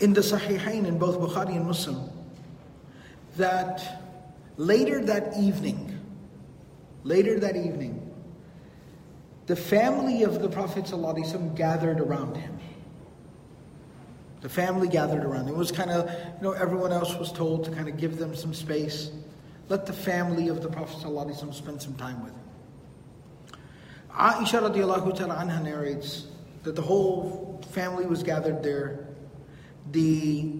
in 0.00 0.12
the 0.12 0.20
Sahihain 0.20 0.86
in 0.86 0.98
both 0.98 1.18
Bukhari 1.20 1.54
and 1.56 1.66
Muslim 1.66 2.10
that 3.36 4.02
later 4.56 5.04
that 5.04 5.36
evening, 5.38 5.98
later 7.04 7.38
that 7.38 7.56
evening, 7.56 7.98
the 9.46 9.56
family 9.56 10.24
of 10.24 10.42
the 10.42 10.48
Prophet 10.48 10.84
ﷺ 10.84 11.56
gathered 11.56 12.00
around 12.00 12.36
him. 12.36 12.58
The 14.40 14.48
family 14.48 14.88
gathered 14.88 15.24
around 15.24 15.46
him. 15.46 15.54
It 15.54 15.58
was 15.58 15.70
kind 15.70 15.90
of, 15.90 16.10
you 16.10 16.42
know, 16.42 16.52
everyone 16.52 16.92
else 16.92 17.16
was 17.16 17.32
told 17.32 17.64
to 17.64 17.70
kind 17.70 17.88
of 17.88 17.96
give 17.96 18.18
them 18.18 18.34
some 18.34 18.52
space. 18.52 19.12
Let 19.68 19.86
the 19.86 19.92
family 19.92 20.48
of 20.48 20.62
the 20.62 20.68
Prophet 20.68 21.06
ﷺ 21.06 21.54
spend 21.54 21.80
some 21.80 21.94
time 21.94 22.22
with 22.24 22.32
him. 22.32 22.40
Aisha 24.12 24.60
radiallahu 24.60 25.16
ta'ala 25.16 25.36
anha 25.36 25.62
narrates 25.62 26.26
that 26.62 26.76
the 26.76 26.82
whole 26.82 27.60
family 27.70 28.06
was 28.06 28.22
gathered 28.22 28.62
there. 28.62 29.08
The 29.90 30.52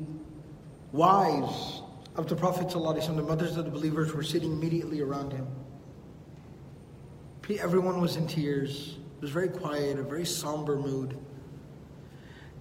wives 0.92 1.82
of 2.16 2.28
the 2.28 2.36
Prophet 2.36 2.68
ﷺ, 2.68 3.16
the 3.16 3.22
mothers 3.22 3.56
of 3.56 3.64
the 3.64 3.70
believers, 3.70 4.12
were 4.12 4.22
sitting 4.22 4.52
immediately 4.52 5.00
around 5.00 5.32
him. 5.32 5.46
Everyone 7.60 8.00
was 8.00 8.16
in 8.16 8.26
tears. 8.26 8.98
It 9.16 9.22
was 9.22 9.30
very 9.30 9.48
quiet, 9.48 9.98
a 9.98 10.02
very 10.02 10.24
somber 10.24 10.76
mood. 10.76 11.18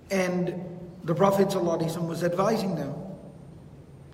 And 0.09 0.65
the 1.03 1.15
Prophet 1.15 1.47
ﷺ 1.47 2.07
was 2.07 2.23
advising 2.23 2.75
them 2.75 2.93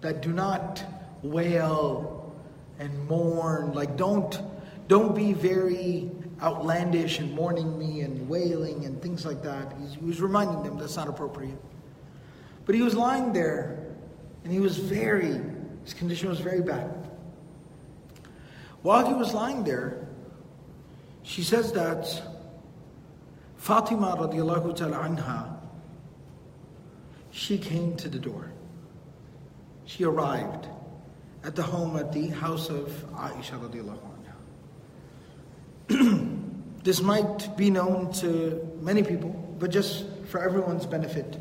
that 0.01 0.21
do 0.21 0.31
not 0.31 0.83
wail 1.23 2.35
and 2.79 3.07
mourn, 3.07 3.73
like 3.73 3.97
don't 3.97 4.39
don't 4.87 5.15
be 5.15 5.33
very 5.33 6.09
outlandish 6.41 7.19
and 7.19 7.33
mourning 7.33 7.77
me 7.77 8.01
and 8.01 8.27
wailing 8.29 8.85
and 8.85 9.01
things 9.01 9.25
like 9.25 9.41
that. 9.43 9.73
He 9.99 10.05
was 10.05 10.21
reminding 10.21 10.63
them 10.63 10.77
that's 10.77 10.95
not 10.95 11.07
appropriate. 11.07 11.57
But 12.65 12.75
he 12.75 12.81
was 12.81 12.95
lying 12.95 13.33
there 13.33 13.87
and 14.43 14.51
he 14.53 14.59
was 14.59 14.77
very, 14.77 15.41
his 15.83 15.93
condition 15.93 16.29
was 16.29 16.39
very 16.39 16.61
bad. 16.61 16.93
While 18.81 19.07
he 19.07 19.13
was 19.13 19.33
lying 19.33 19.63
there, 19.63 20.07
she 21.23 21.43
says 21.43 21.71
that 21.73 22.05
Fatima 23.57 24.15
radiallahu 24.17 24.75
ta'ala 24.75 24.97
anha, 24.97 25.57
she 27.31 27.57
came 27.57 27.95
to 27.97 28.07
the 28.07 28.19
door. 28.19 28.51
She 29.85 30.03
arrived 30.03 30.67
at 31.43 31.55
the 31.55 31.63
home 31.63 31.97
at 31.97 32.11
the 32.11 32.27
house 32.27 32.69
of 32.69 32.87
Aisha 33.13 33.59
radiallahu. 33.59 34.06
this 36.83 37.01
might 37.01 37.55
be 37.57 37.69
known 37.69 38.11
to 38.13 38.77
many 38.81 39.03
people, 39.03 39.29
but 39.59 39.71
just 39.71 40.05
for 40.25 40.41
everyone's 40.41 40.85
benefit. 40.85 41.37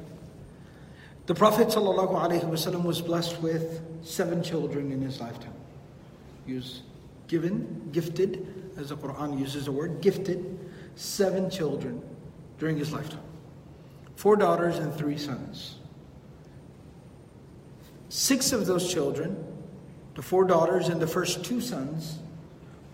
The 1.26 1.34
Prophet 1.34 1.68
ﷺ 1.68 2.84
was 2.84 3.02
blessed 3.02 3.40
with 3.42 3.82
seven 4.04 4.42
children 4.42 4.92
in 4.92 5.00
his 5.00 5.20
lifetime. 5.20 5.52
He 6.46 6.54
was 6.54 6.82
given, 7.26 7.88
gifted, 7.92 8.72
as 8.78 8.90
the 8.90 8.96
Quran 8.96 9.38
uses 9.38 9.64
the 9.64 9.72
word, 9.72 10.00
gifted 10.00 10.58
seven 10.94 11.50
children 11.50 12.00
during 12.58 12.76
his 12.76 12.92
lifetime 12.92 13.20
four 14.16 14.34
daughters 14.34 14.78
and 14.78 14.92
three 14.94 15.18
sons. 15.18 15.76
Six 18.08 18.52
of 18.52 18.66
those 18.66 18.92
children, 18.92 19.44
the 20.14 20.22
four 20.22 20.44
daughters 20.44 20.88
and 20.88 21.00
the 21.00 21.06
first 21.06 21.44
two 21.44 21.60
sons, 21.60 22.18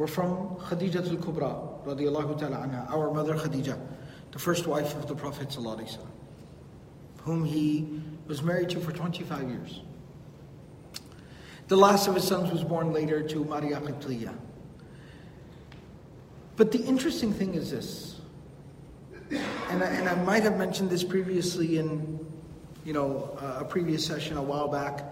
were 0.03 0.09
from 0.09 0.57
Khadija 0.57 0.97
al 0.97 1.17
Kubra, 1.17 1.87
radiallahu 1.87 2.37
ta'ala 2.37 2.57
anha, 2.57 2.91
our 2.91 3.15
mother 3.15 3.35
Khadija, 3.35 3.79
the 4.33 4.39
first 4.39 4.67
wife 4.67 4.97
of 4.97 5.07
the 5.07 5.15
Prophet, 5.15 5.57
whom 7.19 7.45
he 7.45 8.03
was 8.27 8.43
married 8.43 8.69
to 8.71 8.81
for 8.81 8.91
25 8.91 9.49
years. 9.49 9.81
The 11.69 11.77
last 11.77 12.09
of 12.09 12.17
his 12.17 12.27
sons 12.27 12.51
was 12.51 12.65
born 12.65 12.93
later 12.93 13.23
to 13.29 13.45
Maria 13.45 13.81
Qibtiyya. 13.81 14.35
But 16.57 16.73
the 16.73 16.81
interesting 16.81 17.33
thing 17.33 17.55
is 17.55 17.71
this, 17.71 18.21
and 19.31 19.85
I, 19.85 19.87
and 19.87 20.09
I 20.09 20.17
might 20.25 20.43
have 20.43 20.59
mentioned 20.59 20.91
this 20.91 21.05
previously 21.05 21.79
in, 21.79 22.19
you 22.85 22.93
know, 22.93 23.39
a 23.41 23.65
previous 23.65 24.05
session 24.05 24.37
a 24.37 24.43
while 24.43 24.67
back, 24.67 25.05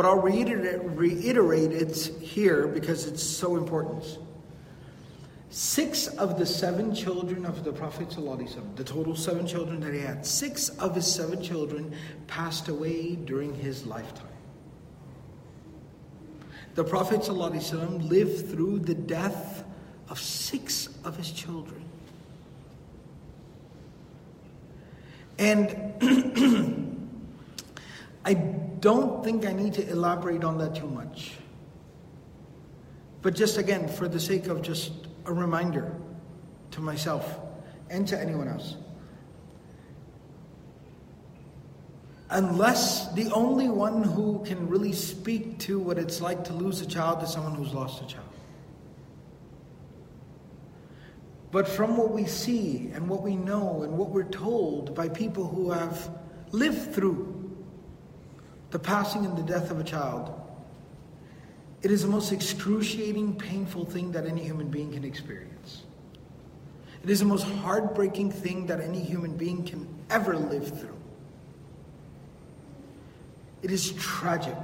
but 0.00 0.08
I'll 0.08 0.16
reiterate, 0.16 0.80
reiterate 0.96 1.72
it 1.72 1.94
here 2.22 2.66
because 2.66 3.04
it's 3.04 3.22
so 3.22 3.56
important. 3.56 4.16
Six 5.50 6.06
of 6.06 6.38
the 6.38 6.46
seven 6.46 6.94
children 6.94 7.44
of 7.44 7.64
the 7.64 7.72
Prophet, 7.74 8.08
the 8.08 8.82
total 8.82 9.14
seven 9.14 9.46
children 9.46 9.78
that 9.80 9.92
he 9.92 10.00
had, 10.00 10.24
six 10.24 10.70
of 10.78 10.94
his 10.94 11.06
seven 11.06 11.42
children 11.42 11.94
passed 12.28 12.68
away 12.68 13.14
during 13.14 13.54
his 13.54 13.84
lifetime. 13.84 14.26
The 16.76 16.84
Prophet 16.84 17.20
ﷺ 17.20 18.08
lived 18.08 18.50
through 18.50 18.78
the 18.78 18.94
death 18.94 19.64
of 20.08 20.18
six 20.18 20.88
of 21.04 21.18
his 21.18 21.30
children. 21.30 21.84
And 25.38 26.86
I 28.24 28.34
don't 28.34 29.24
think 29.24 29.46
I 29.46 29.52
need 29.52 29.74
to 29.74 29.88
elaborate 29.88 30.44
on 30.44 30.58
that 30.58 30.74
too 30.74 30.86
much. 30.86 31.32
But 33.22 33.34
just 33.34 33.58
again, 33.58 33.88
for 33.88 34.08
the 34.08 34.20
sake 34.20 34.46
of 34.46 34.62
just 34.62 34.92
a 35.26 35.32
reminder 35.32 35.94
to 36.72 36.80
myself 36.80 37.38
and 37.90 38.06
to 38.08 38.18
anyone 38.18 38.48
else. 38.48 38.76
Unless 42.30 43.12
the 43.14 43.30
only 43.32 43.68
one 43.68 44.04
who 44.04 44.42
can 44.46 44.68
really 44.68 44.92
speak 44.92 45.58
to 45.60 45.80
what 45.80 45.98
it's 45.98 46.20
like 46.20 46.44
to 46.44 46.52
lose 46.52 46.80
a 46.80 46.86
child 46.86 47.22
is 47.22 47.30
someone 47.30 47.54
who's 47.54 47.74
lost 47.74 48.02
a 48.02 48.06
child. 48.06 48.26
But 51.50 51.66
from 51.66 51.96
what 51.96 52.12
we 52.12 52.26
see 52.26 52.92
and 52.94 53.08
what 53.08 53.22
we 53.22 53.34
know 53.34 53.82
and 53.82 53.98
what 53.98 54.10
we're 54.10 54.22
told 54.22 54.94
by 54.94 55.08
people 55.08 55.44
who 55.48 55.72
have 55.72 56.08
lived 56.52 56.94
through 56.94 57.39
the 58.70 58.78
passing 58.78 59.24
and 59.24 59.36
the 59.36 59.42
death 59.42 59.70
of 59.70 59.80
a 59.80 59.84
child, 59.84 60.34
it 61.82 61.90
is 61.90 62.02
the 62.02 62.08
most 62.08 62.32
excruciating, 62.32 63.36
painful 63.36 63.84
thing 63.84 64.12
that 64.12 64.26
any 64.26 64.42
human 64.42 64.68
being 64.68 64.92
can 64.92 65.04
experience. 65.04 65.82
It 67.02 67.08
is 67.08 67.20
the 67.20 67.24
most 67.24 67.44
heartbreaking 67.44 68.30
thing 68.30 68.66
that 68.66 68.80
any 68.80 69.00
human 69.00 69.36
being 69.36 69.64
can 69.64 69.88
ever 70.10 70.36
live 70.36 70.78
through. 70.78 70.96
It 73.62 73.70
is 73.70 73.92
tragic. 73.92 74.56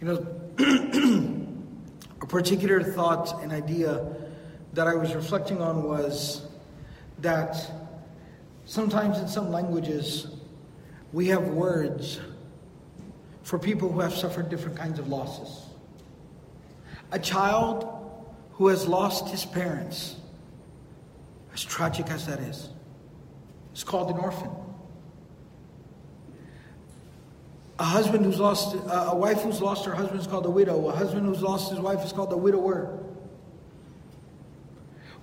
You 0.00 0.06
know, 0.08 0.40
a 2.22 2.26
particular 2.26 2.82
thought 2.82 3.42
and 3.42 3.52
idea 3.52 4.04
that 4.72 4.88
I 4.88 4.94
was 4.94 5.14
reflecting 5.14 5.60
on 5.60 5.84
was 5.84 6.46
that 7.18 7.56
sometimes 8.64 9.18
in 9.18 9.28
some 9.28 9.50
languages 9.50 10.28
we 11.12 11.28
have 11.28 11.48
words 11.48 12.20
for 13.42 13.58
people 13.58 13.90
who 13.90 14.00
have 14.00 14.14
suffered 14.14 14.48
different 14.48 14.76
kinds 14.76 14.98
of 14.98 15.08
losses. 15.08 15.66
A 17.12 17.18
child 17.18 17.86
who 18.52 18.68
has 18.68 18.86
lost 18.86 19.28
his 19.28 19.44
parents, 19.44 20.16
as 21.52 21.64
tragic 21.64 22.08
as 22.10 22.26
that 22.26 22.38
is, 22.40 22.68
is 23.74 23.82
called 23.82 24.10
an 24.10 24.18
orphan. 24.18 24.50
A 27.80 27.84
husband 27.84 28.24
who's 28.24 28.38
lost, 28.38 28.74
a 28.74 29.16
wife 29.16 29.40
who's 29.40 29.60
lost 29.62 29.86
her 29.86 29.94
husband 29.94 30.20
is 30.20 30.26
called 30.26 30.44
a 30.46 30.50
widow. 30.50 30.88
A 30.88 30.92
husband 30.92 31.26
who's 31.26 31.42
lost 31.42 31.70
his 31.70 31.80
wife 31.80 32.04
is 32.04 32.12
called 32.12 32.32
a 32.32 32.36
widower. 32.36 32.98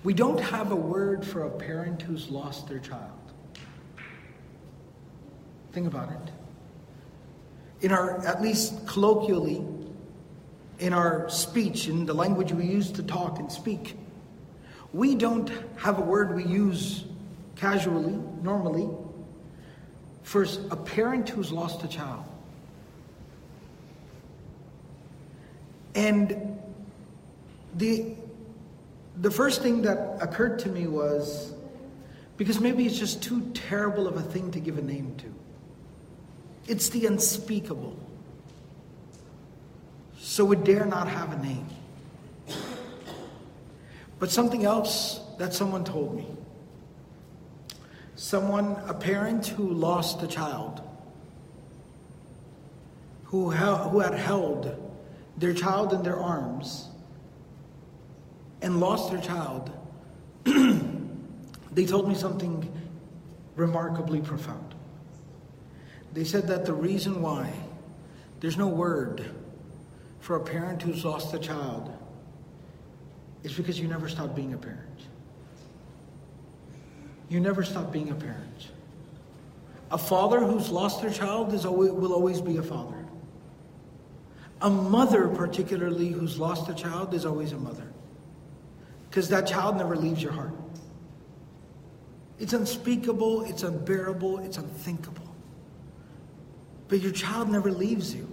We 0.02 0.12
don't 0.12 0.40
have 0.40 0.72
a 0.72 0.76
word 0.76 1.24
for 1.24 1.44
a 1.44 1.50
parent 1.50 2.02
who's 2.02 2.28
lost 2.28 2.68
their 2.68 2.80
child. 2.80 3.17
Think 5.72 5.86
about 5.86 6.10
it. 6.10 6.32
In 7.80 7.92
our, 7.92 8.24
at 8.26 8.42
least 8.42 8.86
colloquially, 8.86 9.64
in 10.78 10.92
our 10.92 11.28
speech, 11.28 11.88
in 11.88 12.06
the 12.06 12.14
language 12.14 12.52
we 12.52 12.64
use 12.64 12.90
to 12.92 13.02
talk 13.02 13.38
and 13.38 13.50
speak, 13.50 13.96
we 14.92 15.14
don't 15.14 15.50
have 15.76 15.98
a 15.98 16.02
word 16.02 16.34
we 16.34 16.44
use 16.44 17.04
casually, 17.56 18.18
normally, 18.42 18.88
for 20.22 20.46
a 20.70 20.76
parent 20.76 21.28
who's 21.28 21.52
lost 21.52 21.84
a 21.84 21.88
child. 21.88 22.24
And 25.94 26.58
the 27.76 28.14
the 29.20 29.30
first 29.30 29.62
thing 29.62 29.82
that 29.82 30.18
occurred 30.20 30.60
to 30.60 30.68
me 30.68 30.86
was 30.86 31.52
because 32.36 32.60
maybe 32.60 32.86
it's 32.86 32.98
just 32.98 33.20
too 33.20 33.50
terrible 33.52 34.06
of 34.06 34.16
a 34.16 34.22
thing 34.22 34.52
to 34.52 34.60
give 34.60 34.78
a 34.78 34.82
name 34.82 35.16
to. 35.16 35.34
It's 36.68 36.90
the 36.90 37.06
unspeakable. 37.06 37.96
So 40.18 40.52
it 40.52 40.64
dare 40.64 40.84
not 40.84 41.08
have 41.08 41.32
a 41.32 41.42
name. 41.42 41.66
But 44.18 44.30
something 44.30 44.64
else 44.64 45.20
that 45.38 45.54
someone 45.54 45.84
told 45.84 46.14
me. 46.14 46.26
Someone, 48.16 48.76
a 48.86 48.92
parent 48.92 49.46
who 49.46 49.72
lost 49.72 50.22
a 50.22 50.26
child, 50.26 50.82
who, 53.24 53.50
who 53.50 54.00
had 54.00 54.14
held 54.14 54.76
their 55.38 55.54
child 55.54 55.92
in 55.94 56.02
their 56.02 56.18
arms 56.18 56.88
and 58.60 58.80
lost 58.80 59.10
their 59.10 59.20
child, 59.20 59.70
they 60.44 61.86
told 61.86 62.08
me 62.08 62.14
something 62.14 62.70
remarkably 63.54 64.20
profound. 64.20 64.67
They 66.18 66.24
said 66.24 66.48
that 66.48 66.66
the 66.66 66.72
reason 66.72 67.22
why 67.22 67.52
there's 68.40 68.56
no 68.56 68.66
word 68.66 69.24
for 70.18 70.34
a 70.34 70.40
parent 70.40 70.82
who's 70.82 71.04
lost 71.04 71.32
a 71.32 71.38
child 71.38 71.96
is 73.44 73.52
because 73.52 73.78
you 73.78 73.86
never 73.86 74.08
stop 74.08 74.34
being 74.34 74.52
a 74.52 74.58
parent. 74.58 75.00
You 77.28 77.38
never 77.38 77.62
stop 77.62 77.92
being 77.92 78.10
a 78.10 78.16
parent. 78.16 78.66
A 79.92 79.96
father 79.96 80.40
who's 80.40 80.70
lost 80.70 81.02
their 81.02 81.12
child 81.12 81.54
is 81.54 81.64
always, 81.64 81.92
will 81.92 82.12
always 82.12 82.40
be 82.40 82.56
a 82.56 82.64
father. 82.64 83.06
A 84.60 84.70
mother, 84.70 85.28
particularly, 85.28 86.08
who's 86.08 86.36
lost 86.36 86.68
a 86.68 86.74
child, 86.74 87.14
is 87.14 87.24
always 87.24 87.52
a 87.52 87.58
mother. 87.58 87.92
Because 89.08 89.28
that 89.28 89.46
child 89.46 89.76
never 89.76 89.94
leaves 89.94 90.20
your 90.20 90.32
heart. 90.32 90.54
It's 92.40 92.54
unspeakable, 92.54 93.42
it's 93.42 93.62
unbearable, 93.62 94.40
it's 94.40 94.58
unthinkable. 94.58 95.27
But 96.88 97.00
your 97.00 97.12
child 97.12 97.50
never 97.50 97.70
leaves 97.70 98.14
you. 98.14 98.28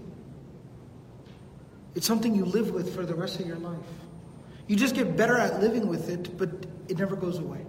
It's 1.93 2.07
something 2.07 2.35
you 2.35 2.45
live 2.45 2.71
with 2.71 2.93
for 2.95 3.05
the 3.05 3.15
rest 3.15 3.39
of 3.39 3.47
your 3.47 3.57
life. 3.57 3.79
You 4.67 4.75
just 4.75 4.95
get 4.95 5.15
better 5.15 5.37
at 5.37 5.61
living 5.61 5.87
with 5.87 6.09
it, 6.09 6.37
but 6.37 6.49
it 6.87 6.97
never 6.97 7.15
goes 7.15 7.37
away. 7.37 7.65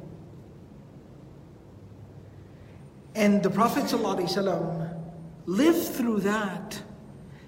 And 3.15 3.43
the 3.43 3.51
Prophet 3.51 3.85
ﷺ 3.85 5.03
lived 5.47 5.89
through 5.89 6.21
that 6.21 6.81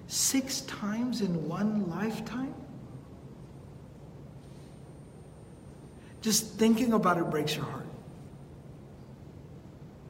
six 0.07 0.61
times 0.61 1.21
in 1.21 1.47
one 1.47 1.89
lifetime. 1.89 2.55
Just 6.21 6.55
thinking 6.55 6.93
about 6.93 7.17
it 7.17 7.29
breaks 7.29 7.55
your 7.55 7.65
heart. 7.65 7.85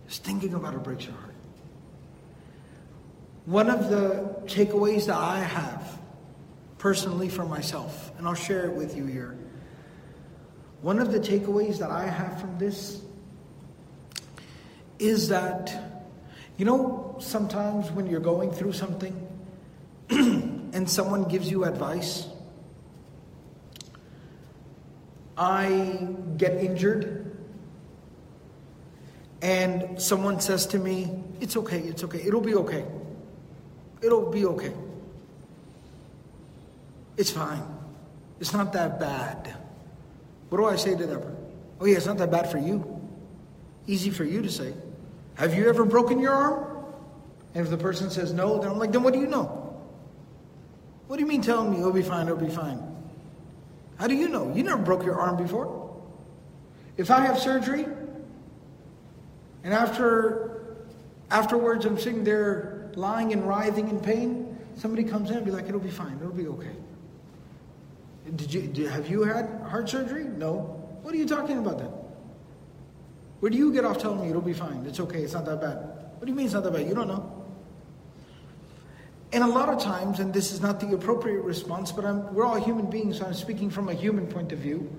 Just 0.08 0.24
thinking 0.24 0.54
about 0.54 0.74
it 0.74 0.84
breaks 0.84 1.06
your 1.06 1.14
heart. 1.16 1.29
One 3.50 3.72
of 3.72 3.90
the 3.90 4.44
takeaways 4.46 5.08
that 5.08 5.18
I 5.18 5.40
have 5.40 5.98
personally 6.78 7.30
for 7.30 7.46
myself, 7.46 8.12
and 8.20 8.28
I'll 8.28 8.36
share 8.36 8.66
it 8.66 8.74
with 8.74 8.96
you 8.96 9.08
here. 9.08 9.36
One 10.84 11.00
of 11.00 11.12
the 11.12 11.20
takeaways 11.20 11.80
that 11.80 11.90
I 11.90 12.06
have 12.06 12.40
from 12.40 12.60
this 12.60 13.02
is 15.00 15.30
that, 15.30 16.06
you 16.58 16.66
know, 16.66 17.16
sometimes 17.20 17.90
when 17.90 18.06
you're 18.06 18.20
going 18.20 18.52
through 18.52 18.74
something 18.74 19.28
and 20.12 20.88
someone 20.88 21.24
gives 21.24 21.50
you 21.50 21.64
advice, 21.64 22.28
I 25.36 26.08
get 26.38 26.54
injured 26.64 27.36
and 29.42 30.00
someone 30.00 30.40
says 30.40 30.68
to 30.68 30.78
me, 30.78 31.24
It's 31.42 31.58
okay, 31.58 31.80
it's 31.80 32.04
okay, 32.04 32.22
it'll 32.22 32.42
be 32.42 32.54
okay. 32.54 32.86
It'll 34.02 34.32
be 34.32 34.46
okay. 34.46 34.74
It's 37.18 37.32
fine. 37.32 37.64
It's 38.40 38.54
not 38.54 38.74
that 38.74 39.00
bad. 39.00 39.54
What 40.50 40.58
do 40.58 40.66
I 40.66 40.78
say 40.78 40.96
to 40.96 41.06
that 41.06 41.20
person? 41.22 41.38
Oh, 41.82 41.86
yeah, 41.86 41.98
it's 41.98 42.06
not 42.06 42.18
that 42.18 42.32
bad 42.32 42.50
for 42.50 42.58
you. 42.58 43.02
Easy 43.88 44.10
for 44.10 44.24
you 44.24 44.42
to 44.42 44.50
say. 44.50 44.74
Have 45.36 45.54
you 45.54 45.68
ever 45.70 45.86
broken 45.86 46.20
your 46.20 46.34
arm? 46.34 46.86
And 47.54 47.64
if 47.64 47.70
the 47.70 47.78
person 47.78 48.10
says 48.10 48.34
no, 48.34 48.60
then 48.60 48.72
I'm 48.72 48.80
like, 48.80 48.92
then 48.92 49.04
what 49.04 49.14
do 49.14 49.20
you 49.20 49.28
know? 49.28 49.56
What 51.08 51.18
do 51.18 51.24
you 51.24 51.28
mean 51.28 51.42
telling 51.42 51.72
me 51.72 51.80
it'll 51.80 51.92
be 51.92 52.04
fine, 52.04 52.28
it'll 52.28 52.38
be 52.38 52.50
fine? 52.50 52.82
How 53.98 54.08
do 54.08 54.16
you 54.16 54.30
know? 54.30 54.54
You 54.54 54.64
never 54.64 54.82
broke 54.82 55.04
your 55.04 55.20
arm 55.20 55.38
before. 55.38 55.90
If 56.98 57.10
I 57.10 57.22
have 57.22 57.40
surgery, 57.40 57.86
and 59.64 59.74
after 59.74 60.78
afterwards 61.32 61.86
I'm 61.86 61.98
sitting 61.98 62.24
there 62.24 62.79
lying 62.98 63.34
and 63.34 63.48
writhing 63.48 63.90
in 63.90 64.00
pain, 64.00 64.58
somebody 64.76 65.04
comes 65.04 65.30
in 65.32 65.38
and 65.38 65.46
be 65.46 65.52
like, 65.52 65.68
it'll 65.68 65.80
be 65.80 65.90
fine, 65.90 66.18
it'll 66.20 66.32
be 66.32 66.48
okay. 66.48 66.76
Did 68.36 68.54
you 68.54 68.62
did, 68.62 68.92
have 68.92 69.10
you 69.10 69.24
had 69.24 69.50
heart 69.68 69.90
surgery? 69.90 70.24
No. 70.24 70.76
What 71.02 71.14
are 71.14 71.18
you 71.18 71.28
talking 71.28 71.58
about 71.58 71.80
then? 71.80 71.92
Where 73.40 73.50
do 73.50 73.58
you 73.58 73.74
get 73.74 73.86
off 73.86 73.98
telling 73.98 74.22
me 74.22 74.30
it'll 74.30 74.42
be 74.42 74.54
fine? 74.54 74.86
It's 74.86 75.00
okay, 75.00 75.24
it's 75.24 75.34
not 75.34 75.46
that 75.46 75.62
bad. 75.62 75.78
What 75.78 76.26
do 76.26 76.28
you 76.28 76.36
mean 76.36 76.46
it's 76.46 76.54
not 76.54 76.64
that 76.64 76.74
bad? 76.74 76.88
You 76.88 76.94
don't 76.94 77.08
know. 77.08 77.40
And 79.32 79.44
a 79.44 79.48
lot 79.48 79.70
of 79.70 79.80
times, 79.80 80.20
and 80.20 80.34
this 80.34 80.52
is 80.52 80.60
not 80.60 80.80
the 80.80 80.94
appropriate 80.94 81.42
response, 81.42 81.92
but 81.92 82.04
I'm, 82.04 82.34
we're 82.34 82.46
all 82.46 82.60
human 82.60 82.90
beings, 82.90 83.20
so 83.20 83.26
I'm 83.26 83.34
speaking 83.34 83.70
from 83.70 83.88
a 83.88 83.94
human 83.94 84.28
point 84.28 84.52
of 84.52 84.60
view. 84.60 84.92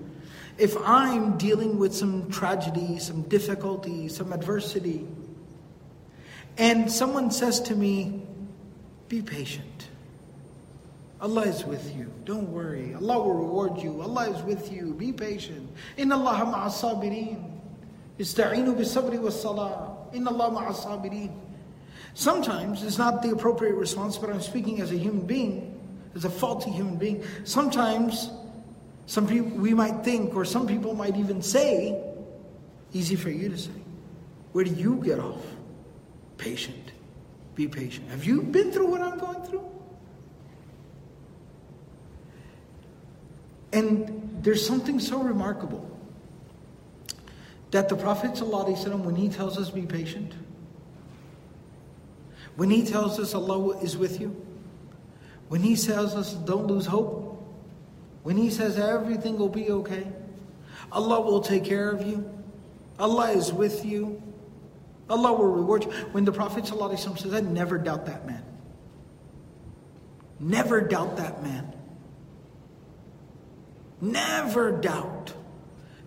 If 0.57 0.75
I'm 0.85 1.37
dealing 1.37 1.77
with 1.77 1.93
some 1.93 2.29
tragedy, 2.31 2.97
some 2.99 3.23
difficulty, 3.23 4.07
some 4.07 4.31
adversity, 4.31 5.05
and 6.57 6.91
someone 6.91 7.31
says 7.31 7.61
to 7.61 7.75
me, 7.75 8.21
be 9.07 9.21
patient. 9.21 9.87
Allah 11.19 11.43
is 11.43 11.63
with 11.65 11.95
you. 11.95 12.11
Don't 12.25 12.51
worry. 12.51 12.95
Allah 12.95 13.19
will 13.19 13.35
reward 13.35 13.77
you. 13.77 14.01
Allah 14.01 14.31
is 14.31 14.41
with 14.41 14.71
you. 14.71 14.93
Be 14.95 15.13
patient. 15.13 15.69
Inna 15.97 16.17
Allah 16.17 16.45
ma'a 16.45 16.69
sabirin. 16.69 17.59
Ista'inu 18.17 18.75
bi 18.75 18.81
sabri 18.81 19.19
wa 19.19 19.29
salah. 19.29 19.97
Inna 20.13 20.31
Allah 20.31 20.49
ma'a 20.49 20.73
sabirin. 20.73 21.31
Sometimes 22.15 22.83
it's 22.83 22.97
not 22.97 23.21
the 23.21 23.29
appropriate 23.29 23.75
response, 23.75 24.17
but 24.17 24.31
I'm 24.31 24.41
speaking 24.41 24.81
as 24.81 24.91
a 24.91 24.97
human 24.97 25.25
being, 25.25 25.79
as 26.15 26.25
a 26.25 26.29
faulty 26.29 26.71
human 26.71 26.97
being. 26.97 27.23
Sometimes 27.43 28.31
some 29.05 29.27
people 29.27 29.51
we 29.57 29.73
might 29.73 30.03
think, 30.03 30.35
or 30.35 30.43
some 30.43 30.65
people 30.65 30.95
might 30.95 31.15
even 31.15 31.41
say, 31.41 32.01
easy 32.93 33.15
for 33.15 33.29
you 33.29 33.49
to 33.49 33.57
say. 33.57 33.71
Where 34.53 34.65
do 34.65 34.71
you 34.71 35.01
get 35.03 35.19
off? 35.19 35.41
Patient. 36.41 36.91
Be 37.53 37.67
patient. 37.67 38.09
Have 38.09 38.25
you 38.25 38.41
been 38.41 38.71
through 38.71 38.87
what 38.87 39.01
I'm 39.01 39.19
going 39.19 39.41
through? 39.43 39.69
And 43.71 44.39
there's 44.41 44.65
something 44.65 44.99
so 44.99 45.21
remarkable 45.21 45.87
that 47.69 47.89
the 47.89 47.95
Prophet 47.95 48.31
ﷺ, 48.31 49.01
when 49.01 49.15
he 49.15 49.29
tells 49.29 49.57
us 49.57 49.69
be 49.69 49.83
patient, 49.83 50.33
when 52.55 52.69
He 52.69 52.83
tells 52.83 53.19
us 53.19 53.33
Allah 53.33 53.79
is 53.79 53.97
with 53.97 54.19
you, 54.19 54.35
when 55.47 55.61
He 55.61 55.75
tells 55.75 56.15
us 56.15 56.33
don't 56.33 56.67
lose 56.67 56.85
hope, 56.85 57.43
when 58.23 58.37
He 58.37 58.49
says 58.49 58.77
everything 58.77 59.37
will 59.37 59.49
be 59.49 59.69
okay, 59.71 60.07
Allah 60.91 61.21
will 61.21 61.41
take 61.41 61.63
care 61.63 61.89
of 61.89 62.05
you, 62.05 62.29
Allah 62.99 63.31
is 63.31 63.53
with 63.53 63.85
you, 63.85 64.21
Allah 65.11 65.33
will 65.33 65.47
reward 65.51 65.83
you. 65.83 65.91
When 66.11 66.25
the 66.25 66.31
Prophet 66.31 66.63
ﷺ 66.63 67.19
says, 67.19 67.33
I 67.33 67.41
never 67.41 67.77
doubt 67.77 68.05
that 68.05 68.25
man. 68.25 68.43
Never 70.39 70.81
doubt 70.81 71.17
that 71.17 71.43
man. 71.43 71.75
Never 73.99 74.71
doubt. 74.71 75.33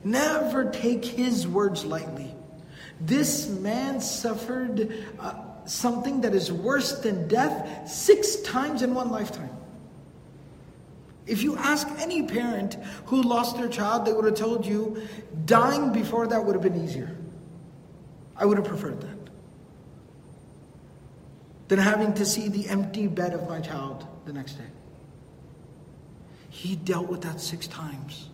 Never 0.02 0.70
take 0.70 1.04
his 1.04 1.46
words 1.46 1.84
lightly. 1.84 2.34
This 3.00 3.48
man 3.48 4.00
suffered. 4.00 5.04
Uh, 5.20 5.34
something 5.66 6.20
that 6.22 6.34
is 6.34 6.52
worse 6.52 7.00
than 7.00 7.28
death 7.28 7.88
six 7.88 8.36
times 8.36 8.82
in 8.82 8.94
one 8.94 9.10
lifetime. 9.10 9.50
If 11.26 11.42
you 11.42 11.56
ask 11.56 11.88
any 11.98 12.22
parent 12.22 12.76
who 13.06 13.22
lost 13.22 13.56
their 13.56 13.68
child, 13.68 14.04
they 14.04 14.12
would 14.12 14.26
have 14.26 14.34
told 14.34 14.66
you 14.66 15.02
dying 15.46 15.92
before 15.92 16.26
that 16.26 16.44
would 16.44 16.54
have 16.54 16.62
been 16.62 16.84
easier. 16.84 17.16
I 18.36 18.44
would 18.44 18.56
have 18.58 18.66
preferred 18.66 19.00
that. 19.00 19.30
Than 21.68 21.78
having 21.78 22.14
to 22.14 22.26
see 22.26 22.48
the 22.48 22.68
empty 22.68 23.06
bed 23.06 23.32
of 23.32 23.48
my 23.48 23.60
child 23.60 24.06
the 24.26 24.32
next 24.32 24.54
day. 24.54 24.64
He 26.50 26.76
dealt 26.76 27.08
with 27.08 27.22
that 27.22 27.40
six 27.40 27.66
times. 27.66 28.28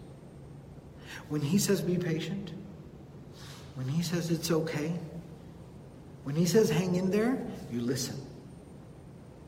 When 1.29 1.41
he 1.41 1.59
says 1.59 1.81
be 1.81 1.97
patient, 1.97 2.53
when 3.77 3.89
he 3.89 4.03
says 4.03 4.31
it's 4.31 4.51
okay, 4.51 4.93
when 6.25 6.35
he 6.35 6.45
says 6.45 6.71
hang 6.71 6.97
in 6.97 7.11
there, 7.11 7.39
you 7.73 7.81
listen. 7.81 8.17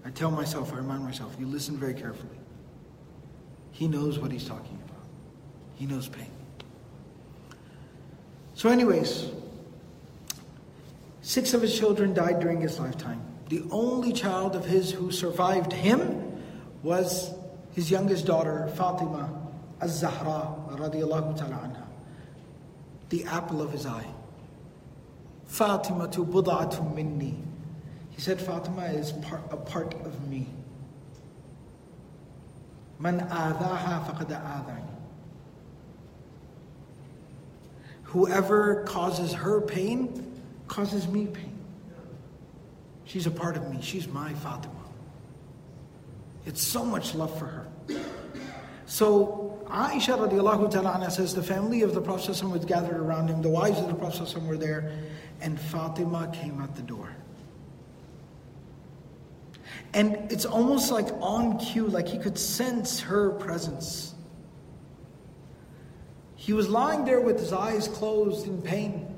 I 0.04 0.10
tell 0.10 0.30
myself, 0.30 0.72
I 0.72 0.76
remind 0.76 1.04
myself, 1.04 1.36
you 1.38 1.46
listen 1.46 1.76
very 1.76 1.94
carefully. 1.94 2.38
He 3.72 3.88
knows 3.88 4.18
what 4.18 4.32
he's 4.32 4.46
talking 4.46 4.78
about. 4.84 5.04
He 5.74 5.86
knows 5.86 6.08
pain. 6.08 6.30
So, 8.54 8.68
anyways, 8.68 9.26
six 11.22 11.54
of 11.54 11.62
his 11.62 11.76
children 11.76 12.12
died 12.12 12.40
during 12.40 12.60
his 12.60 12.78
lifetime. 12.78 13.20
The 13.48 13.64
only 13.70 14.12
child 14.12 14.54
of 14.54 14.64
his 14.64 14.90
who 14.90 15.10
survived 15.10 15.72
him 15.72 16.42
was 16.82 17.32
his 17.74 17.90
youngest 17.90 18.26
daughter, 18.26 18.70
Fatima 18.76 19.30
az-Zahra 19.80 20.54
radiallahu 20.70 21.36
ta'ala 21.36 21.56
anha, 21.56 21.86
the 23.08 23.24
apple 23.24 23.62
of 23.62 23.72
his 23.72 23.86
eye. 23.86 24.06
Fatima 25.46 26.08
tu 26.08 26.24
bud'atun 26.24 26.94
minni. 26.94 27.36
He 28.10 28.20
said 28.20 28.40
Fatima 28.40 28.84
is 28.86 29.12
part, 29.12 29.42
a 29.50 29.56
part 29.56 29.94
of 30.06 30.28
me. 30.28 30.46
Man 32.98 33.20
adani. 33.28 34.88
Whoever 38.04 38.84
causes 38.84 39.32
her 39.32 39.60
pain 39.60 40.31
causes 40.68 41.08
me 41.08 41.26
pain. 41.26 41.58
She's 43.04 43.26
a 43.26 43.30
part 43.30 43.56
of 43.56 43.70
me. 43.70 43.78
She's 43.82 44.08
my 44.08 44.32
Fatima. 44.34 44.74
It's 46.46 46.62
so 46.62 46.84
much 46.84 47.14
love 47.14 47.36
for 47.38 47.46
her. 47.46 47.66
So 48.86 49.60
Aisha 49.66 50.18
radiallahu 50.18 50.70
ta'ala 50.70 51.10
says 51.10 51.34
the 51.34 51.42
family 51.42 51.82
of 51.82 51.94
the 51.94 52.00
Prophet 52.00 52.42
was 52.44 52.64
gathered 52.64 52.96
around 52.96 53.28
him, 53.28 53.42
the 53.42 53.48
wives 53.48 53.78
of 53.78 53.88
the 53.88 53.94
Prophet 53.94 54.42
were 54.42 54.56
there, 54.56 54.92
and 55.40 55.58
Fatima 55.58 56.30
came 56.32 56.60
out 56.60 56.74
the 56.76 56.82
door. 56.82 57.14
And 59.94 60.30
it's 60.30 60.44
almost 60.44 60.90
like 60.90 61.08
on 61.20 61.58
cue, 61.58 61.86
like 61.86 62.08
he 62.08 62.18
could 62.18 62.38
sense 62.38 63.00
her 63.00 63.30
presence. 63.30 64.14
He 66.34 66.52
was 66.52 66.68
lying 66.68 67.04
there 67.04 67.20
with 67.20 67.38
his 67.38 67.52
eyes 67.52 67.88
closed 67.88 68.46
in 68.46 68.62
pain. 68.62 69.11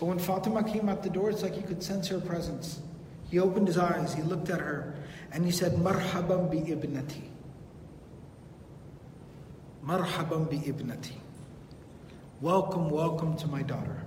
But 0.00 0.06
when 0.06 0.18
Fatima 0.18 0.64
came 0.64 0.88
out 0.88 1.02
the 1.02 1.10
door, 1.10 1.28
it's 1.28 1.42
like 1.42 1.54
he 1.54 1.60
could 1.60 1.82
sense 1.82 2.08
her 2.08 2.18
presence. 2.18 2.80
He 3.28 3.38
opened 3.38 3.66
his 3.66 3.76
eyes, 3.76 4.14
he 4.14 4.22
looked 4.22 4.48
at 4.48 4.58
her, 4.58 4.94
and 5.30 5.44
he 5.44 5.50
said, 5.50 5.72
Marhaban 5.72 6.50
bi 6.50 6.56
ibnati. 6.70 7.24
Marhaban 9.84 10.48
bi 10.48 10.56
ibnati. 10.56 11.16
Welcome, 12.40 12.88
welcome 12.88 13.36
to 13.36 13.46
my 13.46 13.60
daughter. 13.60 14.02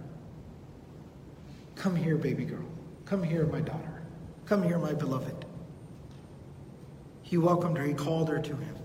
Come 1.75 1.95
here, 1.95 2.17
baby 2.17 2.45
girl. 2.45 2.65
Come 3.05 3.21
here, 3.21 3.45
my 3.45 3.61
daughter. 3.61 4.01
Come 4.47 4.63
here, 4.63 4.79
my 4.79 4.93
beloved. 4.93 5.45
He 7.21 7.37
welcomed 7.37 7.77
her, 7.77 7.83
he 7.85 7.93
called 7.93 8.29
her 8.29 8.39
to 8.39 8.55
him. 8.55 8.75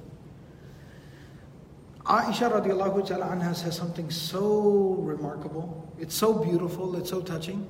Aisha 2.08 2.52
radiallahu 2.52 3.08
ta'ala 3.08 3.28
anha 3.28 3.56
says 3.56 3.78
something 3.78 4.10
so 4.10 4.98
remarkable. 5.00 5.89
It's 6.00 6.16
so 6.16 6.34
beautiful, 6.34 6.96
it's 6.98 7.10
so 7.10 7.22
touching. 7.22 7.68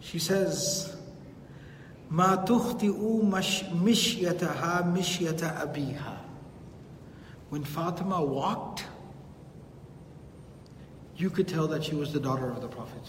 She 0.00 0.18
says, 0.18 0.94
ما 2.10 2.44
تخطئ 2.44 3.22
مشيتها 3.74 4.82
مشية 4.82 5.62
أبيها 5.62 6.16
When 7.50 7.64
Fatima 7.64 8.22
walked, 8.22 8.84
you 11.16 11.30
could 11.30 11.48
tell 11.48 11.66
that 11.68 11.84
she 11.84 11.94
was 11.94 12.12
the 12.12 12.20
daughter 12.20 12.48
of 12.50 12.60
the 12.60 12.68
Prophet 12.68 13.00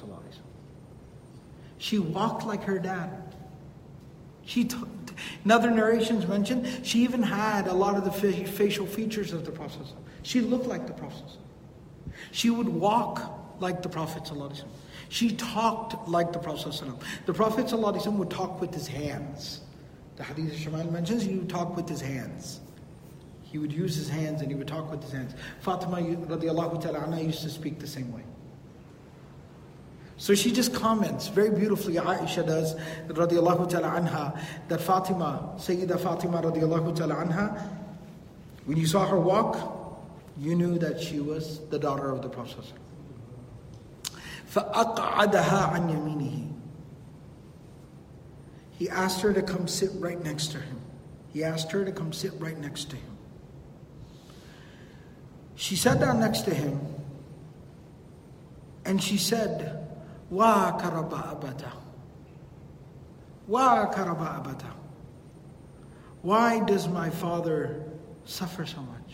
She 1.78 1.99
walked 1.99 2.45
like 2.45 2.63
her 2.63 2.80
dad. 2.80 3.36
She, 4.43 4.65
t- 4.65 4.78
in 5.44 5.50
other 5.50 5.70
narrations 5.70 6.26
mentioned, 6.26 6.66
she 6.82 7.00
even 7.00 7.22
had 7.22 7.66
a 7.66 7.72
lot 7.72 7.96
of 7.96 8.04
the 8.04 8.10
facial 8.10 8.86
features 8.86 9.32
of 9.32 9.44
the 9.44 9.52
Prophet. 9.52 9.86
She 10.22 10.40
looked 10.40 10.66
like 10.66 10.86
the 10.86 10.92
Prophet. 10.92 11.24
She 12.32 12.50
would 12.50 12.68
walk 12.68 13.60
like 13.60 13.82
the 13.82 13.88
Prophet. 13.88 14.30
She 15.08 15.34
talked 15.36 16.08
like 16.08 16.32
the 16.32 16.38
Prophet. 16.38 16.82
The 17.26 17.32
Prophet 17.32 17.72
would 17.72 18.30
talk 18.30 18.60
with 18.60 18.74
his 18.74 18.86
hands. 18.88 19.60
The 20.16 20.24
Hadith 20.24 20.52
of 20.52 20.72
Shamal 20.72 20.90
mentions 20.90 21.22
he 21.22 21.36
would 21.36 21.48
talk 21.48 21.76
with 21.76 21.88
his 21.88 22.00
hands. 22.00 22.60
He 23.42 23.58
would 23.58 23.72
use 23.72 23.94
his 23.96 24.08
hands 24.08 24.40
and 24.40 24.50
he 24.50 24.56
would 24.56 24.66
talk 24.66 24.90
with 24.90 25.02
his 25.02 25.12
hands. 25.12 25.34
Fatima 25.60 25.98
radiallahu 25.98 26.80
ta'ala 26.82 27.20
used 27.20 27.42
to 27.42 27.50
speak 27.50 27.78
the 27.78 27.86
same 27.86 28.12
way. 28.12 28.22
So 30.17 30.36
she 30.36 30.51
just 30.51 30.74
comments 30.74 31.30
very 31.30 31.49
beautifully, 31.49 31.95
Aisha 31.95 32.45
does, 32.45 32.76
radiallahu 33.07 33.67
ta'ala 33.67 33.99
anha, 33.99 34.39
that 34.67 34.80
Fatima, 34.80 35.55
Sayyida 35.57 35.99
Fatima 35.99 36.43
radiallahu 36.43 36.95
ta'ala 36.95 37.15
anha, 37.15 37.67
when 38.65 38.78
you 38.78 38.86
saw 38.86 39.07
her 39.07 39.19
walk, 39.19 39.57
you 40.38 40.53
knew 40.53 40.78
that 40.78 41.01
she 41.01 41.19
was 41.19 41.59
the 41.69 41.80
daughter 41.80 42.11
of 42.11 42.22
the 42.22 42.30
Prophet. 42.30 42.65
فَأَقْعَدَهَا 44.53 45.74
عَنْ 45.74 45.89
يَمِينِهِ 45.89 46.53
He 48.78 48.89
asked 48.89 49.22
her 49.22 49.34
to 49.34 49.41
come 49.41 49.67
sit 49.67 49.89
right 49.95 50.24
next 50.24 50.51
to 50.51 50.59
him. 50.59 50.82
He 51.34 51.43
asked 51.43 51.72
her 51.72 51.84
to 51.84 51.91
come 51.91 52.13
sit 52.13 52.34
right 52.38 52.57
next 52.59 52.89
to 52.91 52.95
him. 52.95 53.17
She 55.55 55.76
sat 55.76 55.99
down 55.99 56.19
next 56.19 56.41
to 56.41 56.53
him 56.53 56.80
and 58.86 59.01
she 59.01 59.17
said, 59.17 59.84
Wa 60.30 60.78
karaba 60.80 61.36
abata. 61.36 61.72
Wa 63.47 63.91
karaba 63.91 64.41
abata. 64.43 64.72
Why 66.22 66.59
does 66.59 66.88
my 66.88 67.09
father 67.09 67.84
suffer 68.26 68.65
so 68.65 68.82
much? 68.82 69.13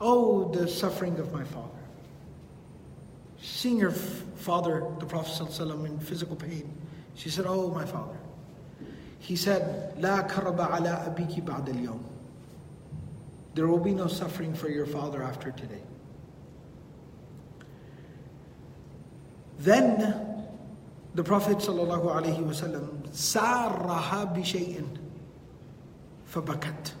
Oh, 0.00 0.50
the 0.52 0.68
suffering 0.68 1.18
of 1.18 1.32
my 1.32 1.44
father. 1.44 1.68
Seeing 3.40 3.80
her 3.80 3.90
father, 3.90 4.84
the 5.00 5.06
Prophet 5.06 5.32
ﷺ, 5.44 5.86
in 5.86 5.98
physical 5.98 6.36
pain, 6.36 6.72
she 7.14 7.28
said, 7.28 7.44
Oh, 7.46 7.70
my 7.70 7.84
father. 7.84 8.16
He 9.18 9.36
said, 9.36 9.94
لا 9.98 10.28
كرب 10.28 10.60
على 10.60 11.06
أبيك 11.06 11.44
بعد 11.44 11.68
اليوم. 11.68 12.00
There 13.54 13.66
will 13.68 13.78
be 13.78 13.94
no 13.94 14.06
suffering 14.06 14.52
for 14.54 14.68
your 14.68 14.86
father 14.86 15.22
after 15.22 15.50
today. 15.50 15.82
Then 19.58 20.46
the 21.14 21.22
Prophet 21.22 21.58
ﷺ 21.58 23.08
سارها 23.12 24.34
بشيء 24.36 24.84
فبكت. 26.32 26.92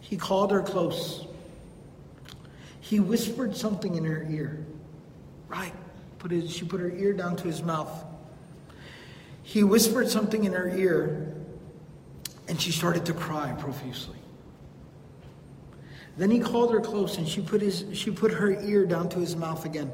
He 0.00 0.16
called 0.16 0.50
her 0.50 0.62
close 0.62 1.26
he 2.84 3.00
whispered 3.00 3.56
something 3.56 3.94
in 3.94 4.04
her 4.04 4.26
ear. 4.28 4.62
Right. 5.48 5.72
Put 6.18 6.32
his, 6.32 6.54
she 6.54 6.66
put 6.66 6.80
her 6.80 6.90
ear 6.90 7.14
down 7.14 7.34
to 7.36 7.44
his 7.44 7.62
mouth. 7.62 8.04
He 9.42 9.64
whispered 9.64 10.10
something 10.10 10.44
in 10.44 10.52
her 10.52 10.68
ear, 10.68 11.34
and 12.46 12.60
she 12.60 12.72
started 12.72 13.06
to 13.06 13.14
cry 13.14 13.52
profusely. 13.58 14.18
Then 16.18 16.30
he 16.30 16.40
called 16.40 16.72
her 16.72 16.80
close, 16.80 17.16
and 17.16 17.26
she 17.26 17.40
put, 17.40 17.62
his, 17.62 17.86
she 17.94 18.10
put 18.10 18.32
her 18.32 18.50
ear 18.62 18.84
down 18.84 19.08
to 19.08 19.18
his 19.18 19.34
mouth 19.34 19.64
again. 19.64 19.90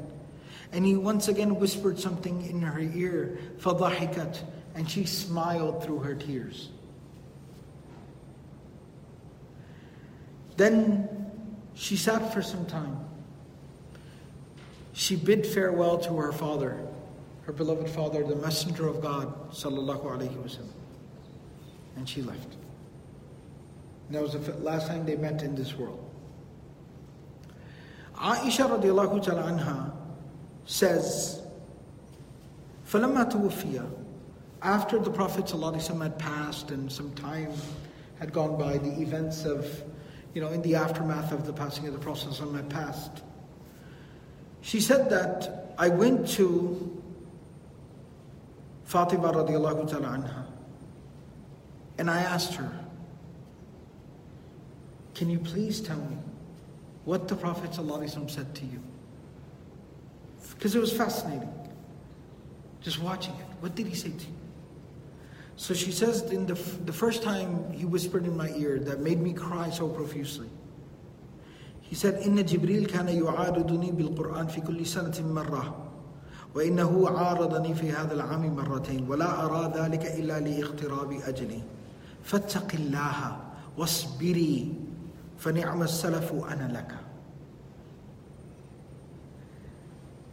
And 0.71 0.85
he 0.85 0.95
once 0.95 1.27
again 1.27 1.59
whispered 1.59 1.99
something 1.99 2.45
in 2.45 2.61
her 2.61 2.79
ear, 2.79 3.37
فَضَحِكَتْ 3.59 4.43
And 4.75 4.89
she 4.89 5.05
smiled 5.05 5.83
through 5.83 5.99
her 5.99 6.15
tears. 6.15 6.69
Then 10.57 11.09
she 11.73 11.97
sat 11.97 12.33
for 12.33 12.41
some 12.41 12.65
time. 12.65 12.99
She 14.93 15.15
bid 15.15 15.45
farewell 15.45 15.97
to 15.99 16.13
her 16.17 16.31
father, 16.31 16.77
her 17.43 17.53
beloved 17.53 17.89
father, 17.89 18.23
the 18.25 18.35
messenger 18.35 18.87
of 18.87 19.01
God, 19.01 19.51
sallallahu 19.51 20.03
alaihi 20.03 20.35
wasallam. 20.35 20.69
And 21.95 22.07
she 22.07 22.21
left. 22.21 22.55
And 24.07 24.15
that 24.15 24.21
was 24.21 24.33
the 24.33 24.53
last 24.57 24.87
time 24.87 25.05
they 25.05 25.15
met 25.15 25.41
in 25.41 25.55
this 25.55 25.75
world. 25.75 26.07
Aisha 28.15 28.69
radiallahu 28.69 29.23
ta'ala 29.23 29.43
anha 29.43 29.94
says, 30.65 31.41
فَلَمَّا 32.87 33.31
تُوفِيَ 33.31 33.89
After 34.61 34.99
the 34.99 35.11
Prophet 35.11 35.45
ﷺ 35.45 36.01
had 36.01 36.19
passed 36.19 36.71
and 36.71 36.91
some 36.91 37.13
time 37.13 37.51
had 38.19 38.33
gone 38.33 38.57
by, 38.57 38.77
the 38.77 39.01
events 39.01 39.45
of 39.45 39.83
you 40.33 40.41
know, 40.41 40.49
in 40.49 40.61
the 40.61 40.75
aftermath 40.75 41.31
of 41.31 41.45
the 41.45 41.53
passing 41.53 41.87
of 41.87 41.93
the 41.93 41.99
Prophet 41.99 42.39
on 42.41 42.53
my 42.53 42.61
past. 42.63 43.21
She 44.61 44.79
said 44.79 45.09
that 45.09 45.73
I 45.77 45.89
went 45.89 46.27
to 46.29 47.01
Fatima 48.85 49.31
radiallahu 49.33 49.89
ta'ala 49.89 50.07
anha 50.07 50.45
and 51.97 52.09
I 52.09 52.21
asked 52.21 52.53
her, 52.55 52.71
Can 55.15 55.29
you 55.29 55.39
please 55.39 55.81
tell 55.81 55.97
me 55.97 56.17
what 57.05 57.27
the 57.27 57.35
Prophet 57.35 57.73
said 57.73 58.55
to 58.55 58.65
you? 58.65 58.81
Because 60.55 60.75
it 60.75 60.79
was 60.79 60.91
fascinating. 60.91 61.53
Just 62.81 63.01
watching 63.01 63.33
it. 63.35 63.45
What 63.59 63.75
did 63.75 63.87
he 63.87 63.95
say 63.95 64.09
to 64.09 64.25
you? 64.25 64.35
So 65.55 65.73
she 65.73 65.91
says, 65.91 66.21
in 66.31 66.47
the, 66.47 66.55
the 66.85 66.93
first 66.93 67.21
time 67.21 67.71
he 67.71 67.85
whispered 67.85 68.25
in 68.25 68.35
my 68.35 68.49
ear 68.57 68.79
that 68.79 68.99
made 68.99 69.21
me 69.21 69.33
cry 69.33 69.69
so 69.69 69.87
profusely. 69.87 70.49
He 71.81 71.95
said, 71.95 72.23
إن 72.23 72.45
جبريل 72.45 72.87
كان 72.87 73.09
يعارضني 73.09 73.91
بالقرآن 73.91 74.47
في 74.47 74.61
كل 74.61 74.85
سنة 74.85 75.21
مرة 75.21 75.91
وإنه 76.55 77.09
عارضني 77.09 77.75
في 77.75 77.91
هذا 77.91 78.13
العام 78.13 78.55
مرتين 78.55 79.09
ولا 79.09 79.45
أرى 79.45 79.73
ذلك 79.75 80.05
إلا 80.05 80.39
لاقتراب 80.39 81.11
أجلي 81.11 81.61
فاتق 82.23 82.67
الله 82.73 83.37
واصبري 83.77 84.73
فنعم 85.37 85.83
السلف 85.83 86.33
أنا 86.33 86.77
لك 86.77 86.95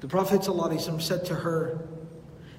The 0.03 0.09
Prophet 0.09 0.41
ﷺ 0.41 1.01
said 1.01 1.23
to 1.27 1.33
her, 1.33 1.79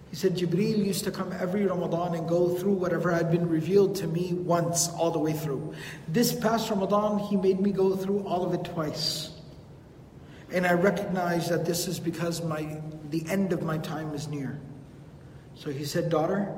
he 0.08 0.16
said, 0.16 0.34
Jibreel 0.34 0.78
used 0.78 1.04
to 1.04 1.10
come 1.10 1.30
every 1.38 1.66
Ramadan 1.66 2.14
and 2.14 2.26
go 2.26 2.48
through 2.48 2.72
whatever 2.72 3.10
had 3.10 3.30
been 3.30 3.46
revealed 3.46 3.96
to 3.96 4.06
me 4.06 4.32
once, 4.32 4.88
all 4.88 5.10
the 5.10 5.18
way 5.18 5.34
through. 5.34 5.74
This 6.08 6.32
past 6.32 6.70
Ramadan, 6.70 7.18
he 7.18 7.36
made 7.36 7.60
me 7.60 7.70
go 7.70 7.96
through 7.96 8.20
all 8.20 8.46
of 8.46 8.54
it 8.54 8.64
twice. 8.64 9.30
And 10.54 10.66
I 10.66 10.72
recognize 10.72 11.50
that 11.50 11.66
this 11.66 11.86
is 11.86 12.00
because 12.00 12.42
my 12.42 12.80
the 13.10 13.22
end 13.28 13.52
of 13.52 13.62
my 13.62 13.76
time 13.76 14.14
is 14.14 14.26
near. 14.26 14.58
So 15.54 15.70
he 15.70 15.84
said, 15.84 16.08
Daughter, 16.08 16.50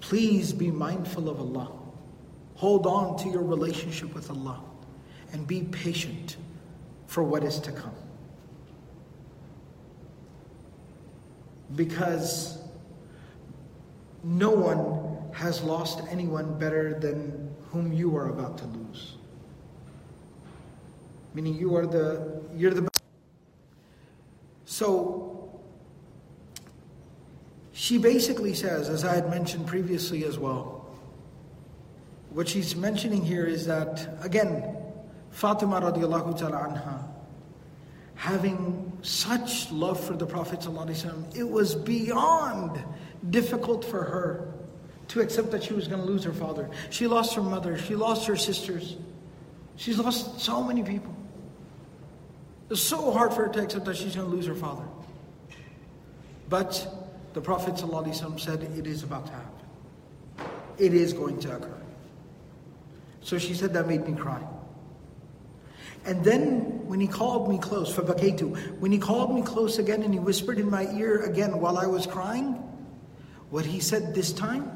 please 0.00 0.52
be 0.52 0.70
mindful 0.70 1.30
of 1.30 1.40
Allah. 1.40 1.72
Hold 2.56 2.86
on 2.86 3.16
to 3.20 3.30
your 3.30 3.42
relationship 3.42 4.14
with 4.14 4.28
Allah 4.28 4.60
and 5.32 5.46
be 5.46 5.62
patient 5.62 6.36
for 7.06 7.22
what 7.22 7.42
is 7.42 7.58
to 7.60 7.72
come. 7.72 7.94
Because 11.76 12.58
no 14.22 14.50
one 14.50 15.32
has 15.32 15.62
lost 15.62 16.02
anyone 16.10 16.58
better 16.58 16.98
than 16.98 17.54
whom 17.70 17.92
you 17.92 18.16
are 18.16 18.28
about 18.30 18.58
to 18.58 18.66
lose. 18.66 19.16
Meaning 21.34 21.54
you 21.54 21.76
are 21.76 21.86
the 21.86 22.42
you're 22.56 22.74
the 22.74 22.82
best. 22.82 23.02
So 24.64 25.60
she 27.72 27.98
basically 27.98 28.54
says, 28.54 28.88
as 28.88 29.04
I 29.04 29.14
had 29.14 29.30
mentioned 29.30 29.66
previously 29.66 30.24
as 30.24 30.38
well, 30.38 30.86
what 32.30 32.48
she's 32.48 32.76
mentioning 32.76 33.24
here 33.24 33.46
is 33.46 33.66
that, 33.66 34.18
again, 34.22 34.76
Fatima 35.30 35.80
radiallahu 35.80 36.38
ta'ala 36.38 36.68
anha, 36.68 37.04
having 38.14 38.89
such 39.02 39.70
love 39.70 40.02
for 40.02 40.14
the 40.14 40.26
Prophet 40.26 40.60
ﷺ, 40.60 41.36
it 41.36 41.48
was 41.48 41.74
beyond 41.74 42.82
difficult 43.30 43.84
for 43.84 44.02
her 44.02 44.54
to 45.08 45.20
accept 45.20 45.50
that 45.50 45.62
she 45.62 45.74
was 45.74 45.88
going 45.88 46.00
to 46.00 46.06
lose 46.06 46.24
her 46.24 46.32
father. 46.32 46.70
She 46.90 47.06
lost 47.06 47.34
her 47.34 47.42
mother, 47.42 47.76
she 47.78 47.94
lost 47.96 48.26
her 48.26 48.36
sisters, 48.36 48.96
she's 49.76 49.98
lost 49.98 50.40
so 50.40 50.62
many 50.62 50.82
people. 50.82 51.14
It's 52.70 52.80
so 52.80 53.10
hard 53.10 53.32
for 53.32 53.46
her 53.46 53.52
to 53.52 53.62
accept 53.62 53.84
that 53.86 53.96
she's 53.96 54.14
going 54.14 54.30
to 54.30 54.34
lose 54.34 54.46
her 54.46 54.54
father. 54.54 54.84
But 56.48 56.86
the 57.32 57.40
Prophet 57.40 57.74
ﷺ 57.74 58.38
said, 58.38 58.62
It 58.76 58.86
is 58.86 59.02
about 59.02 59.26
to 59.26 59.32
happen. 59.32 60.50
It 60.78 60.94
is 60.94 61.12
going 61.12 61.40
to 61.40 61.56
occur. 61.56 61.82
So 63.22 63.38
she 63.38 63.54
said, 63.54 63.72
That 63.72 63.88
made 63.88 64.06
me 64.06 64.16
cry. 64.16 64.40
And 66.05 66.23
then 66.23 66.87
when 66.87 66.99
he 66.99 67.07
called 67.07 67.49
me 67.49 67.57
close, 67.57 67.93
فَبَكَيْتُ 67.93 68.79
When 68.79 68.91
he 68.91 68.99
called 68.99 69.33
me 69.33 69.41
close 69.41 69.79
again 69.79 70.03
and 70.03 70.13
he 70.13 70.19
whispered 70.19 70.59
in 70.59 70.69
my 70.69 70.87
ear 70.93 71.23
again 71.23 71.59
while 71.59 71.77
I 71.77 71.87
was 71.87 72.05
crying, 72.05 72.53
what 73.49 73.65
he 73.65 73.79
said 73.79 74.13
this 74.13 74.31
time, 74.33 74.71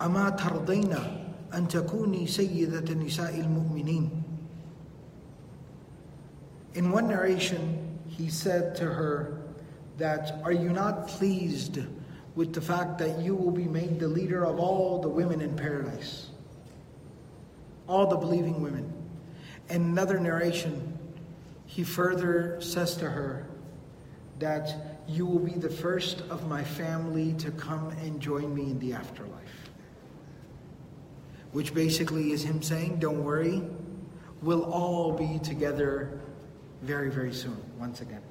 أَمَا 0.00 0.38
تَرْضَيْنَ 0.38 1.22
أَن 1.50 1.68
تَكُونِي 1.68 2.24
سَيِّدَةَ 2.28 2.86
نِسَاءِ 2.86 3.34
الْمُؤْمِنِينَ 3.34 4.22
In 6.74 6.90
one 6.90 7.08
narration, 7.08 7.98
he 8.08 8.28
said 8.28 8.76
to 8.76 8.84
her, 8.84 9.44
that 9.98 10.40
are 10.42 10.52
you 10.52 10.70
not 10.70 11.08
pleased 11.08 11.78
with 12.34 12.52
the 12.52 12.60
fact 12.60 12.98
that 12.98 13.20
you 13.20 13.34
will 13.34 13.52
be 13.52 13.64
made 13.64 14.00
the 14.00 14.08
leader 14.08 14.44
of 14.44 14.58
all 14.58 15.00
the 15.00 15.08
women 15.08 15.40
in 15.40 15.54
paradise? 15.56 16.30
All 17.86 18.06
the 18.06 18.16
believing 18.16 18.60
women. 18.60 18.92
In 19.69 19.83
another 19.83 20.19
narration, 20.19 20.97
he 21.65 21.83
further 21.83 22.59
says 22.61 22.97
to 22.97 23.09
her 23.09 23.45
that 24.39 24.99
you 25.07 25.25
will 25.25 25.39
be 25.39 25.51
the 25.51 25.69
first 25.69 26.21
of 26.29 26.47
my 26.47 26.63
family 26.63 27.33
to 27.33 27.51
come 27.51 27.89
and 28.01 28.19
join 28.19 28.53
me 28.55 28.63
in 28.63 28.79
the 28.79 28.93
afterlife. 28.93 29.69
Which 31.51 31.73
basically 31.73 32.31
is 32.31 32.43
him 32.43 32.61
saying, 32.61 32.99
Don't 32.99 33.23
worry, 33.23 33.61
we'll 34.41 34.63
all 34.63 35.11
be 35.11 35.39
together 35.39 36.19
very, 36.81 37.09
very 37.11 37.33
soon, 37.33 37.57
once 37.77 38.01
again. 38.01 38.21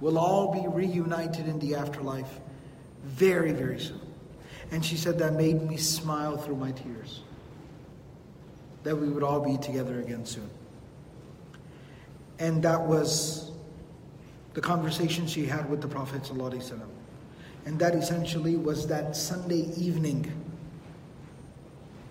We'll 0.00 0.18
all 0.18 0.52
be 0.52 0.66
reunited 0.66 1.46
in 1.46 1.58
the 1.58 1.74
afterlife 1.74 2.40
very, 3.04 3.52
very 3.52 3.80
soon. 3.80 4.00
And 4.70 4.84
she 4.84 4.96
said 4.96 5.18
that 5.18 5.34
made 5.34 5.62
me 5.62 5.76
smile 5.76 6.36
through 6.36 6.56
my 6.56 6.72
tears 6.72 7.22
That 8.87 8.95
we 8.95 9.07
would 9.07 9.23
all 9.23 9.39
be 9.39 9.57
together 9.57 9.99
again 9.99 10.25
soon. 10.25 10.49
And 12.39 12.63
that 12.63 12.81
was 12.81 13.51
the 14.53 14.61
conversation 14.61 15.25
she 15.27 15.45
had 15.45 15.69
with 15.69 15.81
the 15.81 15.87
Prophet. 15.87 16.23
ﷺ. 16.23 16.81
And 17.65 17.79
that 17.79 17.95
essentially 17.95 18.57
was 18.57 18.87
that 18.87 19.15
Sunday 19.15 19.71
evening 19.77 20.31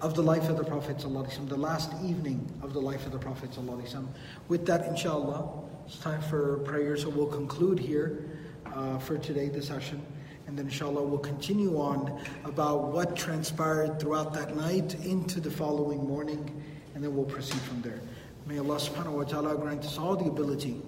of 0.01 0.15
the 0.15 0.23
life 0.23 0.49
of 0.49 0.57
the 0.57 0.65
Prophet, 0.65 0.97
ﷺ, 0.99 1.49
the 1.49 1.57
last 1.57 1.93
evening 2.03 2.45
of 2.63 2.73
the 2.73 2.81
life 2.81 3.07
of 3.07 3.13
the 3.13 3.19
Prophet. 3.19 3.51
ﷺ. 3.51 4.07
With 4.49 4.67
that, 4.67 4.87
inshallah, 4.87 5.49
it's 5.87 5.99
time 5.99 6.21
for 6.23 6.59
prayer, 6.59 6.97
so 6.97 7.09
we'll 7.09 7.27
conclude 7.27 7.79
here 7.79 8.29
uh, 8.75 8.99
for 8.99 9.17
today, 9.19 9.49
the 9.49 9.63
session. 9.63 10.05
And 10.48 10.58
then, 10.58 10.66
inshallah, 10.66 11.04
we'll 11.04 11.20
continue 11.20 11.78
on 11.78 12.22
about 12.46 12.88
what 12.94 13.16
transpired 13.18 14.00
throughout 14.00 14.34
that 14.34 14.56
night 14.56 14.96
into 15.06 15.42
the 15.42 15.52
following 15.52 16.08
morning, 16.08 16.64
and 16.96 17.04
then 17.04 17.14
we'll 17.16 17.26
proceed 17.26 17.60
from 17.62 17.82
there. 17.82 18.00
May 18.46 18.60
Allah 18.60 18.78
subhanahu 18.78 19.12
wa 19.12 19.24
ta'ala 19.24 19.58
grant 19.58 19.84
us 19.84 19.98
all 19.98 20.16
the 20.16 20.26
ability 20.26 20.82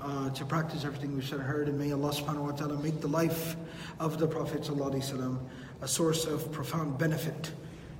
uh, 0.00 0.30
to 0.30 0.44
practice 0.44 0.84
everything 0.84 1.16
we've 1.16 1.26
said 1.26 1.40
and 1.40 1.48
heard, 1.48 1.68
and 1.68 1.76
may 1.76 1.90
Allah 1.92 2.12
subhanahu 2.12 2.44
wa 2.44 2.52
ta'ala 2.52 2.80
make 2.80 3.00
the 3.00 3.08
life 3.08 3.56
of 3.98 4.18
the 4.18 4.26
Prophet 4.26 4.62
ﷺ 4.62 5.38
a 5.80 5.88
source 5.88 6.24
of 6.24 6.50
profound 6.52 6.96
benefit 6.96 7.50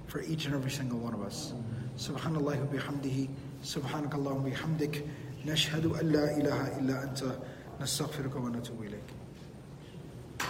for 0.06 0.22
each 0.22 0.46
and 0.46 0.54
every 0.54 0.70
single 0.70 1.00
one 1.00 1.14
of 1.14 1.22
us. 1.22 1.52
Subhanallah 1.96 2.60
wa 2.60 2.66
bihamdihi, 2.66 3.28
subhanakallah 3.64 4.34
wa 4.34 4.50
bihamdik, 4.50 5.08
nashhadu 5.44 5.98
an 5.98 6.12
la 6.12 6.26
ilaha 6.36 6.78
illa 6.78 6.94
anta, 7.06 7.40
nastaghfiruka 7.80 8.40
wa 8.40 8.50
natubu. 8.50 8.88